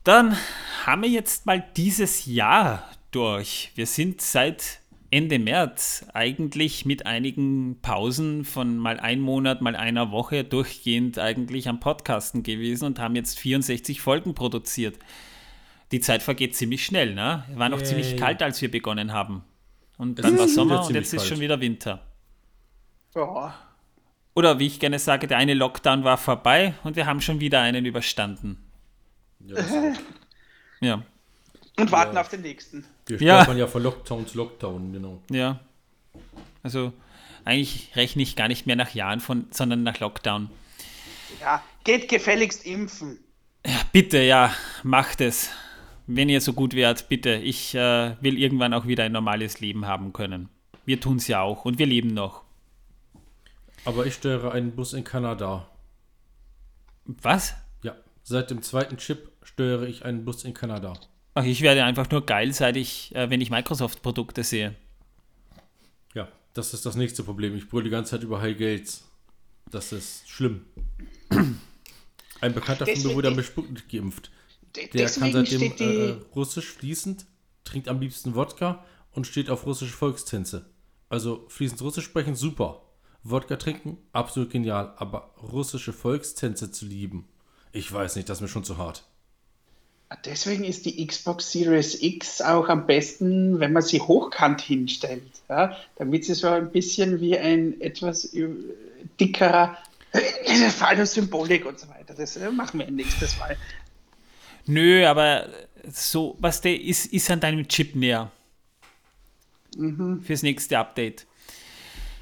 Dann 0.04 0.36
haben 0.84 1.02
wir 1.02 1.08
jetzt 1.08 1.46
mal 1.46 1.64
dieses 1.76 2.26
Jahr 2.26 2.88
durch. 3.10 3.72
Wir 3.74 3.86
sind 3.86 4.20
seit 4.20 4.80
Ende 5.10 5.38
März 5.38 6.06
eigentlich 6.12 6.84
mit 6.84 7.06
einigen 7.06 7.80
Pausen 7.80 8.44
von 8.44 8.76
mal 8.78 8.98
ein 8.98 9.20
Monat, 9.20 9.62
mal 9.62 9.76
einer 9.76 10.10
Woche 10.10 10.44
durchgehend 10.44 11.18
eigentlich 11.18 11.68
am 11.68 11.80
Podcasten 11.80 12.42
gewesen 12.42 12.86
und 12.86 12.98
haben 12.98 13.16
jetzt 13.16 13.38
64 13.38 14.00
Folgen 14.00 14.34
produziert 14.34 14.98
die 15.92 16.00
Zeit 16.00 16.22
vergeht 16.22 16.56
ziemlich 16.56 16.84
schnell, 16.84 17.14
ne? 17.14 17.44
War 17.54 17.68
noch 17.68 17.78
Yay. 17.78 17.86
ziemlich 17.86 18.16
kalt, 18.16 18.42
als 18.42 18.60
wir 18.62 18.70
begonnen 18.70 19.12
haben. 19.12 19.44
Und 19.98 20.18
dann 20.18 20.38
war 20.38 20.48
Sommer 20.48 20.86
und 20.86 20.94
jetzt 20.94 21.10
kalt. 21.10 21.22
ist 21.22 21.28
schon 21.28 21.40
wieder 21.40 21.60
Winter. 21.60 22.02
Ja. 23.14 23.54
Oder 24.34 24.58
wie 24.58 24.66
ich 24.66 24.80
gerne 24.80 24.98
sage, 24.98 25.26
der 25.26 25.36
eine 25.36 25.52
Lockdown 25.52 26.04
war 26.04 26.16
vorbei 26.16 26.74
und 26.82 26.96
wir 26.96 27.06
haben 27.06 27.20
schon 27.20 27.40
wieder 27.40 27.60
einen 27.60 27.84
überstanden. 27.84 28.58
Ja. 29.40 29.56
ja. 30.80 31.02
Und 31.76 31.92
warten 31.92 32.14
ja. 32.14 32.22
auf 32.22 32.28
den 32.28 32.40
nächsten. 32.40 32.84
Wir 33.06 33.20
ja. 33.20 33.52
ja 33.52 33.66
von 33.66 33.82
Lockdown 33.82 34.26
zu 34.26 34.38
Lockdown, 34.38 34.92
genau. 34.92 35.22
Ja. 35.30 35.60
Also 36.62 36.94
eigentlich 37.44 37.90
rechne 37.96 38.22
ich 38.22 38.34
gar 38.34 38.48
nicht 38.48 38.66
mehr 38.66 38.76
nach 38.76 38.94
Jahren 38.94 39.20
von, 39.20 39.46
sondern 39.50 39.82
nach 39.82 40.00
Lockdown. 40.00 40.48
Ja, 41.40 41.62
geht 41.84 42.08
gefälligst 42.08 42.64
impfen. 42.64 43.18
Ja, 43.66 43.80
bitte, 43.92 44.22
ja, 44.22 44.54
macht 44.82 45.20
es 45.20 45.50
wenn 46.06 46.28
ihr 46.28 46.40
so 46.40 46.52
gut 46.52 46.74
wärt, 46.74 47.08
bitte, 47.08 47.34
ich 47.34 47.74
äh, 47.74 48.16
will 48.20 48.38
irgendwann 48.38 48.74
auch 48.74 48.86
wieder 48.86 49.04
ein 49.04 49.12
normales 49.12 49.60
Leben 49.60 49.86
haben 49.86 50.12
können. 50.12 50.48
Wir 50.84 51.00
tun 51.00 51.16
es 51.16 51.28
ja 51.28 51.42
auch 51.42 51.64
und 51.64 51.78
wir 51.78 51.86
leben 51.86 52.08
noch. 52.08 52.42
Aber 53.84 54.06
ich 54.06 54.14
störe 54.14 54.52
einen 54.52 54.72
Bus 54.72 54.92
in 54.92 55.04
Kanada. 55.04 55.68
Was? 57.04 57.54
Ja, 57.82 57.96
seit 58.22 58.50
dem 58.50 58.62
zweiten 58.62 58.96
Chip 58.96 59.30
störe 59.42 59.88
ich 59.88 60.04
einen 60.04 60.24
Bus 60.24 60.44
in 60.44 60.54
Kanada. 60.54 60.94
Ach, 61.34 61.44
ich 61.44 61.62
werde 61.62 61.84
einfach 61.84 62.10
nur 62.10 62.26
geil, 62.26 62.52
seit 62.52 62.76
ich, 62.76 63.14
äh, 63.14 63.30
wenn 63.30 63.40
ich 63.40 63.50
Microsoft-Produkte 63.50 64.44
sehe. 64.44 64.74
Ja, 66.14 66.28
das 66.54 66.74
ist 66.74 66.84
das 66.84 66.94
nächste 66.94 67.24
Problem. 67.24 67.56
Ich 67.56 67.68
brülle 67.68 67.84
die 67.84 67.90
ganze 67.90 68.12
Zeit 68.12 68.22
über 68.22 68.40
High 68.40 68.58
Gates. 68.58 69.08
Das 69.70 69.92
ist 69.92 70.28
schlimm. 70.28 70.66
Ein 72.40 72.54
Bekannter 72.54 72.86
von 72.86 73.02
mir 73.02 73.14
wurde 73.14 73.30
mit 73.30 73.46
Sputnik 73.46 73.88
geimpft. 73.88 74.30
Der 74.76 75.10
kann 75.10 75.32
seitdem 75.32 75.72
äh, 75.78 76.16
Russisch 76.34 76.70
fließend, 76.70 77.26
trinkt 77.64 77.88
am 77.88 78.00
liebsten 78.00 78.34
Wodka 78.34 78.84
und 79.12 79.26
steht 79.26 79.50
auf 79.50 79.66
russische 79.66 79.92
Volkstänze. 79.92 80.66
Also 81.08 81.44
fließend 81.48 81.82
Russisch 81.82 82.04
sprechen, 82.04 82.34
super. 82.34 82.82
Wodka 83.22 83.56
trinken, 83.56 83.98
absolut 84.12 84.50
genial. 84.50 84.94
Aber 84.96 85.34
russische 85.42 85.92
Volkstänze 85.92 86.72
zu 86.72 86.86
lieben, 86.86 87.28
ich 87.72 87.92
weiß 87.92 88.16
nicht, 88.16 88.28
das 88.28 88.38
ist 88.38 88.42
mir 88.42 88.48
schon 88.48 88.64
zu 88.64 88.78
hart. 88.78 89.04
Deswegen 90.26 90.64
ist 90.64 90.84
die 90.84 91.06
Xbox 91.06 91.52
Series 91.52 92.02
X 92.02 92.42
auch 92.42 92.68
am 92.68 92.86
besten, 92.86 93.60
wenn 93.60 93.72
man 93.72 93.82
sie 93.82 94.00
hochkant 94.00 94.60
hinstellt, 94.60 95.22
ja? 95.48 95.74
damit 95.96 96.26
sie 96.26 96.34
so 96.34 96.48
ein 96.48 96.70
bisschen 96.70 97.20
wie 97.20 97.38
ein 97.38 97.80
etwas 97.80 98.30
dickerer 99.18 99.78
Das 100.46 100.80
war 100.80 100.88
eine 100.88 101.06
Symbolik 101.06 101.64
und 101.64 101.78
so 101.78 101.88
weiter. 101.88 102.14
Das 102.14 102.36
äh, 102.36 102.50
machen 102.50 102.80
wir 102.80 102.90
nächstes 102.90 103.38
Mal. 103.38 103.56
Nö, 104.66 105.06
aber 105.06 105.48
so, 105.88 106.36
was 106.40 106.60
der 106.60 106.80
ist, 106.80 107.06
ist 107.06 107.30
an 107.30 107.40
deinem 107.40 107.66
Chip 107.68 107.94
näher. 107.94 108.30
Mhm. 109.76 110.22
Fürs 110.22 110.42
nächste 110.42 110.78
Update. 110.78 111.26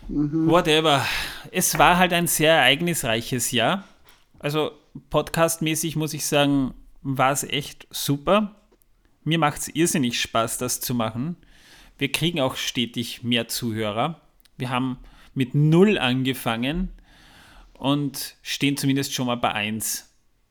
Mhm. 0.08 0.48
Whatever. 0.48 1.04
Es 1.50 1.78
war 1.78 1.98
halt 1.98 2.12
ein 2.12 2.26
sehr 2.26 2.52
ereignisreiches 2.52 3.50
Jahr. 3.50 3.84
Also 4.38 4.72
podcastmäßig 5.10 5.96
muss 5.96 6.14
ich 6.14 6.26
sagen, 6.26 6.74
war 7.02 7.32
es 7.32 7.44
echt 7.44 7.86
super. 7.90 8.56
Mir 9.24 9.38
macht 9.38 9.60
es 9.60 9.68
irrsinnig 9.68 10.20
Spaß, 10.20 10.58
das 10.58 10.80
zu 10.80 10.94
machen. 10.94 11.36
Wir 11.98 12.10
kriegen 12.10 12.40
auch 12.40 12.56
stetig 12.56 13.22
mehr 13.22 13.48
Zuhörer. 13.48 14.20
Wir 14.56 14.70
haben 14.70 14.98
mit 15.34 15.54
null 15.54 15.98
angefangen 15.98 16.90
und 17.74 18.36
stehen 18.42 18.76
zumindest 18.76 19.12
schon 19.12 19.26
mal 19.26 19.36
bei 19.36 19.52
1. 19.52 20.08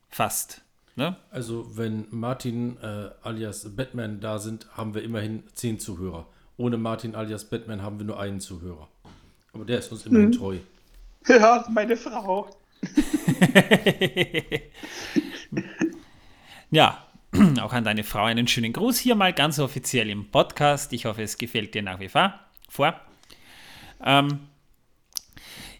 Fast. 0.10 0.62
Ne? 1.00 1.16
Also, 1.32 1.78
wenn 1.78 2.08
Martin 2.12 2.76
äh, 2.82 3.10
alias 3.22 3.74
Batman 3.74 4.20
da 4.20 4.38
sind, 4.38 4.68
haben 4.76 4.94
wir 4.94 5.02
immerhin 5.02 5.44
10 5.54 5.80
Zuhörer. 5.80 6.28
Ohne 6.58 6.76
Martin 6.76 7.16
alias 7.16 7.46
Batman 7.46 7.82
haben 7.82 8.00
wir 8.00 8.06
nur 8.06 8.20
einen 8.20 8.42
Zuhörer. 8.42 8.90
Aber 9.54 9.64
der 9.64 9.80
ist 9.80 9.94
uns 9.94 10.06
immerhin 10.06 10.34
hm. 10.34 10.40
treu. 10.40 10.58
Ja, 11.28 11.66
meine 11.70 11.96
Frau. 11.96 12.50
ja, 16.72 17.06
auch 17.62 17.74
an 17.74 17.84
deine 17.86 18.04
Frau 18.04 18.24
einen 18.24 18.48
schönen 18.48 18.74
Gruß 18.74 18.98
hier 18.98 19.16
mal 19.16 19.34
ganz 19.34 19.60
offiziell 19.60 20.10
im 20.10 20.32
Podcast. 20.32 20.92
Ich 20.92 21.06
hoffe, 21.06 21.24
es 21.24 21.38
gefällt 21.38 21.76
dir 21.76 21.84
nach 21.84 22.00
wie 22.00 22.10
vor. 22.10 22.34
Ähm, 24.04 24.40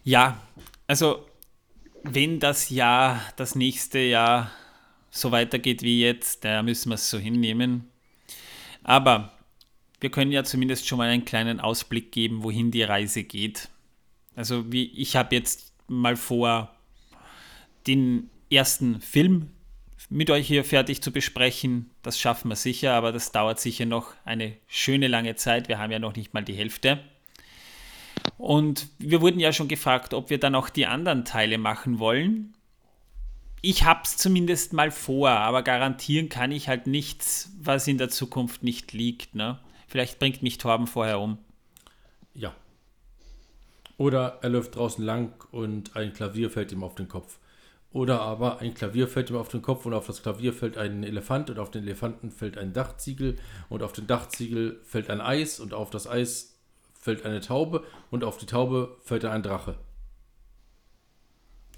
ja, 0.04 0.38
also 0.86 1.26
wenn 2.04 2.38
das 2.38 2.70
Jahr, 2.70 3.20
das 3.36 3.54
nächste 3.54 3.98
Jahr 3.98 4.50
so 5.10 5.30
weitergeht 5.30 5.82
wie 5.82 6.00
jetzt, 6.00 6.44
da 6.44 6.62
müssen 6.62 6.90
wir 6.90 6.94
es 6.94 7.10
so 7.10 7.18
hinnehmen. 7.18 7.88
Aber 8.82 9.32
wir 10.00 10.10
können 10.10 10.32
ja 10.32 10.44
zumindest 10.44 10.86
schon 10.86 10.98
mal 10.98 11.08
einen 11.08 11.24
kleinen 11.24 11.60
Ausblick 11.60 12.12
geben, 12.12 12.42
wohin 12.42 12.70
die 12.70 12.82
Reise 12.82 13.24
geht. 13.24 13.68
Also 14.36 14.72
wie 14.72 14.84
ich 14.92 15.16
habe 15.16 15.34
jetzt 15.34 15.72
mal 15.88 16.16
vor, 16.16 16.74
den 17.86 18.30
ersten 18.50 19.00
Film 19.00 19.50
mit 20.08 20.30
euch 20.30 20.46
hier 20.46 20.64
fertig 20.64 21.02
zu 21.02 21.12
besprechen. 21.12 21.90
Das 22.02 22.18
schaffen 22.18 22.48
wir 22.48 22.56
sicher, 22.56 22.94
aber 22.94 23.12
das 23.12 23.32
dauert 23.32 23.60
sicher 23.60 23.86
noch 23.86 24.14
eine 24.24 24.56
schöne 24.66 25.08
lange 25.08 25.36
Zeit. 25.36 25.68
Wir 25.68 25.78
haben 25.78 25.92
ja 25.92 25.98
noch 25.98 26.16
nicht 26.16 26.34
mal 26.34 26.44
die 26.44 26.54
Hälfte. 26.54 27.00
Und 28.36 28.88
wir 28.98 29.20
wurden 29.20 29.40
ja 29.40 29.52
schon 29.52 29.68
gefragt, 29.68 30.14
ob 30.14 30.30
wir 30.30 30.38
dann 30.38 30.54
auch 30.54 30.68
die 30.68 30.86
anderen 30.86 31.24
Teile 31.24 31.58
machen 31.58 31.98
wollen. 31.98 32.54
Ich 33.62 33.84
habe 33.84 34.00
es 34.04 34.16
zumindest 34.16 34.72
mal 34.72 34.90
vor, 34.90 35.30
aber 35.30 35.62
garantieren 35.62 36.28
kann 36.28 36.50
ich 36.50 36.68
halt 36.68 36.86
nichts, 36.86 37.52
was 37.60 37.86
in 37.86 37.98
der 37.98 38.08
Zukunft 38.08 38.62
nicht 38.62 38.92
liegt. 38.92 39.34
Ne? 39.34 39.58
Vielleicht 39.86 40.18
bringt 40.18 40.42
mich 40.42 40.56
Torben 40.58 40.86
vorher 40.86 41.20
um. 41.20 41.38
Ja. 42.32 42.54
Oder 43.98 44.38
er 44.40 44.48
läuft 44.48 44.76
draußen 44.76 45.04
lang 45.04 45.34
und 45.50 45.94
ein 45.94 46.14
Klavier 46.14 46.48
fällt 46.50 46.72
ihm 46.72 46.82
auf 46.82 46.94
den 46.94 47.08
Kopf. 47.08 47.38
Oder 47.92 48.22
aber 48.22 48.60
ein 48.60 48.72
Klavier 48.72 49.08
fällt 49.08 49.28
ihm 49.28 49.36
auf 49.36 49.48
den 49.48 49.62
Kopf 49.62 49.84
und 49.84 49.92
auf 49.92 50.06
das 50.06 50.22
Klavier 50.22 50.54
fällt 50.54 50.78
ein 50.78 51.02
Elefant 51.02 51.50
und 51.50 51.58
auf 51.58 51.70
den 51.70 51.82
Elefanten 51.82 52.30
fällt 52.30 52.56
ein 52.56 52.72
Dachziegel 52.72 53.36
und 53.68 53.82
auf 53.82 53.92
den 53.92 54.06
Dachziegel 54.06 54.80
fällt 54.84 55.10
ein 55.10 55.20
Eis 55.20 55.60
und 55.60 55.74
auf 55.74 55.90
das 55.90 56.06
Eis 56.06 56.56
fällt 56.98 57.26
eine 57.26 57.40
Taube 57.40 57.84
und 58.10 58.24
auf 58.24 58.38
die 58.38 58.46
Taube 58.46 58.96
fällt 59.02 59.24
ein 59.24 59.42
Drache. 59.42 59.76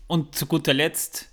Und 0.07 0.35
zu 0.35 0.47
guter 0.47 0.74
Letzt 0.74 1.32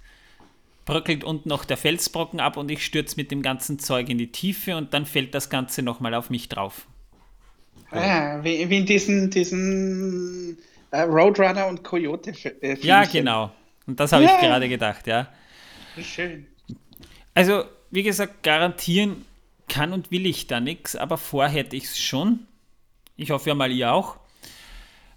bröckelt 0.90 1.24
unten 1.24 1.50
noch 1.50 1.66
der 1.66 1.78
Felsbrocken 1.78 2.40
ab 2.40 2.58
und 2.58 2.72
ich 2.72 2.84
stürze 2.84 3.16
mit 3.16 3.30
dem 3.30 3.44
ganzen 3.44 3.78
Zeug 3.78 4.10
in 4.10 4.18
die 4.18 4.32
Tiefe 4.32 4.76
und 4.76 4.94
dann 4.94 5.06
fällt 5.06 5.36
das 5.36 5.52
Ganze 5.52 5.84
nochmal 5.84 6.16
auf 6.16 6.32
mich 6.32 6.50
drauf. 6.50 6.88
Ah, 7.92 8.40
wie, 8.44 8.68
wie 8.70 8.80
in 8.80 8.86
diesen, 8.88 9.30
diesen 9.30 10.58
uh, 10.92 10.98
Roadrunner 10.98 11.68
und 11.68 11.84
Coyote. 11.84 12.34
Äh, 12.62 12.78
ja, 12.82 13.06
genau. 13.06 13.52
Und 13.86 14.00
das 14.00 14.12
habe 14.12 14.24
ja. 14.24 14.34
ich 14.34 14.42
gerade 14.42 14.68
gedacht, 14.68 15.06
ja. 15.06 15.28
Schön. 16.02 16.48
Also, 17.36 17.66
wie 17.92 18.04
gesagt, 18.04 18.42
garantieren 18.42 19.26
kann 19.68 19.94
und 19.94 20.10
will 20.10 20.26
ich 20.26 20.48
da 20.48 20.60
nichts, 20.60 20.96
aber 20.96 21.18
vor 21.18 21.48
hätte 21.48 21.76
ich 21.76 21.84
es 21.84 22.00
schon. 22.00 22.48
Ich 23.16 23.30
hoffe 23.30 23.50
ja 23.50 23.56
mal, 23.56 23.72
ihr 23.72 23.94
auch. 23.94 24.18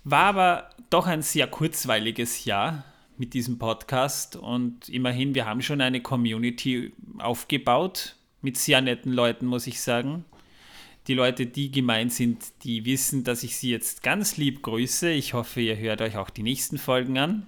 War 0.05 0.27
aber 0.27 0.71
doch 0.91 1.07
ein 1.07 1.23
sehr 1.23 1.47
kurzweiliges 1.47 2.45
Jahr 2.45 2.85
mit 3.19 3.35
diesem 3.35 3.59
Podcast 3.59 4.37
und 4.37 4.89
immerhin, 4.89 5.35
wir 5.35 5.47
haben 5.47 5.63
schon 5.63 5.81
eine 5.81 6.01
Community 6.01 6.93
aufgebaut 7.19 8.17
mit 8.41 8.57
sehr 8.57 8.81
netten 8.81 9.13
Leuten, 9.13 9.47
muss 9.47 9.67
ich 9.67 9.81
sagen. 9.81 10.25
Die 11.09 11.15
Leute, 11.15 11.47
die 11.47 11.71
gemeint 11.71 12.13
sind, 12.13 12.45
die 12.63 12.85
wissen, 12.85 13.25
dass 13.25 13.43
ich 13.43 13.57
sie 13.57 13.71
jetzt 13.71 14.03
ganz 14.03 14.37
lieb 14.37 14.63
grüße. 14.63 15.11
Ich 15.11 15.35
hoffe, 15.35 15.61
ihr 15.61 15.77
hört 15.77 16.01
euch 16.01 16.17
auch 16.17 16.31
die 16.31 16.43
nächsten 16.43 16.79
Folgen 16.79 17.19
an. 17.19 17.47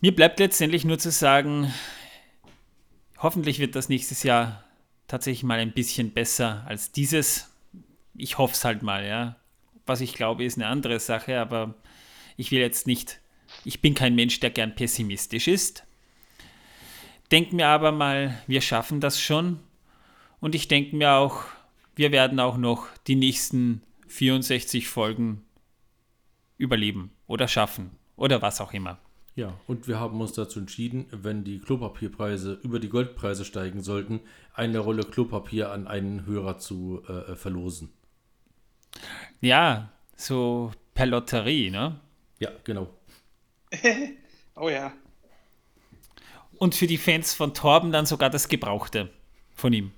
Mir 0.00 0.14
bleibt 0.14 0.38
letztendlich 0.38 0.84
nur 0.84 0.98
zu 0.98 1.10
sagen, 1.10 1.72
hoffentlich 3.18 3.58
wird 3.58 3.74
das 3.74 3.88
nächstes 3.88 4.22
Jahr 4.22 4.64
tatsächlich 5.08 5.42
mal 5.42 5.58
ein 5.58 5.72
bisschen 5.72 6.12
besser 6.12 6.64
als 6.66 6.92
dieses. 6.92 7.50
Ich 8.14 8.38
hoffe 8.38 8.54
es 8.54 8.64
halt 8.64 8.82
mal, 8.82 9.06
ja. 9.06 9.36
Was 9.84 10.00
ich 10.00 10.14
glaube, 10.14 10.44
ist 10.44 10.58
eine 10.58 10.66
andere 10.66 11.00
Sache, 11.00 11.40
aber 11.40 11.74
ich 12.36 12.50
will 12.50 12.60
jetzt 12.60 12.86
nicht, 12.86 13.20
ich 13.66 13.82
bin 13.82 13.94
kein 13.94 14.14
Mensch, 14.14 14.38
der 14.38 14.50
gern 14.50 14.76
pessimistisch 14.76 15.48
ist. 15.48 15.84
Denk 17.32 17.52
mir 17.52 17.66
aber 17.66 17.90
mal, 17.90 18.38
wir 18.46 18.60
schaffen 18.60 19.00
das 19.00 19.20
schon. 19.20 19.58
Und 20.38 20.54
ich 20.54 20.68
denke 20.68 20.94
mir 20.94 21.14
auch, 21.14 21.42
wir 21.96 22.12
werden 22.12 22.38
auch 22.38 22.58
noch 22.58 22.86
die 23.08 23.16
nächsten 23.16 23.82
64 24.06 24.86
Folgen 24.86 25.44
überleben 26.58 27.10
oder 27.26 27.48
schaffen 27.48 27.90
oder 28.14 28.40
was 28.40 28.60
auch 28.60 28.72
immer. 28.72 28.98
Ja, 29.34 29.58
und 29.66 29.88
wir 29.88 29.98
haben 29.98 30.20
uns 30.20 30.32
dazu 30.32 30.60
entschieden, 30.60 31.06
wenn 31.10 31.42
die 31.42 31.58
Klopapierpreise 31.58 32.60
über 32.62 32.78
die 32.78 32.88
Goldpreise 32.88 33.44
steigen 33.44 33.82
sollten, 33.82 34.20
eine 34.54 34.78
Rolle 34.78 35.02
Klopapier 35.02 35.72
an 35.72 35.88
einen 35.88 36.24
Hörer 36.24 36.58
zu 36.58 37.02
äh 37.08 37.34
verlosen. 37.34 37.92
Ja, 39.40 39.90
so 40.14 40.70
per 40.94 41.06
Lotterie, 41.06 41.70
ne? 41.70 42.00
Ja, 42.38 42.50
genau. 42.64 42.88
oh 44.56 44.68
ja. 44.68 44.92
Und 46.58 46.74
für 46.74 46.86
die 46.86 46.98
Fans 46.98 47.34
von 47.34 47.54
Torben 47.54 47.92
dann 47.92 48.06
sogar 48.06 48.30
das 48.30 48.48
Gebrauchte 48.48 49.12
von 49.54 49.72
ihm. 49.72 49.92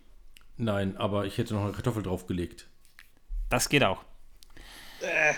Nein, 0.56 0.96
aber 0.96 1.26
ich 1.26 1.38
hätte 1.38 1.54
noch 1.54 1.62
eine 1.62 1.72
Kartoffel 1.72 2.02
draufgelegt. 2.02 2.66
Das 3.48 3.68
geht 3.68 3.84
auch. 3.84 4.04
Äh. 5.00 5.34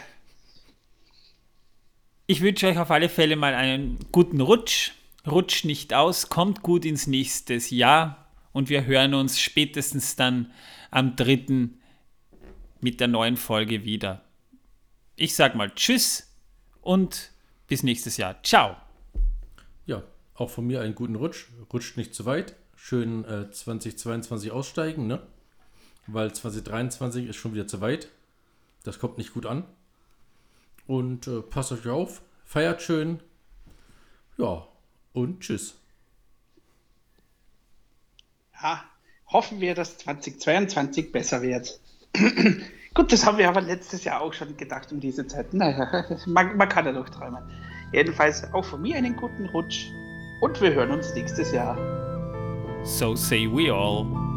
Ich 2.27 2.41
wünsche 2.41 2.69
euch 2.69 2.79
auf 2.79 2.91
alle 2.91 3.09
Fälle 3.09 3.37
mal 3.37 3.55
einen 3.55 3.99
guten 4.13 4.41
Rutsch. 4.41 4.93
Rutscht 5.27 5.67
nicht 5.67 5.93
aus, 5.93 6.31
kommt 6.31 6.63
gut 6.63 6.87
ins 6.87 7.07
nächste 7.07 7.55
Jahr 7.55 8.31
und 8.53 8.71
wir 8.71 8.87
hören 8.87 9.13
uns 9.13 9.39
spätestens 9.39 10.17
dann 10.17 10.53
am 10.91 11.17
3. 11.17 11.69
mit 12.81 13.01
der 13.01 13.09
neuen 13.09 13.37
Folge 13.37 13.85
wieder. 13.85 14.25
Ich 15.17 15.35
sag 15.35 15.55
mal 15.55 15.71
Tschüss 15.75 16.35
und 16.81 17.33
bis 17.71 17.85
nächstes 17.85 18.17
Jahr. 18.17 18.43
Ciao. 18.43 18.77
Ja, 19.87 20.03
auch 20.35 20.51
von 20.51 20.67
mir 20.67 20.81
einen 20.81 20.97
guten 20.97 21.15
Rutsch. 21.15 21.47
Rutscht 21.73 21.97
nicht 21.97 22.17
zu 22.17 22.27
weit. 22.27 22.57
Schön 22.75 23.25
äh, 23.25 23.49
2022 23.49 24.51
aussteigen, 24.51 25.07
ne? 25.07 25.23
Weil 26.09 26.33
2023 26.33 27.29
ist 27.29 27.37
schon 27.37 27.55
wieder 27.55 27.69
zu 27.69 27.81
weit. 27.81 28.09
Das 28.83 28.99
kommt 28.99 29.19
nicht 29.19 29.33
gut 29.33 29.47
an. 29.47 29.65
Und 30.89 31.29
äh, 31.29 31.43
passt 31.43 31.71
euch 31.71 31.87
auf, 31.87 32.23
feiert 32.45 32.83
schön. 32.83 33.21
Ja, 34.37 34.67
und 35.13 35.41
tschüss. 35.41 35.77
Ja, 38.61 38.83
hoffen 39.29 39.61
wir, 39.61 39.77
dass 39.77 39.97
2022 39.99 41.13
besser 41.13 41.41
wird. 41.41 41.79
Gut, 42.95 43.13
das 43.13 43.25
haben 43.25 43.39
wir 43.39 43.49
aber 43.49 43.61
letztes 43.61 44.05
Jahr 44.05 44.21
auch 44.21 44.33
schon 44.33 44.57
gedacht 44.57 44.91
um 44.93 45.01
diese 45.01 45.27
Zeit. 45.27 45.55
Naja, 45.55 46.07
man, 46.27 46.57
man 46.57 46.69
kann 46.69 46.87
ja 46.87 46.93
doch 46.93 47.09
träumen. 47.09 47.43
Jedenfalls 47.93 48.53
auch 48.53 48.65
von 48.65 48.83
mir 48.83 48.97
einen 48.97 49.17
guten 49.17 49.47
Rutsch 49.47 49.91
und 50.41 50.61
wir 50.61 50.75
hören 50.75 50.91
uns 50.91 51.15
nächstes 51.15 51.53
Jahr. 51.53 51.77
So 52.85 53.15
say 53.15 53.47
we 53.47 53.73
all. 53.73 54.30